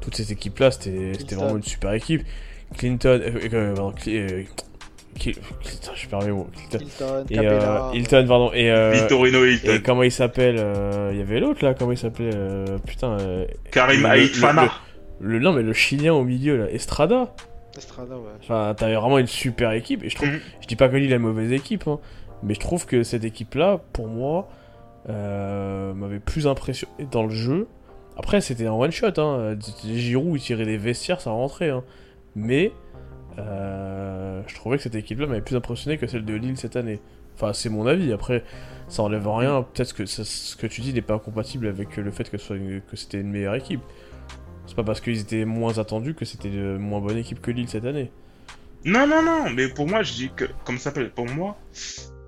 toutes 0.00 0.16
ces 0.16 0.32
équipes-là. 0.32 0.70
C'était 0.72 1.12
vraiment 1.36 1.56
une 1.56 1.62
super 1.62 1.92
équipe. 1.92 2.22
Clinton. 2.76 3.20
euh, 3.22 3.48
euh, 3.52 3.74
pardon, 3.74 3.92
euh, 5.26 5.30
Putain, 5.64 5.92
je 5.94 6.08
perds 6.08 6.22
mes 6.22 6.30
mots. 6.32 6.48
Clinton. 6.54 6.78
Hilton, 6.84 7.24
Et 7.30 7.34
Capella. 7.34 7.86
euh, 7.88 7.94
Hilton, 7.94 8.24
pardon. 8.28 8.50
Et, 8.54 8.70
euh, 8.70 8.90
Vittorino 8.92 9.44
Hilton. 9.44 9.72
et 9.72 9.82
comment 9.82 10.02
il 10.02 10.12
s'appelle 10.12 10.56
euh, 10.58 11.10
Il 11.12 11.18
y 11.18 11.22
avait 11.22 11.40
l'autre 11.40 11.64
là, 11.64 11.74
comment 11.74 11.92
il 11.92 11.98
s'appelait 11.98 12.30
euh, 12.34 12.78
Putain. 12.86 13.18
euh, 13.20 13.46
Karim 13.70 14.04
Haït 14.06 14.34
le- 14.34 14.40
Fana. 14.40 14.70
le, 15.20 15.38
non, 15.38 15.52
mais 15.52 15.62
le 15.62 15.72
Chilien 15.72 16.14
au 16.14 16.24
milieu 16.24 16.56
là, 16.56 16.70
Estrada. 16.70 17.34
Estrada, 17.76 18.16
ouais. 18.16 18.30
Enfin, 18.42 18.74
t'avais 18.76 18.94
vraiment 18.96 19.18
une 19.18 19.26
super 19.26 19.72
équipe. 19.72 20.02
Et 20.04 20.10
je 20.10 20.16
trouve, 20.16 20.28
Mhm. 20.28 20.40
je 20.60 20.66
dis 20.66 20.76
pas 20.76 20.88
que 20.88 20.96
Lille 20.96 21.12
a 21.12 21.16
une 21.16 21.22
mauvaise 21.22 21.52
équipe, 21.52 21.86
hein, 21.88 22.00
mais 22.42 22.54
je 22.54 22.60
trouve 22.60 22.84
que 22.86 23.02
cette 23.02 23.24
équipe-là, 23.24 23.80
pour 23.92 24.08
moi, 24.08 24.48
euh, 25.08 25.92
m'avait 25.94 26.18
plus 26.20 26.46
impressionné 26.46 26.92
dans 27.10 27.24
le 27.24 27.30
jeu. 27.30 27.66
Après, 28.16 28.40
c'était 28.40 28.66
un 28.66 28.72
one 28.72 28.90
shot. 28.92 29.18
Hein. 29.18 29.56
Giroud, 29.84 30.36
il 30.38 30.42
tirait 30.42 30.64
des 30.66 30.76
vestiaires, 30.76 31.20
ça 31.20 31.30
rentrait. 31.30 31.70
Hein. 31.70 31.82
Mais 32.36 32.72
euh, 33.38 34.42
je 34.46 34.54
trouvais 34.54 34.76
que 34.76 34.82
cette 34.82 34.94
équipe-là 34.94 35.26
m'avait 35.26 35.40
plus 35.40 35.56
impressionné 35.56 35.98
que 35.98 36.06
celle 36.06 36.24
de 36.24 36.34
Lille 36.34 36.56
cette 36.56 36.76
année. 36.76 37.00
Enfin, 37.34 37.52
c'est 37.52 37.68
mon 37.70 37.86
avis. 37.86 38.12
Après, 38.12 38.44
ça 38.88 39.02
enlève 39.02 39.26
rien. 39.28 39.62
Peut-être 39.62 39.94
que 39.94 40.06
ça- 40.06 40.24
ce 40.24 40.54
que 40.56 40.66
tu 40.66 40.80
dis 40.82 40.92
n'est 40.92 41.00
pas 41.02 41.14
incompatible 41.14 41.66
avec 41.66 41.96
le 41.96 42.10
fait 42.10 42.28
que, 42.30 42.36
ce 42.38 42.46
soit 42.46 42.56
une- 42.56 42.80
que 42.82 42.96
c'était 42.96 43.20
une 43.20 43.30
meilleure 43.30 43.54
équipe. 43.54 43.80
C'est 44.66 44.76
pas 44.76 44.84
parce 44.84 45.00
qu'ils 45.00 45.20
étaient 45.20 45.44
moins 45.44 45.78
attendus 45.78 46.14
que 46.14 46.24
c'était 46.24 46.48
une 46.48 46.78
moins 46.78 47.00
bonne 47.00 47.16
équipe 47.16 47.40
que 47.40 47.50
Lille 47.50 47.68
cette 47.68 47.84
année. 47.84 48.10
Non, 48.84 49.06
non, 49.06 49.22
non, 49.22 49.50
mais 49.50 49.68
pour 49.68 49.86
moi, 49.88 50.02
je 50.02 50.12
dis 50.12 50.30
que, 50.34 50.44
comme 50.64 50.76
ça 50.78 50.84
s'appelle, 50.84 51.10
pour 51.10 51.26
moi, 51.28 51.56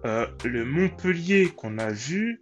euh, 0.05 0.27
le 0.45 0.65
Montpellier 0.65 1.49
qu'on 1.57 1.79
a 1.79 1.91
vu, 1.91 2.41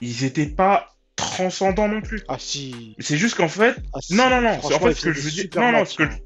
ils 0.00 0.24
étaient 0.24 0.46
pas 0.46 0.88
transcendants 1.16 1.88
non 1.88 2.00
plus. 2.00 2.22
Ah 2.28 2.36
si. 2.38 2.94
C'est 2.98 3.16
juste 3.16 3.36
qu'en 3.36 3.48
fait, 3.48 3.76
Ah, 3.94 3.98
si. 4.00 4.14
non, 4.14 4.30
non, 4.30 4.40
non, 4.40 4.58
c'est 4.62 4.74
en 4.74 4.78
fait 4.80 4.94
ce 4.94 5.04
que 5.06 5.12
je 5.12 5.20
veux 5.20 5.30
dire. 5.30 5.46
Non, 5.56 5.72
non, 5.72 5.84
ce 5.84 5.96
que 5.96 6.04
je- 6.04 6.16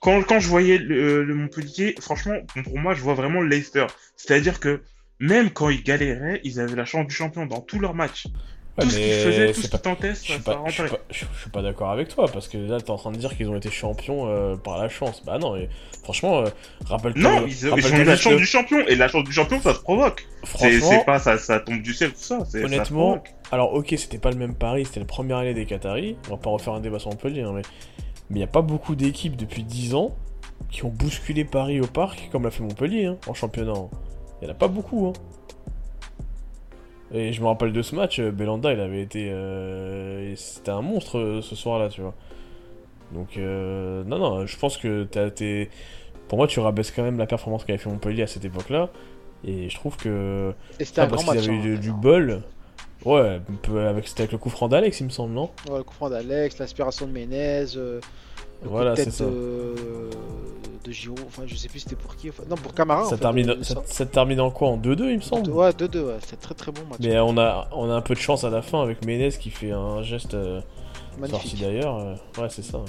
quand, 0.00 0.22
quand 0.22 0.40
je 0.40 0.48
voyais 0.48 0.78
le, 0.78 1.24
le 1.24 1.34
Montpellier, 1.34 1.94
franchement, 2.00 2.36
pour 2.64 2.78
moi, 2.78 2.94
je 2.94 3.00
vois 3.02 3.14
vraiment 3.14 3.40
le 3.40 3.48
Leicester. 3.48 3.86
C'est-à-dire 4.16 4.60
que 4.60 4.82
même 5.20 5.50
quand 5.50 5.70
ils 5.70 5.82
galéraient, 5.82 6.40
ils 6.44 6.60
avaient 6.60 6.76
la 6.76 6.84
chance 6.84 7.06
du 7.06 7.14
champion 7.14 7.46
dans 7.46 7.60
tous 7.60 7.78
leurs 7.78 7.94
matchs. 7.94 8.26
Ouais, 8.78 8.84
tout 8.84 8.90
ce 8.90 8.96
qu'ils 8.98 9.12
faisaient, 9.14 9.52
tout 9.52 9.62
ce 9.62 9.68
qu'ils 9.68 9.80
tentaient, 9.80 10.10
Je 10.10 10.14
ça, 10.14 10.22
suis 10.24 10.32
ça 10.34 10.38
pas, 10.40 10.62
je 10.66 10.72
suis 10.72 10.82
rentrait. 10.82 10.98
pas, 10.98 11.04
je- 11.10 11.24
suis 11.40 11.50
pas 11.50 11.62
d'accord 11.62 11.90
avec 11.90 12.08
toi 12.08 12.26
parce 12.30 12.46
que 12.46 12.58
là 12.58 12.78
t'es 12.78 12.90
en 12.90 12.96
train 12.98 13.10
de 13.10 13.16
dire 13.16 13.34
qu'ils 13.34 13.48
ont 13.48 13.56
été 13.56 13.70
champions 13.70 14.28
euh, 14.28 14.56
par 14.56 14.76
la 14.76 14.90
chance. 14.90 15.22
Bah 15.24 15.38
non, 15.38 15.56
et 15.56 15.70
franchement, 16.02 16.40
euh, 16.40 16.50
rappelle-toi. 16.84 17.22
Non, 17.22 17.46
ils, 17.46 17.66
ont 17.72 17.76
eu 17.78 18.04
la 18.04 18.16
chance 18.16 18.36
du 18.36 18.44
champion, 18.44 18.80
et 18.86 18.94
la 18.94 19.08
chance 19.08 19.24
du 19.24 19.32
champion, 19.32 19.62
ça 19.62 19.72
se 19.72 19.80
provoque. 19.80 20.26
Franchement, 20.44 20.90
c'est 20.90 21.06
pas 21.06 21.18
ça, 21.18 21.38
ça 21.38 21.60
tombe 21.60 21.80
du 21.80 21.94
ciel, 21.94 22.10
tout 22.10 22.18
ça. 22.18 22.40
honnêtement, 22.54 23.24
alors 23.50 23.72
ok, 23.72 23.94
c'était 23.96 24.18
pas 24.18 24.30
le 24.30 24.36
même 24.36 24.54
pari, 24.54 24.84
c'était 24.84 25.00
la 25.00 25.06
première 25.06 25.38
année 25.38 25.54
des 25.54 25.64
Qataris. 25.64 26.18
On 26.28 26.32
va 26.32 26.36
pas 26.36 26.50
refaire 26.50 26.74
un 26.74 26.80
débat 26.80 26.98
sur 26.98 27.08
Montpellier, 27.08 27.42
hein, 27.42 27.52
mais 27.54 27.62
mais 28.30 28.38
il 28.38 28.40
y 28.40 28.44
a 28.44 28.48
pas 28.48 28.62
beaucoup 28.62 28.94
d'équipes 28.94 29.36
depuis 29.36 29.62
10 29.62 29.94
ans 29.94 30.16
qui 30.70 30.84
ont 30.84 30.88
bousculé 30.88 31.44
Paris 31.44 31.80
au 31.80 31.86
parc 31.86 32.28
comme 32.32 32.42
l'a 32.44 32.50
fait 32.50 32.62
Montpellier 32.62 33.06
hein, 33.06 33.18
en 33.28 33.34
championnat. 33.34 33.74
Il 34.40 34.46
y 34.46 34.48
en 34.48 34.50
a 34.50 34.54
pas 34.54 34.68
beaucoup. 34.68 35.06
Hein. 35.06 35.12
Et 37.12 37.32
je 37.32 37.40
me 37.40 37.46
rappelle 37.46 37.72
de 37.72 37.82
ce 37.82 37.94
match, 37.94 38.18
euh, 38.18 38.32
Belanda, 38.32 38.72
il 38.72 38.80
avait 38.80 39.00
été, 39.00 39.30
euh, 39.30 40.34
c'était 40.34 40.72
un 40.72 40.82
monstre 40.82 41.18
euh, 41.18 41.40
ce 41.40 41.54
soir-là, 41.54 41.88
tu 41.88 42.00
vois. 42.00 42.14
Donc 43.12 43.36
euh, 43.36 44.02
non, 44.04 44.18
non, 44.18 44.46
je 44.46 44.58
pense 44.58 44.76
que 44.76 45.04
t'as 45.04 45.28
été, 45.28 45.70
pour 46.28 46.38
moi, 46.38 46.48
tu 46.48 46.58
rabaisses 46.58 46.90
quand 46.90 47.04
même 47.04 47.18
la 47.18 47.26
performance 47.26 47.64
qu'avait 47.64 47.78
fait 47.78 47.88
Montpellier 47.88 48.22
à 48.22 48.26
cette 48.26 48.44
époque-là. 48.44 48.90
Et 49.44 49.68
je 49.68 49.74
trouve 49.76 49.96
que 49.96 50.52
Et 50.80 50.84
c'était 50.84 51.02
ah, 51.02 51.04
un 51.04 51.08
parce 51.08 51.24
grand 51.24 51.34
match. 51.34 51.44
avaient 51.44 51.56
eu 51.56 51.58
hein. 51.58 51.62
du, 51.62 51.78
du 51.78 51.92
bol. 51.92 52.42
Ouais, 53.04 53.40
avec, 53.88 54.08
c'était 54.08 54.22
avec 54.22 54.32
le 54.32 54.38
coup 54.38 54.50
franc 54.50 54.68
d'Alex, 54.68 55.00
il 55.00 55.04
me 55.04 55.10
semble, 55.10 55.32
non? 55.32 55.50
Ouais, 55.68 55.78
le 55.78 55.84
coup 55.84 55.94
franc 55.94 56.10
d'Alex, 56.10 56.58
l'aspiration 56.58 57.06
de 57.06 57.12
Menez, 57.12 57.66
euh, 57.76 58.00
le 58.62 58.68
Voilà, 58.68 58.90
coup 58.92 58.96
de 58.96 59.00
c'est 59.02 59.04
tête 59.10 59.14
ça. 59.14 59.24
de... 59.26 59.74
de 60.84 60.90
Giroud, 60.92 61.20
enfin 61.26 61.42
je 61.46 61.54
sais 61.54 61.68
plus 61.68 61.80
c'était 61.80 61.94
pour 61.96 62.16
qui, 62.16 62.30
enfin, 62.30 62.42
non 62.48 62.56
pour 62.56 62.74
Camara 62.74 63.02
en 63.02 63.10
ça, 63.10 63.16
fait, 63.16 63.22
termine, 63.22 63.50
euh, 63.50 63.62
ça, 63.62 64.06
termine 64.06 64.40
en 64.40 64.50
quoi? 64.50 64.68
En 64.68 64.78
2-2, 64.78 65.10
il 65.10 65.16
me 65.16 65.20
semble? 65.20 65.50
Ouais, 65.50 65.70
2-2, 65.70 65.98
ouais, 66.04 66.14
c'était 66.20 66.36
très 66.36 66.54
très 66.54 66.72
bon 66.72 66.82
match. 66.90 66.98
Mais 67.00 67.18
on 67.20 67.36
a, 67.38 67.68
on 67.72 67.88
a 67.90 67.94
un 67.94 68.00
peu 68.00 68.14
de 68.14 68.18
chance 68.20 68.42
à 68.44 68.50
la 68.50 68.62
fin 68.62 68.82
avec 68.82 69.04
Menez 69.04 69.30
qui 69.30 69.50
fait 69.50 69.70
un 69.72 70.02
geste 70.02 70.34
euh, 70.34 70.60
sorti 71.28 71.56
d'ailleurs. 71.56 71.96
euh, 71.98 72.14
ouais, 72.40 72.48
c'est 72.48 72.62
ça. 72.62 72.78
Ouais. 72.78 72.84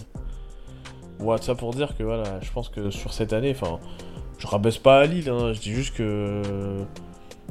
Ouais, 1.20 1.38
ça 1.42 1.54
pour 1.56 1.74
dire 1.74 1.96
que 1.98 2.04
voilà, 2.04 2.40
je 2.42 2.52
pense 2.52 2.70
que 2.70 2.92
sur 2.92 3.12
cette 3.14 3.34
année, 3.34 3.52
enfin, 3.60 3.80
je 4.38 4.46
rabaisse 4.48 4.78
pas 4.78 5.00
à 5.02 5.06
Lille, 5.06 5.30
hein, 5.30 5.52
je 5.54 5.60
dis 5.60 5.74
juste 5.74 5.96
que 5.96 6.42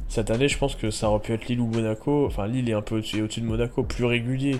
cette 0.07 0.31
année, 0.31 0.47
je 0.47 0.57
pense 0.57 0.75
que 0.75 0.89
ça 0.89 1.09
aurait 1.09 1.19
pu 1.19 1.33
être 1.33 1.47
Lille 1.47 1.59
ou 1.59 1.67
Monaco. 1.67 2.25
Enfin, 2.25 2.47
Lille 2.47 2.69
est 2.69 2.73
un 2.73 2.81
peu 2.81 2.97
au-dessus 2.97 3.41
de 3.41 3.45
Monaco, 3.45 3.83
plus 3.83 4.05
régulier. 4.05 4.57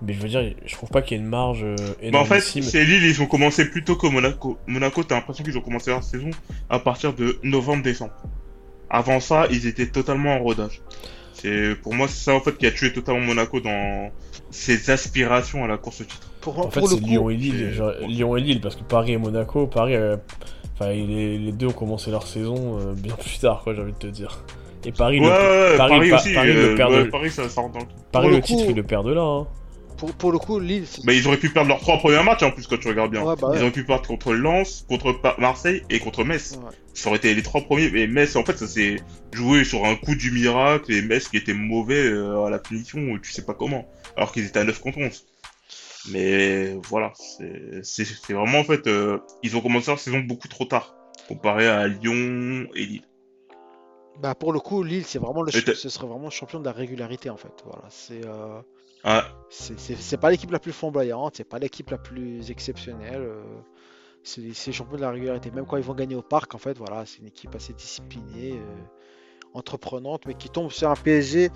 Mais 0.00 0.12
je 0.12 0.20
veux 0.20 0.28
dire, 0.28 0.54
je 0.64 0.74
trouve 0.74 0.90
pas 0.90 1.02
qu'il 1.02 1.16
y 1.16 1.20
ait 1.20 1.22
une 1.22 1.28
marge 1.28 1.64
euh, 1.64 1.76
Bah, 2.12 2.20
en 2.20 2.24
fait, 2.24 2.40
c'est 2.40 2.84
Lille, 2.84 3.04
ils 3.04 3.20
ont 3.20 3.26
commencé 3.26 3.68
plus 3.68 3.84
tôt 3.84 3.96
que 3.96 4.06
Monaco. 4.06 4.58
Monaco, 4.66 5.02
t'as 5.02 5.16
l'impression 5.16 5.42
qu'ils 5.44 5.58
ont 5.58 5.60
commencé 5.60 5.90
leur 5.90 6.04
saison 6.04 6.30
à 6.70 6.78
partir 6.78 7.12
de 7.14 7.38
novembre-décembre. 7.42 8.12
Avant 8.90 9.20
ça, 9.20 9.46
ils 9.50 9.66
étaient 9.66 9.88
totalement 9.88 10.34
en 10.36 10.38
rodage. 10.38 10.80
C'est, 11.34 11.74
pour 11.82 11.94
moi, 11.94 12.08
c'est 12.08 12.24
ça, 12.24 12.34
en 12.34 12.40
fait, 12.40 12.56
qui 12.56 12.66
a 12.66 12.70
tué 12.70 12.92
totalement 12.92 13.20
Monaco 13.20 13.60
dans 13.60 14.10
ses 14.50 14.90
aspirations 14.90 15.64
à 15.64 15.68
la 15.68 15.76
course 15.76 16.00
au 16.00 16.04
titre. 16.04 16.30
Pour, 16.40 16.58
En 16.64 16.70
fait, 16.70 16.84
c'est 16.86 17.00
Lyon 17.00 17.28
et 17.30 17.36
Lille. 17.36 17.72
genre, 17.72 17.92
Lyon 18.06 18.36
et 18.36 18.40
Lille, 18.40 18.60
parce 18.60 18.76
que 18.76 18.82
Paris 18.82 19.12
et 19.12 19.18
Monaco, 19.18 19.66
Paris, 19.66 19.94
euh, 19.96 20.16
enfin, 20.74 20.90
les, 20.90 21.38
les 21.38 21.52
deux 21.52 21.66
ont 21.66 21.72
commencé 21.72 22.10
leur 22.10 22.26
saison 22.26 22.78
euh, 22.78 22.94
bien 22.94 23.14
plus 23.14 23.38
tard, 23.38 23.62
quoi, 23.62 23.74
j'ai 23.74 23.82
envie 23.82 23.92
de 23.92 23.98
te 23.98 24.06
dire. 24.06 24.44
Et 24.84 24.92
Paris, 24.92 25.18
ouais, 25.20 25.26
le, 25.26 25.30
ouais, 25.72 25.76
Paris, 25.76 25.90
Paris, 25.98 26.10
Pa- 26.10 26.16
aussi, 26.16 26.32
Paris 26.34 26.52
le 26.52 26.60
euh, 26.60 26.76
perd 26.76 26.92
ouais, 26.92 27.04
de- 27.04 27.10
Paris, 27.10 27.30
ça, 27.30 27.48
ça 27.48 27.60
rentre 27.60 27.74
dans 27.74 27.80
le. 27.80 27.86
Paris, 28.12 28.24
pour 28.24 28.30
le 28.30 28.36
le 28.36 28.42
titre, 28.42 28.64
coup- 28.64 28.70
il 28.70 28.76
le 28.76 28.82
perd 28.84 29.06
de 29.06 29.12
là. 29.12 29.22
Hein. 29.22 29.46
pour, 29.96 30.12
pour 30.14 30.30
le 30.32 30.38
coup, 30.38 30.60
Lille, 30.60 30.84
c'est- 30.86 31.02
Mais 31.04 31.16
ils 31.16 31.26
auraient 31.26 31.36
pu 31.38 31.50
perdre 31.50 31.68
leurs 31.70 31.80
trois 31.80 31.98
premiers 31.98 32.22
matchs, 32.22 32.44
en 32.44 32.52
plus, 32.52 32.66
quand 32.68 32.78
tu 32.78 32.86
regardes 32.86 33.10
bien. 33.10 33.22
Ouais, 33.24 33.34
bah 33.40 33.48
ouais. 33.48 33.56
Ils 33.56 33.62
auraient 33.62 33.72
pu 33.72 33.82
perdre 33.84 34.06
contre 34.06 34.32
Lens, 34.32 34.86
contre 34.88 35.12
Marseille 35.38 35.82
et 35.90 35.98
contre 35.98 36.22
Metz. 36.22 36.56
Ouais. 36.62 36.70
Ça 36.94 37.08
aurait 37.08 37.18
été 37.18 37.34
les 37.34 37.42
trois 37.42 37.60
premiers, 37.62 37.90
mais 37.90 38.06
Metz, 38.06 38.36
en 38.36 38.44
fait, 38.44 38.56
ça 38.56 38.68
s'est 38.68 38.96
joué 39.32 39.64
sur 39.64 39.84
un 39.84 39.96
coup 39.96 40.14
du 40.14 40.30
miracle, 40.30 40.92
et 40.92 41.02
Metz 41.02 41.26
qui 41.28 41.36
était 41.38 41.52
mauvais 41.54 42.00
euh, 42.04 42.44
à 42.44 42.50
la 42.50 42.60
punition, 42.60 43.00
tu 43.20 43.32
sais 43.32 43.44
pas 43.44 43.54
comment, 43.54 43.88
alors 44.16 44.30
qu'ils 44.32 44.46
étaient 44.46 44.60
à 44.60 44.64
9 44.64 44.78
contre 44.80 44.98
11. 44.98 45.24
Mais 46.12 46.74
voilà, 46.88 47.12
c'est 47.16 47.82
c'est- 47.82 48.04
c'est 48.04 48.32
vraiment, 48.32 48.60
en 48.60 48.64
fait, 48.64 48.86
euh, 48.86 49.18
ils 49.42 49.56
ont 49.56 49.60
commencé 49.60 49.90
leur 49.90 49.98
saison 49.98 50.20
beaucoup 50.20 50.48
trop 50.48 50.64
tard, 50.64 50.94
comparé 51.26 51.66
à 51.66 51.86
Lyon 51.88 52.66
et 52.74 52.84
Lille. 52.86 53.02
Bah, 54.20 54.34
pour 54.34 54.52
le 54.52 54.60
coup, 54.60 54.82
Lille, 54.82 55.04
c'est 55.04 55.18
vraiment 55.18 55.42
le, 55.42 55.52
ce 55.52 55.88
serait 55.88 56.06
vraiment 56.06 56.24
le 56.26 56.30
champion 56.30 56.60
de 56.60 56.64
la 56.64 56.72
régularité 56.72 57.30
en 57.30 57.36
fait. 57.36 57.52
Voilà, 57.64 57.84
c'est 57.90 58.24
euh, 58.24 58.60
Ah, 59.04 59.24
c'est- 59.50 60.16
pas 60.16 60.30
l'équipe 60.30 60.50
la 60.50 60.58
plus 60.58 60.72
flamboyante, 60.72 61.36
c'est 61.36 61.44
pas 61.44 61.58
l'équipe 61.58 61.90
la 61.90 61.98
plus 61.98 62.50
exceptionnelle. 62.50 63.22
euh, 63.22 63.42
c'est 64.24 64.72
champion 64.72 64.96
de 64.96 65.02
la 65.02 65.10
régularité. 65.10 65.50
Même 65.50 65.66
quand 65.66 65.76
ils 65.78 65.82
vont 65.82 65.94
gagner 65.94 66.14
au 66.16 66.22
parc, 66.22 66.54
en 66.54 66.58
fait, 66.58 66.76
voilà, 66.78 67.06
c'est 67.06 67.18
une 67.20 67.26
équipe 67.28 67.54
assez 67.54 67.72
disciplinée, 67.72 68.54
euh, 68.54 68.82
entreprenante, 69.54 70.22
mais 70.26 70.34
qui 70.34 70.50
tombe 70.50 70.70
sur 70.70 70.90
un 70.90 70.96
PSG. 70.96 71.50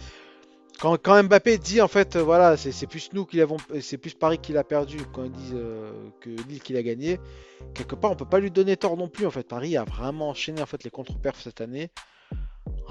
Quand, 0.80 0.96
quand 1.02 1.22
Mbappé 1.22 1.58
dit 1.58 1.80
en 1.80 1.88
fait, 1.88 2.16
euh, 2.16 2.22
voilà, 2.22 2.56
c'est 2.56 2.86
plus 2.86 3.10
nous 3.12 3.26
qui 3.26 3.36
l'avons, 3.36 3.58
c'est 3.80 3.98
plus 3.98 4.14
Paris 4.14 4.38
qui 4.38 4.52
l'a 4.52 4.64
perdu 4.64 4.98
quand 5.12 5.24
ils 5.24 5.30
disent 5.32 5.54
euh, 5.54 5.92
que 6.20 6.30
Lille 6.30 6.62
qui 6.62 6.72
l'a 6.72 6.82
gagné. 6.82 7.20
Quelque 7.74 7.94
part, 7.94 8.10
on 8.10 8.16
peut 8.16 8.24
pas 8.24 8.40
lui 8.40 8.50
donner 8.50 8.76
tort 8.76 8.96
non 8.96 9.08
plus. 9.08 9.26
En 9.26 9.30
fait, 9.30 9.46
Paris 9.46 9.76
a 9.76 9.84
vraiment 9.84 10.30
enchaîné 10.30 10.62
en 10.62 10.66
fait 10.66 10.82
les 10.82 10.90
contre-perfs 10.90 11.42
cette 11.42 11.60
année. 11.60 11.90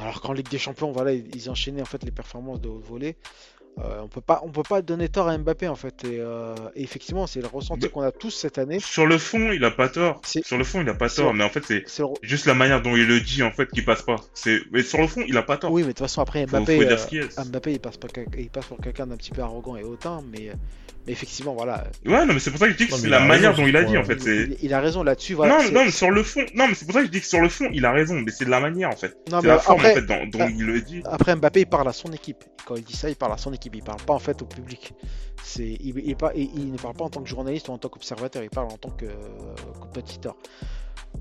Alors 0.02 0.22
qu'en 0.22 0.34
Ligue 0.34 0.50
des 0.50 0.58
Champions, 0.58 0.92
voilà, 0.92 1.14
ils 1.14 1.50
enchaînaient 1.50 1.82
en 1.82 1.86
fait 1.86 2.04
les 2.04 2.12
performances 2.12 2.60
de 2.62 2.68
haut 2.70 2.80
volet. 2.80 3.16
Euh, 3.80 4.02
on 4.04 4.10
peut 4.10 4.20
pas, 4.20 4.42
on 4.44 4.50
peut 4.52 4.64
pas 4.68 4.82
donner 4.82 5.08
tort 5.08 5.30
à 5.30 5.38
Mbappé 5.38 5.70
en 5.70 5.76
fait. 5.76 6.04
Et, 6.04 6.18
euh, 6.20 6.54
et 6.76 6.84
effectivement, 6.84 7.26
c'est 7.26 7.40
le 7.40 7.48
ressenti 7.48 7.90
qu'on 7.90 8.02
a 8.02 8.12
tous 8.12 8.32
cette 8.32 8.58
année. 8.58 8.80
sur 8.82 9.06
le 9.06 9.18
fond, 9.18 9.52
il 9.54 9.64
a 9.64 9.72
pas 9.72 9.88
tort. 9.88 10.20
Sur 10.26 10.58
le 10.58 10.64
fond, 10.66 10.82
il 10.82 10.90
a 10.90 10.94
pas 10.94 11.08
tort, 11.10 11.34
mais 11.34 11.44
en 11.46 11.50
fait, 11.50 11.64
c'est 11.66 11.80
le- 11.80 12.14
juste 12.22 12.46
la 12.48 12.54
manière 12.54 12.82
dont 12.82 12.98
il 12.98 13.08
le 13.08 13.22
dit, 13.22 13.44
en 13.44 13.52
fait, 13.52 13.68
qui 13.72 13.82
passe 13.82 14.02
pas. 14.02 14.18
C'est, 14.34 14.60
mais 14.72 14.84
sur 14.84 15.00
le 15.00 15.08
fond, 15.08 15.24
il 15.26 15.38
a 15.38 15.44
pas 15.44 15.56
tort. 15.58 15.72
Oui, 15.72 15.84
mais 15.84 15.88
de 15.90 15.92
toute 15.94 16.00
façon, 16.00 16.22
après 16.22 16.46
Mbappé, 16.46 16.76
faut 16.76 16.84
euh, 16.84 16.96
est. 17.22 17.46
Mbappé, 17.46 17.72
il 17.72 17.80
passe, 17.80 17.96
pas, 17.98 18.08
il 18.38 18.50
passe 18.50 18.66
pour 18.66 18.78
quelqu'un 18.80 19.08
d'un 19.08 19.16
petit 19.16 19.32
peu 19.32 19.42
arrogant 19.42 19.78
et 19.78 19.84
hautain, 19.84 20.22
mais, 20.30 20.52
mais 21.12 21.14
effectivement, 21.14 21.54
voilà. 21.54 21.84
Ouais, 22.06 22.26
non, 22.26 22.34
mais 22.34 22.40
c'est 22.40 22.52
pour 22.52 22.60
ça 22.60 22.68
que 22.68 22.72
je 22.72 22.78
dis 22.78 22.88
que 22.88 22.94
c'est 22.96 23.10
la 23.10 23.20
manière 23.20 23.52
raison 23.52 23.64
dont 23.64 23.68
il 23.68 23.76
a 23.76 23.84
dit, 23.84 23.98
en 23.98 24.04
fait. 24.06 24.20
Il, 24.62 24.74
a 24.74 24.80
raison 24.80 25.04
là-dessus. 25.04 25.34
Voilà, 25.34 25.58
non, 25.62 25.72
non, 25.72 25.84
mais 25.84 25.92
sur 25.92 26.10
le 26.10 26.24
fond, 26.24 26.40
non, 26.56 26.68
mais 26.70 26.74
c'est 26.74 26.86
pour 26.86 26.94
ça 26.94 27.02
que 27.02 27.08
je 27.08 27.12
dis 27.12 27.20
que 27.20 27.26
sur 27.28 27.42
le 27.42 27.50
fond, 27.50 27.68
il 27.74 27.84
a 27.86 27.92
raison, 27.92 28.16
mais 28.16 28.32
c'est 28.32 28.46
de 28.46 28.50
la 28.50 28.62
manière, 28.62 28.90
en 28.90 28.96
fait. 28.96 29.18
Non, 29.30 29.42
c'est 29.42 29.48
mais 29.48 29.54
la 29.54 29.60
forme, 29.60 29.80
après- 29.80 29.92
en 29.92 29.96
fait, 29.96 30.02
dont, 30.04 30.26
dont 30.28 30.40
ah, 30.46 30.50
il 30.50 30.64
le 30.66 30.80
dit. 30.82 31.02
Après 31.06 31.36
Mbappé, 31.36 31.60
il 31.62 31.66
parle 31.66 31.90
à 31.90 31.94
son 31.94 32.14
équipe. 32.14 32.44
Quand 32.66 32.76
il 32.78 32.84
dit 32.84 32.96
ça, 32.96 33.10
il 33.10 33.16
parle 33.18 33.34
à 33.34 33.38
son 33.38 33.52
équipe. 33.52 33.76
Il 33.76 33.84
parle 33.84 34.02
pas 34.02 34.14
en 34.14 34.20
fait 34.20 34.42
au 34.42 34.46
public. 34.46 34.94
C'est, 35.44 35.68
il, 35.68 35.98
il, 36.06 36.16
pas- 36.16 36.32
il- 36.36 36.50
il 36.56 36.72
ne 36.72 36.78
parle 36.78 36.96
pas 36.96 37.04
en 37.06 37.10
tant 37.10 37.22
que 37.22 37.28
journaliste 37.30 37.68
ou 37.68 37.72
en 37.74 37.78
tant 37.78 37.90
qu'observateur. 37.90 38.42
Il 38.44 38.50
parle 38.50 38.68
en 38.68 38.78
tant 38.78 38.92
que 38.92 39.06
euh, 39.06 39.12
compétiteur. 39.82 40.36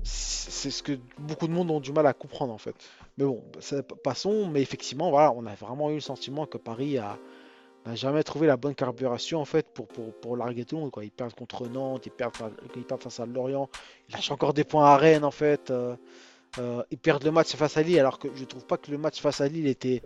C'est 0.03 0.51
c'est 0.51 0.71
ce 0.71 0.83
que 0.83 0.93
beaucoup 1.17 1.47
de 1.47 1.53
monde 1.53 1.71
ont 1.71 1.79
du 1.79 1.91
mal 1.91 2.05
à 2.07 2.13
comprendre 2.13 2.53
en 2.53 2.57
fait. 2.57 2.75
Mais 3.17 3.25
bon, 3.25 3.43
ça- 3.59 3.83
passons. 4.03 4.47
Mais 4.49 4.61
effectivement, 4.61 5.09
voilà, 5.09 5.33
on 5.35 5.45
a 5.45 5.55
vraiment 5.55 5.89
eu 5.91 5.95
le 5.95 5.99
sentiment 6.01 6.45
que 6.45 6.57
Paris 6.57 6.97
a 6.97 7.17
n'a 7.85 7.95
jamais 7.95 8.23
trouvé 8.23 8.47
la 8.47 8.57
bonne 8.57 8.75
carburation 8.75 9.41
en 9.41 9.45
fait 9.45 9.67
pour, 9.73 9.87
pour, 9.87 10.13
pour 10.13 10.37
larguer 10.37 10.65
tout 10.65 10.75
le 10.75 10.81
monde. 10.83 10.91
Quoi. 10.91 11.03
Ils 11.03 11.11
perdent 11.11 11.33
contre 11.33 11.67
Nantes, 11.67 12.05
ils 12.05 12.11
perdent, 12.11 12.33
ils 12.75 12.83
perdent 12.83 13.03
face 13.03 13.19
à 13.19 13.25
Lorient, 13.25 13.69
ils 14.09 14.13
lâchent 14.13 14.31
encore 14.31 14.53
des 14.53 14.63
points 14.63 14.85
à 14.85 14.97
Rennes 14.97 15.23
en 15.23 15.31
fait. 15.31 15.71
euh, 15.71 15.95
euh, 16.59 16.83
ils 16.91 16.97
perdent 16.97 17.23
le 17.23 17.31
match 17.31 17.55
face 17.55 17.77
à 17.77 17.81
Lille 17.81 17.99
alors 17.99 18.19
que 18.19 18.27
je 18.35 18.43
trouve 18.43 18.65
pas 18.65 18.77
que 18.77 18.91
le 18.91 18.97
match 18.97 19.21
face 19.21 19.39
à 19.39 19.47
Lille 19.47 19.67
était 19.67 20.01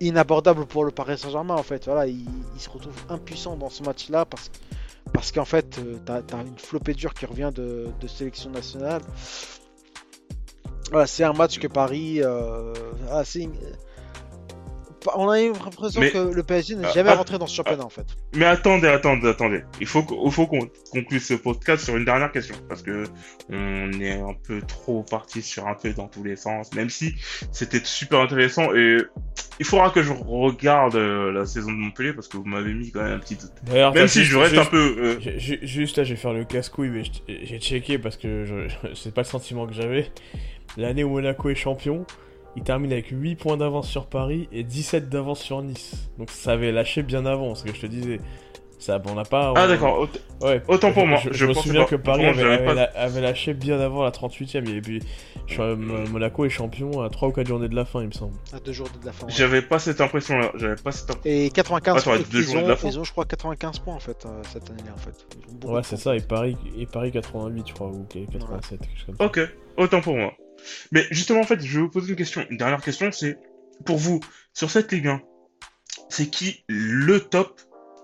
inabordable 0.00 0.66
pour 0.66 0.84
le 0.84 0.90
Paris 0.90 1.18
Saint-Germain 1.18 1.54
en 1.54 1.62
fait. 1.62 1.86
Voilà, 1.86 2.06
ils, 2.06 2.26
se 2.58 2.68
retrouvent 2.68 3.04
impuissants 3.08 3.56
dans 3.56 3.70
ce 3.70 3.82
match-là 3.82 4.24
parce, 4.26 4.50
parce 5.12 5.32
qu'en 5.32 5.44
fait, 5.44 5.78
euh, 5.78 5.98
t'as 6.04 6.20
as 6.36 6.42
une 6.42 6.58
flopée 6.58 6.94
dure 6.94 7.14
qui 7.14 7.26
revient 7.26 7.50
de, 7.54 7.88
de 7.98 8.06
sélection 8.06 8.50
nationale. 8.50 9.02
Voilà, 10.90 11.06
c'est 11.06 11.24
un 11.24 11.32
match 11.32 11.58
que 11.58 11.66
Paris. 11.66 12.20
euh, 12.22 12.72
ah, 13.10 13.24
c'est 13.24 13.48
On 15.14 15.28
a 15.30 15.38
l'impression 15.38 16.00
Mais- 16.00 16.10
que 16.10 16.18
le 16.34 16.42
PSG 16.42 16.74
n'est 16.76 16.86
Ah, 16.86 16.92
jamais 16.92 17.10
ah, 17.10 17.14
rentré 17.16 17.38
dans 17.38 17.46
ce 17.46 17.54
championnat 17.54 17.84
en 17.84 17.88
fait. 17.90 18.06
Mais 18.34 18.44
attendez, 18.46 18.88
attendez, 18.88 19.28
attendez. 19.28 19.62
Il 19.80 19.86
faut, 19.86 20.02
qu'on 20.02 20.30
conclue 20.92 21.20
ce 21.20 21.34
podcast 21.34 21.84
sur 21.84 21.96
une 21.96 22.04
dernière 22.04 22.32
question, 22.32 22.54
parce 22.68 22.82
que 22.82 23.04
on 23.50 23.92
est 24.00 24.20
un 24.20 24.34
peu 24.46 24.60
trop 24.62 25.02
parti 25.02 25.42
sur 25.42 25.66
un 25.66 25.74
peu 25.74 25.92
dans 25.92 26.08
tous 26.08 26.24
les 26.24 26.36
sens, 26.36 26.72
même 26.74 26.90
si 26.90 27.14
c'était 27.52 27.80
super 27.84 28.20
intéressant 28.20 28.74
et 28.74 28.98
il 29.58 29.64
faudra 29.64 29.90
que 29.90 30.02
je 30.02 30.12
regarde 30.12 30.96
euh, 30.96 31.32
la 31.32 31.46
saison 31.46 31.70
de 31.72 31.76
Montpellier 31.76 32.12
parce 32.12 32.28
que 32.28 32.36
vous 32.36 32.44
m'avez 32.44 32.74
mis 32.74 32.90
quand 32.90 33.02
même 33.02 33.12
un 33.14 33.18
petit 33.18 33.36
doute. 33.36 33.52
D'ailleurs, 33.62 33.94
Même 33.94 34.06
si 34.08 34.24
je 34.24 34.36
reste 34.36 34.54
juste- 34.54 34.66
un 34.66 34.70
peu. 34.70 34.96
euh, 34.98 35.38
Juste 35.38 35.96
là, 35.96 36.04
je 36.04 36.10
vais 36.10 36.20
faire 36.20 36.34
le 36.34 36.44
casse-couille, 36.44 36.90
mais 36.90 37.02
j'ai 37.26 37.58
checké 37.58 37.98
parce 37.98 38.16
que 38.18 38.44
je... 38.44 38.88
c'est 38.94 39.14
pas 39.14 39.22
le 39.22 39.26
sentiment 39.26 39.66
que 39.66 39.72
j'avais. 39.72 40.10
L'année 40.76 41.04
où 41.04 41.10
Monaco 41.10 41.48
est 41.48 41.54
champion, 41.54 42.04
il 42.56 42.62
termine 42.62 42.92
avec 42.92 43.08
8 43.10 43.36
points 43.36 43.56
d'avance 43.56 43.88
sur 43.88 44.06
Paris 44.06 44.48
et 44.52 44.62
17 44.64 45.08
d'avance 45.08 45.40
sur 45.40 45.62
Nice. 45.62 46.08
Donc 46.18 46.30
ça 46.30 46.52
avait 46.52 46.72
lâché 46.72 47.02
bien 47.02 47.26
avant, 47.26 47.54
ce 47.54 47.64
que 47.64 47.74
je 47.74 47.80
te 47.80 47.86
disais. 47.86 48.20
Ça, 48.78 49.00
on 49.08 49.14
n'a 49.14 49.24
pas. 49.24 49.54
Ah 49.56 49.64
on- 49.64 49.68
d'accord. 49.68 50.00
aut- 50.00 50.44
Ouais. 50.46 50.60
Autant 50.68 50.92
pour 50.92 51.06
moi. 51.06 51.18
Je, 51.24 51.32
Je 51.32 51.46
me 51.46 51.54
pensais 51.54 51.68
souviens 51.68 51.84
pas. 51.84 51.88
que 51.88 51.96
Paris 51.96 52.26
avait, 52.26 52.42
avait 52.44 52.74
la- 52.74 52.90
avait 52.94 53.22
lâché 53.22 53.54
bien 53.54 53.80
avant 53.80 54.04
la 54.04 54.10
38ème. 54.10 54.68
Et 54.68 54.82
puis, 54.82 55.00
je 55.46 55.62
Monaco 56.10 56.44
est 56.44 56.50
champion 56.50 57.00
à 57.00 57.08
3 57.08 57.28
ou 57.28 57.32
4 57.32 57.46
journées 57.46 57.68
de 57.70 57.74
la 57.74 57.86
fin, 57.86 58.02
il 58.02 58.08
me 58.08 58.12
semble. 58.12 58.34
À 58.52 58.60
deux 58.60 58.72
jours 58.72 58.88
de 59.00 59.06
la 59.06 59.12
fin. 59.12 59.26
ouais. 59.26 59.32
J'avais 59.34 59.62
pas 59.62 59.78
cette 59.78 60.02
impression-là. 60.02 60.52
J'avais 60.56 60.74
pas 60.76 60.92
cette. 60.92 61.10
impression. 61.10 61.40
Et 61.46 61.48
95 61.48 61.96
Attends, 62.02 62.10
points. 62.10 62.18
deux 62.30 62.38
Ils 62.40 62.44
jours 62.44 62.54
de 62.56 62.58
ont, 62.64 62.68
la 62.68 62.76
fin. 62.76 62.88
ils 62.88 62.98
ont, 62.98 63.04
je 63.04 63.12
crois, 63.12 63.24
95 63.24 63.78
points 63.78 63.94
en 63.94 63.98
fait 63.98 64.26
euh, 64.26 64.42
cette 64.52 64.68
année-là 64.70 64.92
en 64.94 64.98
fait. 64.98 65.66
Ouais, 65.66 65.80
c'est 65.82 65.96
ça. 65.96 66.14
Et 66.14 66.20
Paris, 66.20 66.58
et 66.78 66.84
Paris 66.84 67.12
88, 67.12 67.64
je 67.68 67.72
crois, 67.72 67.88
ou 67.88 68.04
87, 68.12 68.78
quelque 68.80 68.90
chose 68.94 69.06
comme 69.06 69.16
ça. 69.16 69.24
Ok. 69.24 69.40
Autant 69.78 70.02
pour 70.02 70.16
moi. 70.16 70.32
Mais 70.92 71.06
justement, 71.10 71.40
en 71.40 71.44
fait, 71.44 71.60
je 71.60 71.78
vais 71.78 71.82
vous 71.84 71.90
poser 71.90 72.10
une 72.10 72.16
question. 72.16 72.44
Une 72.50 72.56
dernière 72.56 72.82
question, 72.82 73.10
c'est 73.12 73.38
pour 73.84 73.98
vous 73.98 74.20
sur 74.52 74.70
cette 74.70 74.92
Ligue 74.92 75.08
1, 75.08 75.22
c'est 76.08 76.28
qui 76.28 76.64
le 76.68 77.20
top 77.20 77.60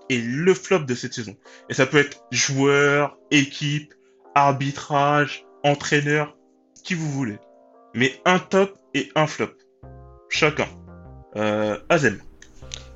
et 0.09 0.21
le 0.21 0.53
flop 0.53 0.79
de 0.79 0.95
cette 0.95 1.13
saison? 1.13 1.35
Et 1.69 1.73
ça 1.73 1.85
peut 1.85 1.97
être 1.97 2.23
joueur, 2.31 3.17
équipe, 3.31 3.93
arbitrage, 4.35 5.45
entraîneur, 5.63 6.37
qui 6.83 6.93
vous 6.93 7.09
voulez. 7.09 7.39
Mais 7.93 8.19
un 8.25 8.39
top 8.39 8.77
et 8.93 9.11
un 9.15 9.27
flop. 9.27 9.51
Chacun. 10.29 10.67
Euh, 11.35 11.79
Azem. 11.89 12.21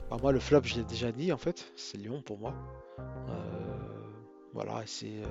Bah, 0.10 0.18
moi, 0.22 0.32
le 0.32 0.40
flop, 0.40 0.62
je 0.64 0.76
l'ai 0.76 0.84
déjà 0.84 1.12
dit 1.12 1.32
en 1.32 1.38
fait, 1.38 1.72
c'est 1.76 1.98
Lyon 1.98 2.22
pour 2.26 2.40
moi. 2.40 2.54
Euh, 3.00 3.67
voilà, 4.58 4.84
euh, 5.04 5.26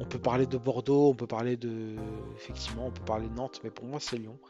on 0.00 0.04
peut 0.04 0.18
parler 0.18 0.44
de 0.44 0.58
Bordeaux, 0.58 1.10
on 1.10 1.14
peut 1.14 1.28
parler 1.28 1.56
de. 1.56 1.94
On 2.76 2.90
peut 2.90 3.04
parler 3.04 3.28
Nantes, 3.28 3.60
mais 3.62 3.70
pour 3.70 3.84
moi, 3.84 4.00
c'est 4.00 4.18
Lyon. 4.18 4.40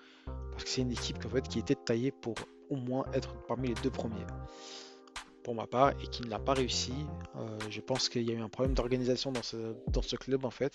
Parce 0.52 0.64
que 0.64 0.70
c'est 0.70 0.80
une 0.80 0.90
équipe 0.90 1.18
qui 1.50 1.58
était 1.58 1.74
taillée 1.74 2.10
pour 2.10 2.34
au 2.70 2.76
moins 2.76 3.04
être 3.12 3.34
parmi 3.46 3.68
les 3.68 3.74
deux 3.82 3.90
premiers. 3.90 4.24
Pour 5.44 5.54
ma 5.54 5.66
part, 5.66 5.90
et 6.02 6.06
qui 6.06 6.22
ne 6.22 6.30
l'a 6.30 6.38
pas 6.38 6.54
réussi. 6.54 6.94
Euh, 7.36 7.58
je 7.68 7.82
pense 7.82 8.08
qu'il 8.08 8.22
y 8.22 8.30
a 8.30 8.34
eu 8.36 8.40
un 8.40 8.48
problème 8.48 8.72
d'organisation 8.72 9.32
dans 9.32 9.42
ce, 9.42 10.16
club 10.16 10.46
en 10.46 10.50
fait. 10.50 10.72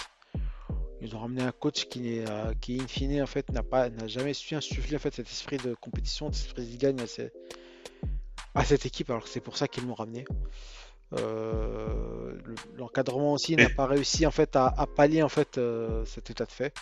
Ils 1.02 1.16
ont 1.16 1.20
ramené 1.20 1.42
un 1.42 1.52
coach 1.52 1.86
qui, 1.86 2.20
euh, 2.20 2.54
in 2.70 2.88
fine, 2.88 3.26
n'a 3.50 4.08
jamais 4.08 4.36
su 4.36 4.54
insuffler 4.54 4.98
en 4.98 5.00
fait, 5.00 5.16
cet 5.16 5.28
esprit 5.28 5.58
de 5.58 5.74
compétition, 5.74 6.32
cet 6.32 6.46
esprit 6.46 6.68
de 6.68 6.78
gagne 6.78 7.00
à, 8.54 8.64
cette 8.64 8.86
équipe, 8.86 9.10
alors 9.10 9.28
c'est 9.28 9.42
pour 9.42 9.58
ça 9.58 9.68
qu'ils 9.68 9.88
l'ont 9.88 9.96
ramené. 9.96 10.26
Euh, 11.14 12.34
le- 12.46 12.56
L'encadrement 12.78 13.34
aussi 13.34 13.56
n'a 13.56 13.70
pas 13.70 13.86
réussi 13.86 14.26
en 14.26 14.32
fait 14.32 14.56
à, 14.56 14.68
à 14.68 14.86
pallier 14.88 15.22
en 15.24 15.30
fait 15.30 15.58
euh, 15.58 16.04
cet 16.06 16.30
état 16.30 16.46
de 16.46 16.52
fait. 16.52 16.74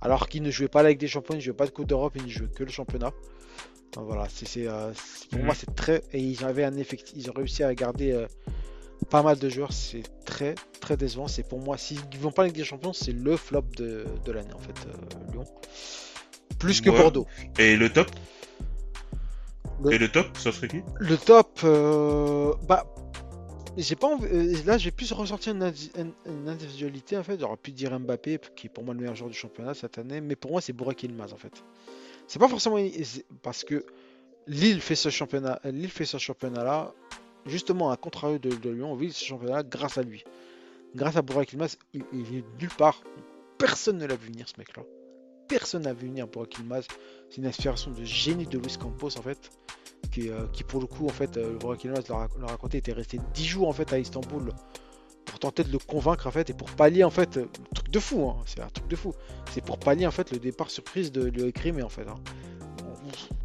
Alors 0.00 0.28
qu'ils 0.28 0.42
ne 0.42 0.50
jouaient 0.50 0.68
pas 0.68 0.82
la 0.82 0.90
Ligue 0.90 0.98
des 1.00 1.08
Champions, 1.08 1.34
ils 1.34 1.38
ne 1.38 1.42
jouaient 1.42 1.52
pas 1.52 1.66
de 1.66 1.70
Coupe 1.70 1.86
d'Europe, 1.86 2.14
ils 2.16 2.24
ne 2.24 2.28
jouaient 2.28 2.48
que 2.48 2.64
le 2.64 2.70
championnat. 2.70 3.12
Donc 3.94 4.06
voilà, 4.06 4.26
c'est, 4.32 4.66
euh, 4.66 4.92
pour 5.30 5.40
moi 5.40 5.54
c'est 5.54 5.74
très 5.74 6.02
et 6.12 6.20
ils 6.20 6.44
avaient 6.44 6.64
un 6.64 6.76
effectif, 6.76 7.14
ils 7.16 7.30
ont 7.30 7.34
réussi 7.34 7.62
à 7.62 7.74
garder 7.74 8.12
euh, 8.12 8.26
pas 9.10 9.22
mal 9.22 9.38
de 9.38 9.48
joueurs, 9.48 9.72
c'est 9.72 10.02
très 10.24 10.54
très 10.80 10.96
décevant. 10.96 11.28
C'est 11.28 11.46
pour 11.46 11.60
moi 11.60 11.76
s'ils 11.78 11.98
ne 12.00 12.18
vont 12.18 12.32
pas 12.32 12.44
Ligue 12.44 12.54
des 12.56 12.64
Champions, 12.64 12.92
c'est 12.92 13.12
le 13.12 13.36
flop 13.36 13.62
de, 13.76 14.06
de 14.24 14.32
l'année 14.32 14.52
en 14.54 14.58
fait, 14.58 14.86
euh, 14.88 15.32
Lyon. 15.32 15.44
Plus 16.58 16.80
que 16.80 16.90
Ouais. 16.90 16.98
Bordeaux. 16.98 17.26
Et 17.58 17.76
le 17.76 17.90
top? 17.90 18.08
Le- 19.84 19.92
Et 19.92 19.98
le 19.98 20.08
top, 20.08 20.26
ça 20.36 20.50
serait 20.50 20.68
qui? 20.68 20.82
Le 20.98 21.16
top, 21.16 21.60
bah, 22.66 22.84
pas 23.96 24.16
euh, 24.22 24.54
là 24.66 24.78
j'ai 24.78 24.90
plus 24.90 25.12
ressorti 25.12 25.50
une, 25.50 25.72
une- 25.96 26.48
individualité 26.48 27.16
en 27.16 27.22
fait. 27.22 27.38
J'aurais 27.38 27.56
pu 27.56 27.70
dire 27.72 27.98
Mbappé 27.98 28.38
qui 28.56 28.66
est 28.66 28.70
pour 28.70 28.84
moi 28.84 28.94
le 28.94 29.00
meilleur 29.00 29.14
joueur 29.14 29.30
du 29.30 29.36
championnat 29.36 29.74
cette 29.74 29.98
année, 29.98 30.20
mais 30.20 30.36
pour 30.36 30.50
moi 30.50 30.60
c'est 30.60 30.72
Burak 30.72 31.02
Yilmaz 31.02 31.32
en 31.32 31.36
fait. 31.36 31.62
C'est 32.26 32.38
pas 32.38 32.48
forcément 32.48 32.78
parce 33.42 33.64
que 33.64 33.84
Lille 34.46 34.80
fait 34.80 34.94
ce 34.96 35.10
championnat, 35.10 35.60
Lille 35.64 35.90
fait 35.90 36.04
ce 36.06 36.18
championnat 36.18 36.64
là, 36.64 36.92
justement 37.46 37.90
à 37.90 37.96
contrario 37.96 38.38
de, 38.38 38.50
de 38.50 38.70
Lyon, 38.70 38.96
Lille 38.96 39.12
fait 39.12 39.20
ce 39.20 39.24
championnat 39.24 39.62
grâce 39.62 39.98
à 39.98 40.02
lui, 40.02 40.24
grâce 40.94 41.16
à 41.16 41.22
Burak 41.22 41.52
Yilmaz, 41.52 41.76
il, 41.94 42.02
il 42.12 42.38
est 42.38 42.44
nulle 42.60 42.70
part. 42.76 43.02
Personne 43.58 43.98
ne 43.98 44.06
l'a 44.06 44.16
vu 44.16 44.28
venir 44.28 44.48
ce 44.48 44.54
mec 44.58 44.76
là. 44.76 44.82
Personne 45.48 45.86
vu 45.92 46.06
venir 46.08 46.26
Burak 46.28 46.58
Yilmaz. 46.58 46.86
C'est 47.30 47.38
une 47.38 47.46
inspiration 47.46 47.90
de 47.90 48.04
génie 48.04 48.46
de 48.46 48.58
Luis 48.58 48.76
Campos 48.78 49.16
en 49.18 49.22
fait 49.22 49.50
qui, 50.12 50.30
euh, 50.30 50.46
pour 50.68 50.80
le 50.80 50.86
coup 50.86 51.06
en 51.06 51.10
fait 51.12 51.36
euh, 51.36 51.52
le 51.52 51.58
Burak 51.58 51.84
Yilmaz 51.84 52.08
l'a 52.08 52.14
rac- 52.26 52.38
l'a 52.40 52.46
raconté 52.46 52.78
était 52.78 52.92
resté 52.92 53.18
10 53.34 53.44
jours 53.44 53.68
en 53.68 53.72
fait 53.72 53.92
à 53.92 53.98
Istanbul 53.98 54.52
pour 55.24 55.38
tenter 55.38 55.64
de 55.64 55.72
le 55.72 55.78
convaincre 55.78 56.26
en 56.26 56.30
fait 56.30 56.48
et 56.50 56.54
pour 56.54 56.70
pallier 56.70 57.04
en 57.04 57.10
fait 57.10 57.36
euh, 57.36 57.46
truc 57.74 57.90
de 57.90 57.98
fou 57.98 58.28
hein, 58.28 58.36
c'est 58.46 58.60
un 58.60 58.68
truc 58.68 58.88
de 58.88 58.96
fou 58.96 59.12
c'est 59.52 59.62
pour 59.62 59.78
pallier 59.78 60.06
en 60.06 60.10
fait 60.10 60.30
le 60.30 60.38
départ 60.38 60.70
surprise 60.70 61.12
de 61.12 61.24
Léo 61.26 61.50
Crimé 61.52 61.82
en 61.82 61.88
fait. 61.88 62.04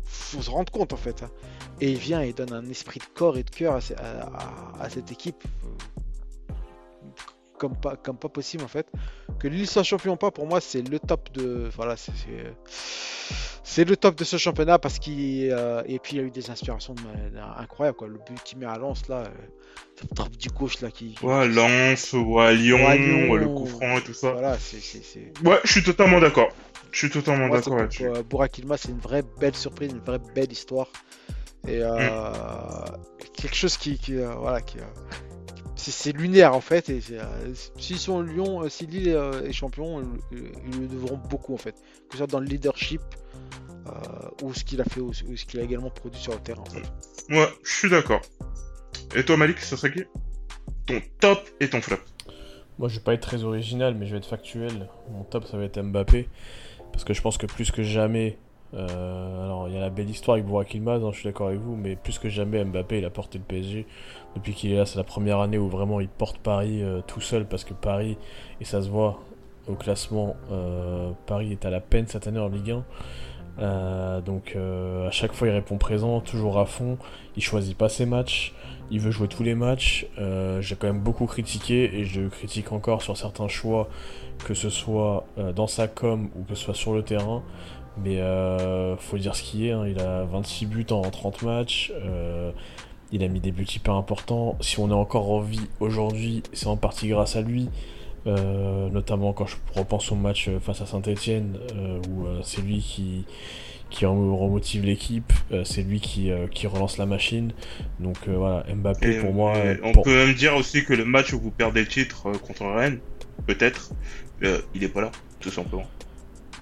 Faut- 0.04 0.42
se 0.42 0.50
rendre 0.50 0.72
compte 0.72 0.94
en 0.94 0.98
fait 0.98 1.24
hein. 1.24 1.30
et 1.82 1.92
il 1.92 1.98
vient 1.98 2.22
et 2.22 2.34
donne 2.34 2.54
un 2.54 2.66
esprit 2.70 3.00
de 3.00 3.06
corps 3.14 3.38
et 3.38 3.44
de 3.44 3.50
cœur 3.50 3.74
à, 3.76 3.80
à- 4.02 4.22
à- 4.80 4.84
à 4.84 4.90
cette 4.90 5.12
équipe 5.12 5.44
euh, 5.66 5.68
comme 7.64 7.78
pas, 7.78 7.96
comme 7.96 8.18
pas 8.18 8.28
possible 8.30 8.64
en 8.66 8.68
fait 8.68 8.86
que 9.40 9.48
Lille 9.48 9.68
soit 9.68 9.84
champion 9.84 10.14
ou 10.14 10.18
pas 10.18 10.32
pour 10.32 10.46
moi 10.46 10.60
c'est 10.60 10.82
le 10.82 11.00
top 11.00 11.32
de 11.34 11.70
voilà 11.78 11.96
c'est 11.96 12.12
c'est- 13.64 13.86
le 13.86 13.96
top 13.96 14.16
de 14.16 14.24
ce 14.26 14.36
championnat 14.38 14.78
parce 14.80 15.00
qu'il 15.00 15.50
euh, 15.52 15.82
et 15.86 15.98
puis 16.00 16.14
il 16.14 16.20
y 16.20 16.22
a 16.22 16.26
eu 16.28 16.30
des 16.32 16.50
inspirations 16.50 16.94
ma- 17.34 17.56
incroyables 17.64 17.98
quoi. 17.98 18.08
Le 18.08 18.20
but 18.28 18.42
qu'il 18.44 18.58
met 18.60 18.66
à 18.66 18.78
Lens 18.78 19.08
là, 19.08 19.24
euh, 19.24 20.24
du 20.38 20.50
gauche 20.50 20.82
là 20.82 20.92
qui. 20.92 21.16
Ouais, 21.24 21.48
Lens, 21.48 22.14
ou 22.14 22.40
à 22.40 22.52
Lyon, 22.52 22.86
Ouais, 22.86 22.98
Lyon, 22.98 23.30
ouais, 23.32 23.40
le 23.40 23.48
coup 23.48 23.66
franc 23.66 23.98
et 23.98 24.02
tout 24.04 24.14
ça. 24.14 24.32
Voilà, 24.34 24.58
c'est. 24.60 25.32
Ouais, 25.44 25.60
je 25.64 25.72
suis 25.72 25.84
totalement 25.84 26.20
d'accord. 26.20 26.50
Je 26.92 26.98
suis 27.00 27.10
totalement 27.10 27.48
d'accord 27.50 27.78
là-dessus. 27.78 28.04
pour, 28.06 28.16
euh, 28.18 28.24
Burak 28.24 28.58
Yilmaz, 28.58 28.82
c'est 28.82 28.92
une 28.92 29.00
vraie 29.00 29.24
belle 29.40 29.56
surprise, 29.56 29.92
une 29.92 30.00
vraie 30.06 30.20
belle 30.36 30.52
histoire 30.52 30.90
et 31.68 31.80
euh, 31.82 32.10
Mm. 32.10 32.98
quelque 33.34 33.56
chose 33.56 33.78
qui, 33.78 33.98
qui, 33.98 34.18
euh, 34.18 34.34
voilà 34.36 34.60
qui. 34.62 34.78
euh, 34.80 34.84
c'est- 35.76 35.92
c'est 35.92 36.12
lunaire 36.12 36.56
en 36.56 36.62
fait 36.62 36.90
et 36.90 37.02
c'est, 37.02 37.20
euh, 37.20 37.54
s'ils 37.78 37.98
sont 38.00 38.22
Lyon, 38.22 38.64
euh, 38.64 38.70
si 38.70 38.86
Lille 38.86 39.10
euh, 39.10 39.44
est 39.48 39.54
champion, 39.54 40.02
ils 40.32 40.80
le 40.82 40.88
devront 40.88 41.20
beaucoup 41.30 41.54
en 41.54 41.58
fait, 41.58 41.74
que 41.74 42.14
ce 42.14 42.18
soit 42.20 42.28
dans 42.28 42.40
le 42.40 42.46
leadership 42.48 43.02
euh, 43.88 43.92
ou 44.44 44.54
ce 44.54 44.64
qu'il 44.64 44.80
a 44.82 44.86
fait 44.86 45.00
ou, 45.02 45.10
ou 45.10 45.36
ce 45.36 45.46
qu'il 45.46 45.60
a 45.60 45.64
également 45.64 45.90
produit 45.90 46.20
sur 46.22 46.34
le 46.34 46.40
terrain. 46.40 46.62
En 46.62 46.66
fait. 46.66 47.34
Ouais, 47.34 47.50
je 47.64 47.72
suis 47.72 47.90
d'accord. 47.90 48.22
Et 49.16 49.24
toi, 49.26 49.36
Malik, 49.38 49.60
ça 49.60 49.76
serait 49.78 49.92
qui? 49.92 50.04
Ton 50.86 51.02
top 51.20 51.50
et 51.60 51.70
ton 51.70 51.82
flop. 51.82 51.98
Moi, 52.80 52.90
je 52.90 52.96
vais 52.98 53.04
pas 53.04 53.14
être 53.14 53.22
très 53.22 53.44
original, 53.44 53.94
mais 53.96 54.06
je 54.08 54.12
vais 54.14 54.18
être 54.18 54.28
factuel. 54.28 54.90
Mon 55.12 55.24
top, 55.24 55.46
ça 55.46 55.58
va 55.58 55.64
être 55.66 55.82
Mbappé. 55.82 56.28
Parce 56.92 57.04
que 57.04 57.14
je 57.14 57.22
pense 57.22 57.38
que 57.38 57.46
plus 57.46 57.72
que 57.72 57.84
jamais. 57.84 58.38
Euh, 58.76 59.46
alors, 59.46 59.68
il 59.68 59.76
y 59.76 59.78
a 59.78 59.82
la 59.82 59.90
belle 59.90 60.10
histoire 60.10 60.36
avec 60.36 60.48
Burak 60.48 60.74
Yilmaz, 60.74 61.04
hein, 61.04 61.10
je 61.12 61.20
suis 61.20 61.30
d'accord 61.30 61.48
avec 61.48 61.60
vous, 61.60 61.76
mais 61.76 61.96
plus 61.96 62.18
que 62.18 62.30
jamais, 62.30 62.64
Mbappé, 62.64 63.00
il 63.00 63.06
a 63.06 63.10
porté 63.10 63.38
le 63.38 63.44
PSG. 63.44 63.86
Depuis 64.36 64.54
qu'il 64.54 64.72
est 64.72 64.78
là, 64.78 64.86
c'est 64.86 64.98
la 64.98 65.04
première 65.04 65.40
année 65.40 65.58
où 65.58 65.70
vraiment 65.70 66.00
il 66.00 66.08
porte 66.08 66.38
Paris 66.40 66.82
euh, 66.82 67.02
tout 67.06 67.22
seul, 67.22 67.46
parce 67.46 67.64
que 67.64 67.74
Paris, 67.74 68.18
et 68.60 68.66
ça 68.66 68.82
se 68.82 68.90
voit 68.90 69.20
au 69.68 69.76
classement, 69.76 70.36
euh, 70.52 71.12
Paris 71.26 71.52
est 71.52 71.66
à 71.66 71.70
la 71.70 71.80
peine 71.80 72.08
cette 72.08 72.28
année 72.28 72.40
en 72.40 72.50
Ligue 72.50 72.72
1. 72.72 72.84
Euh, 73.60 74.20
donc 74.20 74.58
à 74.58 75.12
chaque 75.12 75.32
fois 75.32 75.48
il 75.48 75.52
répond 75.52 75.78
présent, 75.78 76.22
toujours 76.22 76.58
à 76.58 76.66
fond, 76.66 76.98
il 77.38 77.44
choisit 77.44 77.78
pas 77.78 77.88
ses 77.88 78.08
matchs, 78.08 78.52
il 78.90 79.00
veut 79.00 79.12
jouer 79.12 79.28
tous 79.28 79.44
les 79.44 79.54
matchs. 79.54 80.08
J'ai 80.60 80.76
quand 80.76 80.88
même 80.88 81.00
beaucoup 81.00 81.28
critiqué 81.28 82.00
et 82.00 82.04
je 82.04 82.28
critique 82.28 82.72
encore 82.72 83.04
sur 83.04 83.16
certains 83.16 83.48
choix, 83.48 83.88
que 84.44 84.56
ce 84.56 84.70
soit 84.70 85.26
dans 85.56 85.68
sa 85.68 85.88
com 85.88 86.30
ou 86.36 86.44
que 86.44 86.56
ce 86.56 86.64
soit 86.66 86.74
sur 86.74 86.94
le 86.94 87.04
terrain. 87.04 87.44
Mais 88.04 88.20
euh, 88.20 88.96
faut 88.98 89.18
dire 89.18 89.36
ce 89.36 89.44
qui 89.44 89.68
est, 89.68 89.72
hein, 89.72 89.86
il 89.88 90.00
a 90.00 90.24
26 90.24 90.66
buts 90.66 90.86
en 90.92 91.02
30 91.02 91.44
matchs, 91.44 91.92
euh, 92.04 92.52
il 93.12 93.24
a 93.24 93.28
mis 93.28 93.40
des 93.40 93.52
buts 93.52 93.66
hyper 93.76 93.94
importants. 93.94 94.58
Si 94.62 94.80
on 94.80 94.90
est 94.90 94.94
encore 94.94 95.30
en 95.32 95.42
vie 95.42 95.68
aujourd'hui, 95.80 96.42
c'est 96.54 96.68
en 96.68 96.78
partie 96.78 97.08
grâce 97.10 97.36
à 97.36 97.42
lui. 97.42 97.70
Euh, 98.26 98.90
notamment 98.90 99.34
quand 99.34 99.46
je 99.48 99.58
repense 99.76 100.10
au 100.12 100.16
match 100.16 100.48
euh, 100.48 100.58
face 100.60 100.80
à 100.82 100.86
Saint-Etienne, 100.86 101.58
où 102.10 102.26
euh, 102.26 102.40
c'est 102.42 102.62
lui 102.62 102.80
qui, 102.80 103.26
qui 103.90 104.06
rem- 104.06 104.34
remotive 104.34 104.86
l'équipe, 104.86 105.34
euh, 105.52 105.66
c'est 105.66 105.82
lui 105.84 106.00
qui, 106.00 106.32
euh, 106.32 106.48
qui 106.48 106.66
relance 106.68 106.98
la 106.98 107.06
machine. 107.06 107.52
Donc 108.00 108.16
euh, 108.30 108.38
voilà, 108.38 108.64
Mbappé 108.74 109.18
Et, 109.18 109.20
pour 109.20 109.34
moi. 109.34 109.58
euh, 109.58 109.74
euh, 109.76 109.78
on 109.84 109.92
pour- 109.92 110.04
peut 110.04 110.26
même 110.26 110.34
dire 110.36 110.56
aussi 110.56 110.86
que 110.86 110.94
le 110.94 111.04
match 111.04 111.34
où 111.34 111.40
vous 111.40 111.52
perdez 111.52 111.82
le 111.82 111.88
titre 111.88 112.28
euh, 112.30 112.38
contre 112.38 112.66
Rennes, 112.66 113.00
peut-être, 113.46 113.92
euh, 114.44 114.60
il 114.74 114.86
est 114.86 114.90
pas 114.90 115.02
là, 115.02 115.12
tout 115.42 115.52
simplement. 115.52 115.86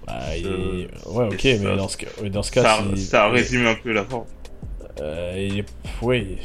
Bah, 0.08 0.20
il 0.38 0.46
est- 0.48 1.08
Ouais, 1.10 1.26
ok, 1.28 1.44
mais 1.44 1.58
ça- 1.58 1.76
dans 1.76 1.88
ce, 1.88 1.98
cas- 1.98 2.30
dans 2.32 2.44
ce 2.44 2.52
cas, 2.52 2.64
Ça, 2.64 2.84
si- 2.96 3.02
ça 3.02 3.28
résume 3.30 3.68
un 3.68 3.76
peu 3.76 3.92
la 3.92 4.04
forme. 4.06 4.26
Euh, 5.02 5.48
il 5.52 5.64
Oui, 6.02 6.38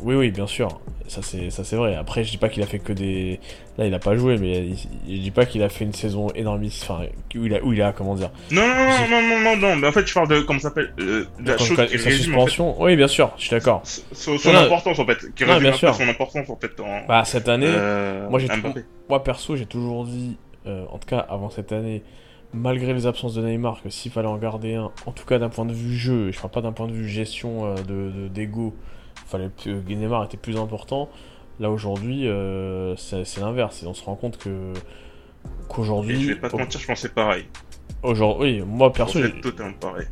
oui, 0.00 0.14
oui, 0.14 0.30
bien 0.30 0.46
sûr. 0.46 0.80
Ça 1.06 1.20
c'est, 1.22 1.50
ça 1.50 1.64
c'est 1.64 1.76
vrai. 1.76 1.94
Après, 1.96 2.24
je 2.24 2.30
dis 2.30 2.38
pas 2.38 2.48
qu'il 2.48 2.62
a 2.62 2.66
fait 2.66 2.78
que 2.78 2.92
des. 2.92 3.38
Là, 3.76 3.86
il 3.86 3.92
a 3.92 3.98
pas 3.98 4.16
joué, 4.16 4.38
mais 4.38 4.66
il- 4.68 4.76
je 5.16 5.20
dis 5.20 5.30
pas 5.30 5.44
qu'il 5.44 5.62
a 5.62 5.68
fait 5.68 5.84
une 5.84 5.92
saison 5.92 6.28
énormiste. 6.34 6.82
Enfin, 6.88 7.04
où 7.36 7.44
il 7.44 7.54
a, 7.54 7.62
où 7.62 7.72
il 7.74 7.82
a, 7.82 7.92
comment 7.92 8.14
dire. 8.14 8.30
Non, 8.50 8.62
non, 8.66 8.74
non, 8.74 9.08
non, 9.10 9.22
non, 9.28 9.40
non, 9.40 9.56
non, 9.56 9.76
mais 9.76 9.86
en 9.88 9.92
fait, 9.92 10.06
je 10.06 10.14
parle 10.14 10.28
de, 10.28 10.40
comment 10.40 10.58
ça 10.58 10.68
s'appelle, 10.70 10.92
euh, 11.00 11.26
de 11.40 11.50
la 11.52 11.58
chose 11.58 11.68
qui 11.68 11.74
sa 11.76 11.82
résume, 11.82 12.00
en 12.00 12.04
fait, 12.04 12.10
suspension. 12.16 12.82
Oui, 12.82 12.96
bien 12.96 13.06
sûr, 13.06 13.32
je 13.36 13.42
suis 13.42 13.50
d'accord. 13.50 13.82
son, 13.84 14.38
son 14.38 14.48
Non, 14.52 14.60
non. 14.60 14.64
importance, 14.66 14.98
en 14.98 15.04
fait, 15.06 15.18
qui 15.34 15.44
Non, 15.44 15.50
résume 15.50 15.62
bien 15.68 15.72
sûr. 15.74 15.94
son 15.94 16.08
importance, 16.08 16.48
en 16.48 16.56
fait, 16.56 16.80
en, 16.80 17.06
Bah, 17.06 17.24
cette 17.26 17.48
année, 17.50 17.66
euh, 17.68 18.28
moi, 18.30 18.38
j'ai 18.40 18.48
moi 19.08 19.22
perso, 19.22 19.56
j'ai 19.56 19.66
toujours 19.66 20.06
dit, 20.06 20.38
euh, 20.66 20.84
en 20.90 20.96
tout 20.98 21.06
cas 21.06 21.18
avant 21.28 21.50
cette 21.50 21.70
année, 21.72 22.02
malgré 22.54 22.94
les 22.94 23.06
absences 23.06 23.34
de 23.34 23.42
Neymar, 23.42 23.82
que 23.82 23.90
s'il 23.90 24.10
fallait 24.12 24.28
en 24.28 24.38
garder 24.38 24.74
un, 24.74 24.90
en 25.06 25.12
tout 25.12 25.24
cas 25.26 25.38
d'un 25.38 25.48
point 25.48 25.64
de 25.66 25.72
vue 25.72 25.94
jeu, 25.96 26.30
je 26.30 26.38
parle 26.40 26.52
pas 26.52 26.60
d'un 26.62 26.72
point 26.72 26.86
de 26.86 26.92
vue 26.92 27.08
gestion 27.08 27.66
euh, 27.66 27.74
de 27.76 28.10
de- 28.10 28.28
d'ego, 28.28 28.74
fallait 29.26 29.50
que 29.62 29.70
Neymar 29.70 30.24
était 30.24 30.36
plus 30.36 30.56
important. 30.56 31.08
Là 31.60 31.70
aujourd'hui, 31.70 32.26
euh, 32.28 32.96
c'est 32.96 33.38
l'inverse. 33.40 33.82
Et 33.82 33.86
on 33.86 33.94
se 33.94 34.04
rend 34.04 34.16
compte 34.16 34.38
que 34.38 34.48
Et 34.74 34.78
qu'aujourd'hui, 35.68 36.20
je 36.20 36.28
vais 36.30 36.36
pas 36.36 36.48
te 36.50 36.56
mentir, 36.56 36.80
je 36.80 36.86
pensais 36.86 37.08
pareil. 37.08 37.46
aujourd'hui, 38.02 38.60
oui, 38.60 38.66
moi 38.66 38.92
perso, 38.92 39.20
j'ai- 39.20 39.40
totalement 39.40 39.74
pareil. 39.80 40.06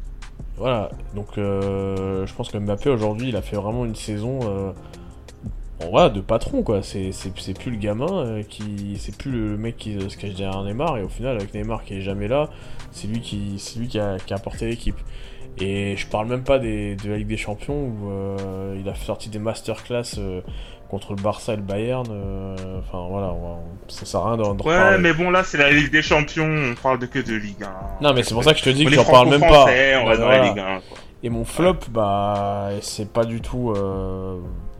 voilà. 0.56 0.90
Donc 1.14 1.38
euh, 1.38 2.26
je 2.26 2.34
pense 2.34 2.50
que 2.50 2.58
Mbappé 2.58 2.90
aujourd'hui, 2.90 3.28
il 3.30 3.36
a 3.36 3.42
fait 3.42 3.56
vraiment 3.56 3.84
une 3.84 3.94
saison. 3.96 4.40
Euh, 5.82 5.84
bon, 5.84 5.90
voilà, 5.90 6.08
de 6.10 6.20
patron 6.20 6.62
quoi, 6.62 6.80
c'est 6.82 7.10
plus 7.54 7.70
le 7.70 7.76
gamin 7.76 8.06
euh, 8.26 8.42
qui. 8.42 8.96
C'est 8.98 9.16
plus 9.16 9.30
le 9.30 9.56
mec 9.56 9.76
qui 9.76 9.98
se 10.08 10.16
cache 10.16 10.34
derrière 10.34 10.62
Neymar, 10.62 10.98
et 10.98 11.02
au 11.02 11.08
final, 11.08 11.36
avec 11.36 11.54
Neymar 11.54 11.84
qui 11.84 11.94
est 11.94 12.00
jamais 12.02 12.28
là, 12.28 12.48
c'est 12.90 13.08
lui 13.08 13.20
qui, 13.20 13.54
c'est 13.58 13.78
lui 13.78 13.88
qui 13.88 13.98
a, 13.98 14.16
qui 14.18 14.34
a 14.34 14.38
porté 14.38 14.66
l'équipe. 14.66 14.96
Et 15.60 15.96
je 15.98 16.06
parle 16.06 16.28
même 16.28 16.44
pas 16.44 16.58
des, 16.58 16.96
de 16.96 17.10
la 17.10 17.18
Ligue 17.18 17.26
des 17.28 17.36
Champions 17.36 17.74
où 17.74 18.10
euh, 18.10 18.74
il 18.80 18.88
a 18.88 18.94
sorti 18.94 19.28
des 19.28 19.38
masterclass 19.38 20.02
euh, 20.16 20.40
contre 20.88 21.14
le 21.14 21.22
Barça 21.22 21.52
et 21.52 21.56
le 21.56 21.62
Bayern. 21.62 22.06
euh, 22.10 22.78
Enfin 22.78 23.06
voilà, 23.10 23.32
on 23.34 23.58
ça 23.86 24.06
sert 24.06 24.20
à 24.20 24.28
rien 24.28 24.38
d'en 24.38 24.54
d'en 24.54 24.64
Ouais, 24.64 24.96
mais 24.98 25.12
bon, 25.12 25.30
là, 25.30 25.44
c'est 25.44 25.58
la 25.58 25.70
Ligue 25.70 25.92
des 25.92 26.00
Champions, 26.00 26.48
on 26.48 26.74
parle 26.82 26.98
de 27.00 27.04
que 27.06 27.18
de 27.18 27.34
Ligue 27.34 27.64
1. 27.64 28.02
Non, 28.02 28.14
mais 28.14 28.22
c'est 28.22 28.32
pour 28.32 28.44
ça 28.44 28.52
que 28.54 28.60
je 28.60 28.64
te 28.64 28.70
dis 28.70 28.84
On 28.86 28.88
que 28.88 28.94
j'en 28.94 29.04
parle 29.04 29.28
même 29.28 29.40
pas. 29.40 29.46
franco-français, 29.66 29.96
on 29.96 30.04
Non, 30.04 30.06
reste 30.08 30.20
mais 30.20 30.24
dans 30.24 30.30
la 30.30 30.36
voilà. 30.38 30.48
Ligue 30.54 30.58
1, 30.60 30.80
quoi. 30.88 30.98
Et 31.22 31.28
mon 31.28 31.44
flop, 31.44 31.76
bah, 31.90 32.70
c'est 32.80 33.12
pas 33.12 33.26
du 33.26 33.42
tout 33.42 33.74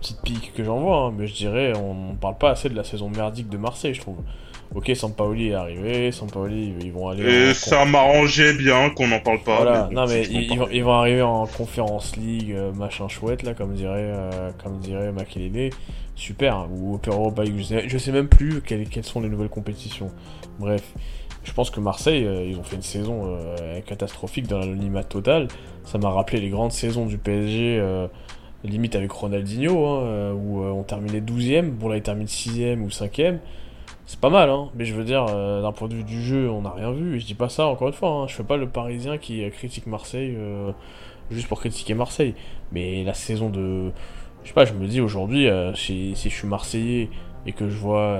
petite 0.03 0.21
pique 0.23 0.53
que 0.55 0.65
j'envoie, 0.65 0.97
hein, 0.97 1.15
mais 1.17 1.27
je 1.27 1.35
dirais, 1.35 1.73
on, 1.77 2.15
parle 2.17 2.37
pas 2.37 2.51
assez 2.51 2.69
de 2.69 2.75
la 2.75 2.85
saison 2.85 3.09
merdique 3.09 3.49
de 3.49 3.57
Marseille, 3.57 3.95
je 3.95 4.01
trouve. 4.01 4.19
Ok, 4.75 4.91
Sampaoli 4.95 5.49
est 5.49 5.55
arrivé, 5.55 6.11
Sampaoli, 6.13 6.75
ils 6.81 6.93
vont 6.93 7.09
aller. 7.09 7.23
Et 7.23 7.51
en- 7.51 7.55
ça 7.55 7.85
m'arrangeait 7.85 8.55
bien 8.55 8.91
qu'on 8.91 9.07
n'en 9.09 9.21
parle 9.21 9.41
pas. 9.41 9.57
Voilà, 9.57 9.83
bon, 9.85 9.95
non 9.95 10.07
mais 10.07 10.23
ils, 10.23 10.49
vont, 10.49 10.57
pareil. 10.65 10.77
ils 10.79 10.85
vont 10.85 10.93
arriver 10.93 11.23
en 11.23 11.47
conférence 11.47 12.17
league, 12.17 12.53
euh, 12.53 12.73
machin 12.73 13.07
chouette 13.07 13.43
là, 13.43 13.55
comme 13.55 13.75
dirait, 13.75 14.11
euh, 14.13 14.51
comme 14.63 14.79
dirait 14.79 15.13
Makelele, 15.13 15.71
super, 16.17 16.57
hein, 16.57 16.69
ou 16.73 16.99
Europa 17.07 17.45
League, 17.45 17.59
je 17.59 17.63
sais, 17.63 17.89
je 17.89 17.99
sais 17.99 18.13
même 18.13 18.29
plus 18.29 18.61
quelles, 18.63 18.89
quelles 18.89 19.05
sont 19.05 19.21
les 19.21 19.29
nouvelles 19.29 19.51
compétitions. 19.51 20.11
Bref, 20.59 20.83
je 21.45 21.53
pense 21.53 21.71
que 21.71 21.81
Marseille, 21.81 22.25
euh, 22.25 22.45
ils 22.45 22.59
ont 22.59 22.65
fait 22.65 22.77
une 22.77 22.83
saison 22.83 23.23
euh, 23.27 23.81
catastrophique 23.83 24.47
dans 24.47 24.59
l'anonymat 24.59 25.05
total. 25.05 25.49
Ça 25.85 25.99
m'a 25.99 26.11
rappelé 26.11 26.41
les 26.41 26.49
grandes 26.49 26.73
saisons 26.73 27.07
du 27.07 27.19
PSG, 27.19 27.79
limite 28.65 28.95
avec 28.95 29.11
Ronaldinho, 29.11 29.87
hein, 29.87 30.03
euh, 30.03 30.33
où 30.33 30.63
euh, 30.63 30.71
on 30.71 30.83
terminait 30.83 31.21
12ème, 31.21 31.71
bon 31.71 31.89
là 31.89 31.97
ils 31.97 32.03
terminent 32.03 32.27
6ème 32.27 32.81
ou 32.81 32.89
5ème. 32.89 33.39
C'est 34.07 34.21
pas 34.21 34.31
mal, 34.31 34.51
hein, 34.51 34.69
mais 34.75 34.85
je 34.85 34.95
veux 34.95 35.05
dire, 35.05 35.27
euh, 35.31 35.63
d'un 35.63 35.73
point 35.73 35.89
de 35.89 35.95
vue 35.95 36.05
du 36.05 36.21
jeu, 36.23 36.51
on 36.51 36.63
n'a 36.63 36.71
rien 36.71 36.91
vu. 36.91 37.17
Et 37.17 37.21
je 37.21 37.27
dis 37.27 37.35
pas 37.35 37.49
ça, 37.49 37.67
encore 37.67 37.89
une 37.89 37.95
fois, 37.95 38.11
hein, 38.11 38.27
je 38.27 38.35
fais 38.35 38.43
pas 38.43 38.57
le 38.57 38.69
parisien 38.69 39.17
qui 39.17 39.49
critique 39.51 39.87
Marseille 39.87 40.37
juste 41.31 41.49
pour 41.49 41.61
critiquer 41.61 41.95
Marseille. 41.95 42.35
Mais 42.73 43.05
la 43.05 43.15
saison 43.15 43.49
de. 43.49 43.91
Je 44.43 44.49
sais 44.49 44.55
pas, 44.55 44.65
je 44.65 44.75
me 44.75 44.87
dis 44.87 45.01
aujourd'hui, 45.01 45.49
si, 45.75 46.15
si 46.17 46.31
je 46.31 46.35
suis 46.35 46.49
Marseillais 46.49 47.11
et 47.47 47.53
que 47.53 47.69
je 47.69 47.77
vois 47.79 48.19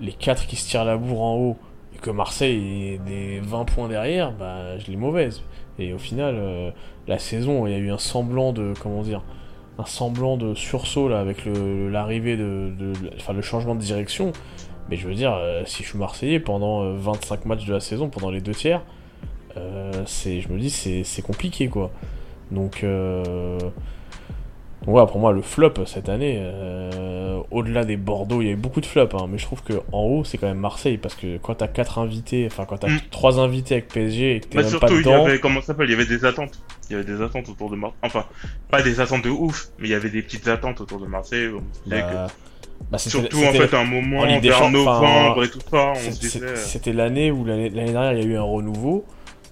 les 0.00 0.12
quatre 0.12 0.46
qui 0.46 0.54
se 0.54 0.70
tirent 0.70 0.84
la 0.84 0.96
bourre 0.96 1.22
en 1.22 1.36
haut, 1.36 1.56
et 1.94 1.98
que 1.98 2.10
Marseille 2.10 2.94
est 2.94 2.98
des 2.98 3.40
20 3.40 3.64
points 3.64 3.88
derrière, 3.88 4.32
bah, 4.32 4.78
je 4.78 4.86
l'ai 4.86 4.96
mauvaise. 4.96 5.42
Et 5.80 5.92
au 5.92 5.98
final, 5.98 6.72
la 7.08 7.18
saison, 7.18 7.66
il 7.66 7.72
y 7.72 7.76
a 7.76 7.78
eu 7.78 7.90
un 7.90 7.98
semblant 7.98 8.52
de, 8.52 8.74
comment 8.80 9.02
dire, 9.02 9.22
un 9.78 9.86
semblant 9.86 10.36
de 10.36 10.54
sursaut 10.54 11.08
là 11.08 11.20
avec 11.20 11.44
le- 11.44 11.88
l'arrivée 11.90 12.36
de, 12.36 12.72
de- 12.78 12.92
enfin 13.16 13.32
le 13.32 13.42
changement 13.42 13.74
de 13.74 13.80
direction. 13.80 14.32
Mais 14.90 14.96
je 14.96 15.06
veux 15.08 15.14
dire, 15.14 15.34
euh, 15.34 15.62
si 15.66 15.82
je 15.82 15.88
suis 15.90 15.98
Marseillais 15.98 16.40
pendant 16.40 16.82
euh, 16.82 16.94
25 16.96 17.44
matchs 17.46 17.66
de 17.66 17.74
la 17.74 17.80
saison, 17.80 18.08
pendant 18.08 18.30
les 18.30 18.40
deux 18.40 18.54
tiers, 18.54 18.82
euh, 19.56 19.92
c'est, 20.06 20.40
je 20.40 20.48
me 20.50 20.58
dis 20.58 20.70
c'est, 20.70 21.04
c'est 21.04 21.22
compliqué 21.22 21.68
quoi. 21.68 21.90
Donc, 22.50 22.84
euh, 22.84 23.58
voilà, 24.86 25.06
pour 25.06 25.18
moi 25.20 25.32
le 25.32 25.42
flop 25.42 25.74
cette 25.86 26.08
année, 26.08 26.36
euh, 26.40 27.38
au-delà 27.50 27.84
des 27.84 27.96
Bordeaux, 27.96 28.40
il 28.40 28.46
y 28.46 28.48
a 28.48 28.52
eu 28.52 28.56
beaucoup 28.56 28.80
de 28.80 28.86
flops, 28.86 29.14
hein, 29.14 29.26
mais 29.28 29.36
je 29.36 29.44
trouve 29.44 29.62
que 29.62 29.74
en 29.92 30.02
haut 30.04 30.24
c'est 30.24 30.38
quand 30.38 30.46
même 30.46 30.58
Marseille 30.58 30.96
parce 30.98 31.14
que 31.14 31.36
quand 31.38 31.56
t'as 31.56 31.68
quatre 31.68 31.98
invités, 31.98 32.46
enfin 32.50 32.64
quand 32.64 32.78
t'as 32.78 32.88
Mm. 32.88 33.00
trois 33.10 33.38
invités 33.40 33.74
avec 33.74 33.88
PSG 33.88 34.36
et 34.36 34.40
que 34.40 34.46
t'es 34.46 34.56
Bah, 34.56 34.62
même 34.62 34.70
surtout, 34.70 34.86
pas 34.86 34.92
il 34.92 34.96
y 34.96 34.98
dedans, 35.00 35.24
avait, 35.26 35.40
comment 35.40 35.60
ça 35.60 35.68
s'appelle, 35.68 35.88
il 35.88 35.92
y 35.92 35.94
avait 35.94 36.06
des 36.06 36.24
attentes. 36.24 36.52
Il 36.88 36.92
y 36.92 36.96
avait 36.96 37.04
des 37.04 37.20
attentes 37.22 37.48
autour 37.48 37.70
de 37.70 37.76
Marseille. 37.76 37.98
Enfin, 38.02 38.24
pas 38.70 38.82
des 38.82 39.00
attentes 39.00 39.22
de 39.24 39.30
ouf, 39.30 39.68
mais 39.78 39.88
il 39.88 39.90
y 39.90 39.94
avait 39.94 40.10
des 40.10 40.22
petites 40.22 40.48
attentes 40.48 40.80
autour 40.80 41.00
de 41.00 41.06
Marseille. 41.06 41.48
On 41.54 41.62
bah, 41.88 41.96
bah, 42.10 42.28
que... 42.92 42.98
c'était- 42.98 43.10
Surtout, 43.10 43.44
en 43.44 43.52
fait, 43.52 43.74
à 43.74 43.80
un 43.80 43.84
moment, 43.84 44.20
en 44.20 44.24
Ligue 44.24 44.40
des 44.40 44.48
vers 44.48 44.58
Champions, 44.58 44.84
novembre 44.84 45.44
et 45.44 45.50
tout 45.50 45.60
ça, 45.70 45.90
on 45.90 45.94
C'est- 45.96 46.10
se 46.12 46.16
c'est- 46.16 46.38
disait... 46.38 46.46
euh, 46.46 46.56
C'était 46.56 46.92
l'année 46.92 47.30
où 47.30 47.44
l'année 47.44 47.70
dernière 47.70 48.12
il 48.14 48.18
y 48.20 48.22
a 48.22 48.26
eu 48.26 48.36
un 48.36 48.42
renouveau 48.42 49.04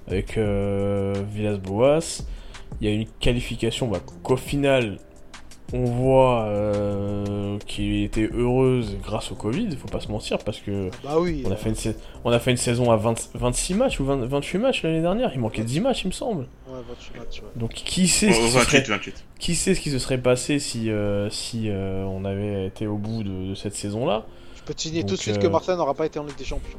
avec 0.08 0.38
euh, 0.38 1.14
Villas-Boas. 1.32 2.22
Il 2.80 2.88
y 2.88 2.90
a 2.90 2.94
eu 2.94 3.00
une 3.00 3.08
qualification 3.20 3.88
bah, 3.88 3.98
qu'au 4.22 4.36
final 4.36 4.98
on 5.72 5.84
voit 5.84 6.44
euh, 6.44 7.58
qui 7.66 8.04
était 8.04 8.28
heureuse 8.32 8.96
grâce 9.02 9.32
au 9.32 9.34
Covid, 9.34 9.68
faut 9.76 9.88
pas 9.88 9.98
se 9.98 10.08
mentir 10.12 10.38
parce 10.38 10.60
que 10.60 10.90
Bah 11.02 11.16
oui. 11.18 11.42
on 11.44 11.50
a 11.50 11.54
euh, 11.54 11.56
fait 11.56 11.70
une, 11.88 11.94
on 12.24 12.30
a 12.30 12.38
fait 12.38 12.52
une 12.52 12.56
saison 12.56 12.92
à 12.92 12.96
20 12.96 13.30
26 13.34 13.74
matchs 13.74 13.98
ou 13.98 14.04
20 14.04 14.26
28 14.26 14.58
matchs 14.58 14.82
l'année 14.84 15.00
dernière, 15.00 15.32
il 15.34 15.40
manquait 15.40 15.64
10 15.64 15.80
matchs 15.80 16.04
il 16.04 16.08
me 16.08 16.12
semble. 16.12 16.46
Ouais, 16.76 16.82
28 16.88 17.18
matchs, 17.18 17.40
ouais. 17.40 17.48
Donc 17.56 17.70
qui 17.72 18.08
sait 18.08 18.32
ce 18.32 18.40
qui 18.40 18.48
se 18.48 18.58
28, 18.58 18.66
serait, 18.66 18.96
28. 18.96 19.24
qui 19.38 19.54
sait 19.54 19.74
ce 19.74 19.80
qui 19.80 19.90
se 19.90 19.98
serait 19.98 20.18
passé 20.18 20.58
si, 20.58 20.90
euh, 20.90 21.30
si 21.30 21.68
euh, 21.68 22.04
on 22.04 22.24
avait 22.24 22.66
été 22.66 22.86
au 22.86 22.96
bout 22.96 23.22
de, 23.22 23.50
de 23.50 23.54
cette 23.54 23.74
saison-là? 23.74 24.26
Je 24.56 24.62
peux 24.62 24.74
te 24.74 24.82
signer 24.82 25.04
tout 25.04 25.14
de 25.14 25.20
suite 25.20 25.38
euh, 25.38 25.40
que 25.40 25.46
Marseille 25.46 25.76
n'aura 25.76 25.94
pas 25.94 26.06
été 26.06 26.18
en 26.18 26.24
Ligue 26.24 26.36
des 26.36 26.44
Champions. 26.44 26.78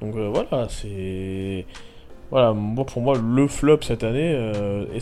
Donc 0.00 0.14
euh, 0.16 0.28
voilà, 0.28 0.68
c'est. 0.68 1.66
Voilà, 2.30 2.52
moi, 2.52 2.86
pour 2.86 3.02
moi, 3.02 3.18
le 3.18 3.46
flop 3.46 3.82
cette 3.82 4.04
année, 4.04 4.32
euh, 4.34 4.86
et 4.94 5.00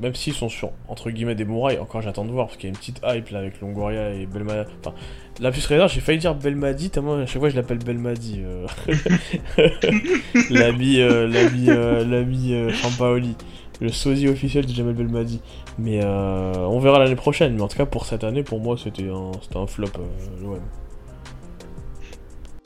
même 0.00 0.14
s'ils 0.14 0.34
sont 0.34 0.48
sur, 0.48 0.70
entre 0.86 1.10
guillemets, 1.10 1.34
des 1.34 1.44
rails, 1.44 1.78
encore 1.78 2.02
j'attends 2.02 2.24
de 2.24 2.30
voir, 2.30 2.46
parce 2.46 2.56
qu'il 2.56 2.68
y 2.68 2.72
a 2.72 2.74
une 2.74 2.78
petite 2.78 3.00
hype 3.04 3.30
là 3.30 3.40
avec 3.40 3.60
Longoria 3.60 4.10
et 4.10 4.26
Belmadi. 4.26 4.70
Enfin, 4.80 4.94
la 5.40 5.50
plus 5.50 5.64
réserve, 5.66 5.90
j'ai 5.92 6.00
failli 6.00 6.18
dire 6.18 6.34
Belmadi, 6.34 6.90
tellement 6.90 7.16
à 7.16 7.26
chaque 7.26 7.40
fois 7.40 7.48
je 7.48 7.56
l'appelle 7.56 7.78
Belmadi. 7.78 8.42
Euh... 8.44 8.66
l'ami, 10.50 11.00
euh, 11.00 11.26
l'ami, 11.26 11.64
euh, 11.68 12.04
l'ami 12.04 12.54
euh, 12.54 12.72
Sampaoli, 12.72 13.36
le 13.80 13.90
sosie 13.90 14.28
officiel 14.28 14.66
de 14.66 14.72
Jamel 14.72 14.94
Belmadi. 14.94 15.40
Mais 15.78 16.04
euh, 16.04 16.52
on 16.56 16.78
verra 16.80 16.98
l'année 16.98 17.16
prochaine, 17.16 17.54
mais 17.54 17.62
en 17.62 17.68
tout 17.68 17.76
cas 17.76 17.86
pour 17.86 18.06
cette 18.06 18.24
année, 18.24 18.42
pour 18.42 18.60
moi, 18.60 18.76
c'était 18.76 19.08
un, 19.08 19.66
flop, 19.66 19.86
euh, 19.98 20.42
l'OM. 20.42 20.60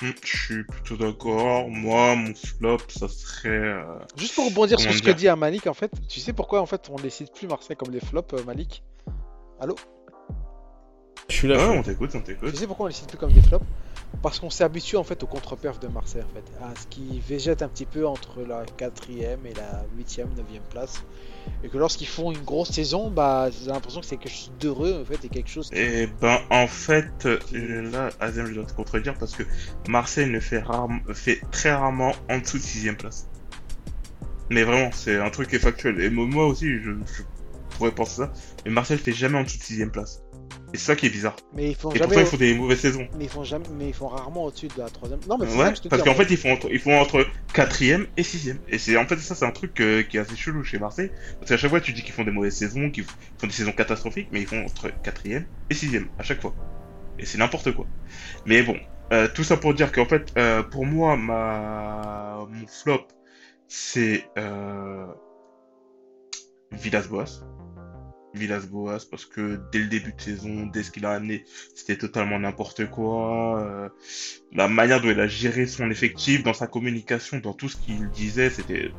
Hmm, 0.03 0.11
Je 0.25 0.37
suis 0.37 0.65
plutôt 0.65 0.97
d'accord. 0.97 1.69
Moi, 1.69 2.17
mon 2.17 2.35
flop, 2.35 2.79
ça 2.89 3.09
serait... 3.09 3.49
euh, 3.51 3.83
Juste 4.17 4.35
pour 4.35 4.47
rebondir 4.47 4.81
sur 4.81 4.93
ce 4.93 5.03
que 5.03 5.11
dit 5.11 5.29
à 5.29 5.37
Malik, 5.37 5.67
en 5.67 5.75
fait, 5.75 5.93
tu 6.09 6.19
sais 6.21 6.33
pourquoi 6.33 6.61
en 6.61 6.67
fait 6.67 6.91
on 6.91 6.97
décide 6.97 7.31
plus 7.33 7.47
Marseille 7.47 7.77
comme 7.77 7.93
des 7.93 8.01
flops, 8.01 8.33
euh, 8.35 8.45
Malik? 8.45 8.83
Allô? 9.61 9.77
Je 11.29 11.35
suis 11.35 11.49
là. 11.49 11.55
je 11.55 11.61
Ouais, 11.61 11.65
suis 11.67 11.75
là. 11.75 11.81
on 11.81 11.83
t'écoute, 11.83 12.11
on 12.15 12.19
Tu 12.21 12.25
t'écoute. 12.25 12.57
sais 12.57 12.67
pourquoi 12.67 12.85
on 12.85 12.89
les 12.89 12.95
cite 12.95 13.09
plus 13.09 13.19
comme 13.19 13.33
des 13.33 13.43
flops? 13.43 13.65
Parce 14.23 14.39
qu'on 14.39 14.51
s'est 14.51 14.63
habitué 14.63 14.99
en 14.99 15.05
fait 15.05 15.23
au 15.23 15.27
contre-perf 15.27 15.81
de 15.81 15.89
Marseille 15.89 16.23
en 16.23 16.35
fait, 16.35 16.45
à 16.63 16.75
ce 16.79 16.87
qui 16.87 17.21
végète 17.27 17.63
un 17.63 17.69
petit 17.69 17.87
peu 17.87 18.07
entre 18.07 18.43
la 18.43 18.65
quatrième 18.77 19.45
et 19.47 19.55
la 19.55 19.85
huitième, 19.97 20.29
neuvième 20.37 20.63
place, 20.71 21.03
et 21.65 21.69
que 21.69 21.79
lorsqu'ils 21.79 22.07
font 22.07 22.31
une 22.31 22.43
grosse 22.45 22.71
saison, 22.71 23.11
bah 23.11 23.49
j'ai 23.51 23.71
l'impression 23.71 24.01
que 24.01 24.07
c'est 24.07 24.19
quelque 24.19 24.31
chose 24.35 24.53
d'heureux 24.61 25.01
en 25.01 25.05
fait 25.07 25.25
et 25.25 25.29
quelque 25.31 25.49
chose. 25.49 25.71
Qui... 25.71 25.79
Et 25.79 26.07
ben, 26.21 26.39
en 26.51 26.67
fait, 26.69 27.25
euh, 27.25 27.91
là, 27.91 28.11
Azem, 28.21 28.47
je 28.47 28.53
dois 28.53 28.65
te 28.67 28.75
contredire 28.75 29.17
parce 29.19 29.35
que 29.35 29.45
Marseille 29.89 30.29
ne 30.31 30.41
fait, 30.41 30.61
rarement, 30.61 31.01
fait 31.15 31.41
très 31.51 31.73
rarement 31.73 32.13
en 32.29 32.39
dessous 32.39 32.59
de 32.59 32.63
sixième 32.63 32.97
place. 32.97 33.29
Mais 34.51 34.63
vraiment, 34.63 34.91
c'est 34.93 35.17
un 35.19 35.31
truc 35.31 35.49
qui 35.49 35.57
est 35.57 35.61
factuel. 35.61 35.99
Et 36.01 36.11
moi 36.11 36.47
aussi, 36.47 36.67
je, 36.81 36.91
je 36.91 37.23
pourrais 37.79 37.93
penser 37.93 38.17
ça. 38.19 38.33
Mais 38.67 38.71
Marseille 38.71 38.99
fait 38.99 39.13
jamais 39.13 39.39
en 39.39 39.43
dessous 39.45 39.59
de 39.59 39.63
sixième 39.63 39.91
place. 39.91 40.23
Et 40.75 40.79
c'est 40.79 40.87
ça 40.87 40.97
qui 40.97 41.07
est 41.07 41.11
bizarre. 41.11 41.37
Mais 41.53 41.71
ils 41.71 41.75
font 41.75 41.91
Et 41.91 41.99
pour 41.99 42.09
jamais. 42.09 42.15
ça, 42.15 42.21
ils 42.23 42.27
font 42.27 42.37
des 42.39 42.55
mauvaises 42.55 42.81
saisons. 42.81 43.07
Mais 43.19 43.25
ils 43.25 43.31
font 43.31 43.45
jamais. 43.45 43.67
Mais 43.77 43.89
ils 43.89 43.95
font 43.95 44.09
rarement 44.09 44.45
au-dessus 44.45 44.69
de 44.69 44.79
la 44.79 44.89
troisième. 44.89 45.21
Non 45.29 45.37
mais 45.37 45.47
c'est 45.47 45.53
ça 45.53 45.59
Ouais, 45.59 45.73
te 45.73 45.89
parce 45.89 46.03
qu'en 46.03 46.13
en 46.13 46.15
fait, 46.15 46.31
ils 46.31 46.37
font 46.37 46.53
entre, 46.53 46.73
ils 46.73 46.79
font 46.79 46.99
entre 46.99 47.27
quatrième 47.53 48.07
et 48.17 48.23
sixième. 48.23 48.59
Et 48.69 48.79
c'est, 48.79 48.97
en 48.97 49.07
fait, 49.07 49.19
ça, 49.19 49.35
c'est 49.35 49.45
un 49.45 49.51
truc 49.51 49.79
euh, 49.81 50.03
qui 50.03 50.17
est 50.17 50.21
assez 50.21 50.37
chelou 50.37 50.65
chez 50.65 50.79
Marseille. 50.79 51.11
Parce 51.39 51.51
qu'à 51.51 51.57
chaque 51.59 51.71
fois, 51.71 51.81
tu 51.81 51.93
dis 51.93 52.03
qu'ils 52.03 52.15
font 52.15 52.25
des 52.25 52.31
mauvaises 52.31 52.57
saisons, 52.57 52.91
qu'ils 52.91 53.05
font 53.05 53.47
des 53.47 53.53
saisons 53.53 53.73
catastrophiques, 53.73 54.29
mais 54.33 54.41
ils 54.41 54.47
font 54.47 54.65
entre 54.65 54.91
quatrième 55.03 55.45
et 55.69 55.75
sixième, 55.75 56.09
à 56.19 56.23
chaque 56.23 56.41
fois. 56.41 56.55
Et 57.19 57.27
c'est 57.27 57.39
n'importe 57.39 57.73
quoi. 57.73 57.87
Mais 58.47 58.63
bon, 58.63 58.77
euh, 59.13 59.29
tout 59.35 59.45
ça 59.45 59.59
pour 59.59 59.75
dire 59.75 59.93
qu'en 59.93 60.07
fait, 60.07 60.33
euh, 60.39 60.63
pour 60.63 60.87
moi, 60.87 61.17
ma, 61.19 62.47
mon 62.51 62.67
flop, 62.67 63.07
c'est, 63.69 64.25
Villas-Boas. 66.73 67.43
Villas-Boas, 68.35 69.07
parce 69.11 69.27
que 69.27 69.61
dès 69.73 69.79
le 69.81 69.87
début 69.87 70.13
de 70.13 70.21
saison, 70.21 70.67
dès 70.67 70.83
ce 70.83 70.91
qu'il 70.91 71.05
a 71.07 71.13
amené, 71.13 71.45
c'était 71.75 71.97
totalement 71.97 72.39
n'importe 72.39 72.89
quoi. 72.91 73.61
euh, 73.61 73.89
la 74.53 74.69
manière 74.69 75.01
dont 75.01 75.11
il 75.11 75.21
a 75.21 75.27
géré 75.27 75.67
son 75.67 75.91
effectif, 75.91 76.43
dans 76.43 76.55
sa 76.55 76.67
communication, 76.67 77.39
dans 77.39 77.53
tout 77.53 77.69
ce 77.69 77.77
qu'il 77.77 78.09
disait, 78.11 78.51
c'était 78.51 78.91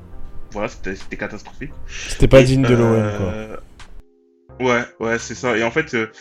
voilà, 0.52 0.68
c'était 0.68 1.18
catastrophique. 1.18 1.72
C'était 1.88 2.28
pas 2.28 2.44
digne 2.44 2.62
de 2.64 2.76
l'OM, 2.76 3.12
quoi. 3.18 3.26
euh, 3.26 3.58
Ouais, 4.60 4.84
ouais, 5.00 5.18
c'est 5.20 5.36
ça. 5.36 5.58
Et 5.58 5.64
en 5.64 5.72
fait, 5.72 5.94
euh, 5.96 6.12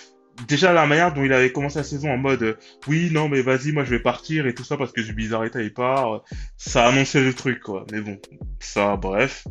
déjà 0.48 0.72
la 0.72 0.86
manière 0.86 1.12
dont 1.12 1.22
il 1.22 1.32
avait 1.32 1.52
commencé 1.52 1.78
la 1.78 1.84
saison 1.84 2.10
en 2.10 2.16
mode 2.16 2.42
euh, 2.42 2.54
oui, 2.88 3.10
non, 3.12 3.28
mais 3.28 3.42
vas-y, 3.42 3.72
moi 3.72 3.84
je 3.84 3.90
vais 3.90 4.00
partir 4.00 4.46
et 4.46 4.54
tout 4.54 4.64
ça 4.64 4.76
parce 4.78 4.90
que 4.92 5.02
Zubizarreta 5.02 5.60
il 5.62 5.72
part, 5.74 6.14
euh, 6.14 6.18
ça 6.56 6.86
annonçait 6.86 7.22
le 7.22 7.34
truc, 7.34 7.60
quoi. 7.60 7.84
Mais 7.92 8.00
bon, 8.00 8.18
ça, 8.58 8.96
bref. 8.96 9.46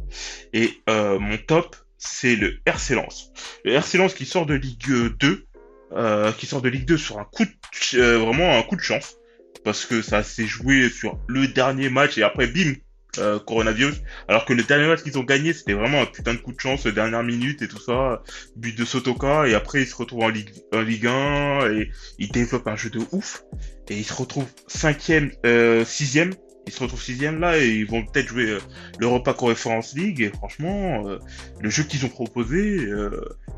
Et 0.54 0.71
euh, 0.89 1.19
mon 1.19 1.38
top, 1.38 1.76
c'est 2.02 2.36
le 2.36 2.60
RC 2.66 2.96
Lens. 2.96 3.32
Le 3.64 3.74
RC 3.74 3.98
Lens 3.98 4.14
qui 4.14 4.26
sort 4.26 4.46
de 4.46 4.56
Ligue 4.56 4.92
2, 5.20 5.46
euh, 5.94 6.32
qui 6.34 6.48
sort 6.48 6.62
de 6.62 6.70
Ligue 6.70 6.86
2 6.86 6.98
sur 6.98 7.20
un 7.20 7.26
coup 7.26 7.46
de, 7.46 8.00
euh, 8.00 8.18
vraiment 8.18 8.58
un 8.58 8.64
coup 8.64 8.76
de 8.76 8.82
chance. 8.82 9.16
Parce 9.64 9.86
que 9.86 10.02
ça 10.02 10.24
s'est 10.24 10.48
joué 10.48 10.90
sur 10.90 11.20
le 11.28 11.48
dernier 11.48 11.90
match 11.90 12.18
et 12.18 12.24
après, 12.24 12.48
bim, 12.48 12.74
euh, 13.20 13.40
coronavirus. 13.40 14.02
Alors 14.28 14.46
que 14.46 14.54
le 14.54 14.64
dernier 14.64 14.88
match 14.88 15.04
qu'ils 15.04 15.20
ont 15.20 15.24
gagné, 15.24 15.54
c'était 15.54 15.74
vraiment 15.74 16.02
un 16.02 16.06
putain 16.08 16.34
de 16.34 16.40
coup 16.40 16.54
de 16.54 16.60
chance, 16.60 16.88
dernière 16.88 17.24
minute 17.24 17.62
et 17.62 17.68
tout 17.68 17.80
ça. 17.80 18.24
But 18.56 18.76
de 18.76 18.84
Sotoka 18.84 19.48
et 19.48 19.54
après 19.54 19.84
ils 19.84 19.88
se 19.88 19.96
retrouvent 19.96 20.24
en 20.24 20.30
Ligue, 20.30 20.50
en 20.74 20.82
Ligue 20.82 21.06
1 21.08 21.72
et 21.72 21.92
ils 22.18 22.32
développent 22.32 22.68
un 22.68 22.76
jeu 22.76 22.90
de 22.90 23.02
ouf. 23.12 23.44
Et 23.90 23.98
ils 23.98 24.06
se 24.06 24.14
retrouvent 24.14 24.50
cinquième, 24.68 25.32
euh, 25.46 25.86
sixième. 25.86 26.34
Ils 26.67 26.74
se 26.74 26.84
retrouvent 26.84 27.02
sixième 27.02 27.39
là 27.39 27.58
et 27.58 27.67
ils 27.67 27.88
vont 27.88 28.06
peut-être 28.06 28.28
jouer 28.28 28.50
euh, 28.50 28.60
l'Europa 29.00 29.34
Conference 29.34 29.93
League. 29.95 30.21
Et 30.21 30.30
franchement, 30.30 31.08
euh, 31.08 31.17
le 31.60 31.69
jeu 31.69 31.84
qu'ils 31.84 32.06
ont 32.06 32.10
proposé 32.10 32.86
euh, 32.86 33.10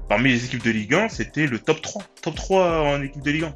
parmi 0.07 0.29
les 0.29 0.45
équipes 0.45 0.63
de 0.63 0.71
Ligue 0.71 0.93
1, 0.93 1.09
c'était 1.09 1.47
le 1.47 1.59
top 1.59 1.81
3. 1.81 2.03
Top 2.21 2.35
3 2.35 2.81
en 2.81 3.01
équipe 3.01 3.23
de 3.23 3.31
Ligue 3.31 3.43
1. 3.43 3.55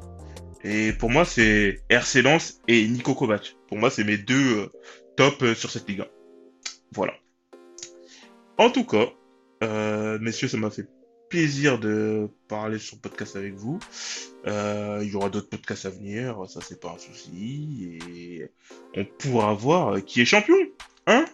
Et 0.64 0.92
pour 0.92 1.10
moi, 1.10 1.24
c'est 1.24 1.82
RC 1.88 2.22
Lens 2.22 2.60
et 2.68 2.86
Nico 2.86 3.14
Kovac. 3.14 3.56
Pour 3.68 3.78
moi, 3.78 3.90
c'est 3.90 4.04
mes 4.04 4.18
deux 4.18 4.58
euh, 4.58 4.72
top 5.16 5.42
euh, 5.42 5.54
sur 5.54 5.70
cette 5.70 5.88
Ligue 5.88 6.02
1. 6.02 6.06
Voilà. 6.92 7.14
En 8.58 8.70
tout 8.70 8.84
cas, 8.84 9.06
messieurs, 10.20 10.48
ça 10.48 10.56
m'a 10.56 10.70
fait 10.70 10.86
plaisir 11.28 11.78
de 11.78 12.28
parler 12.48 12.78
sur 12.78 12.96
le 12.96 13.00
podcast 13.02 13.36
avec 13.36 13.54
vous. 13.54 13.78
Euh, 14.46 15.00
il 15.02 15.10
y 15.10 15.14
aura 15.14 15.28
d'autres 15.28 15.48
podcasts 15.48 15.86
à 15.86 15.90
venir, 15.90 16.38
ça 16.48 16.60
c'est 16.62 16.80
pas 16.80 16.94
un 16.94 16.98
souci. 16.98 17.98
Et 18.08 18.50
on 18.96 19.04
pourra 19.18 19.52
voir 19.54 20.02
qui 20.04 20.20
est 20.20 20.24
champion. 20.24 20.56
Hein? 21.06 21.24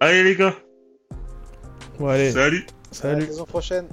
Allez 0.00 0.22
les 0.22 0.36
gars, 0.36 0.56
allez, 2.00 2.32
salut 2.32 2.66
À 2.68 2.72
la 2.90 2.96
salut. 2.96 3.26
saison 3.26 3.44
prochaine. 3.44 3.86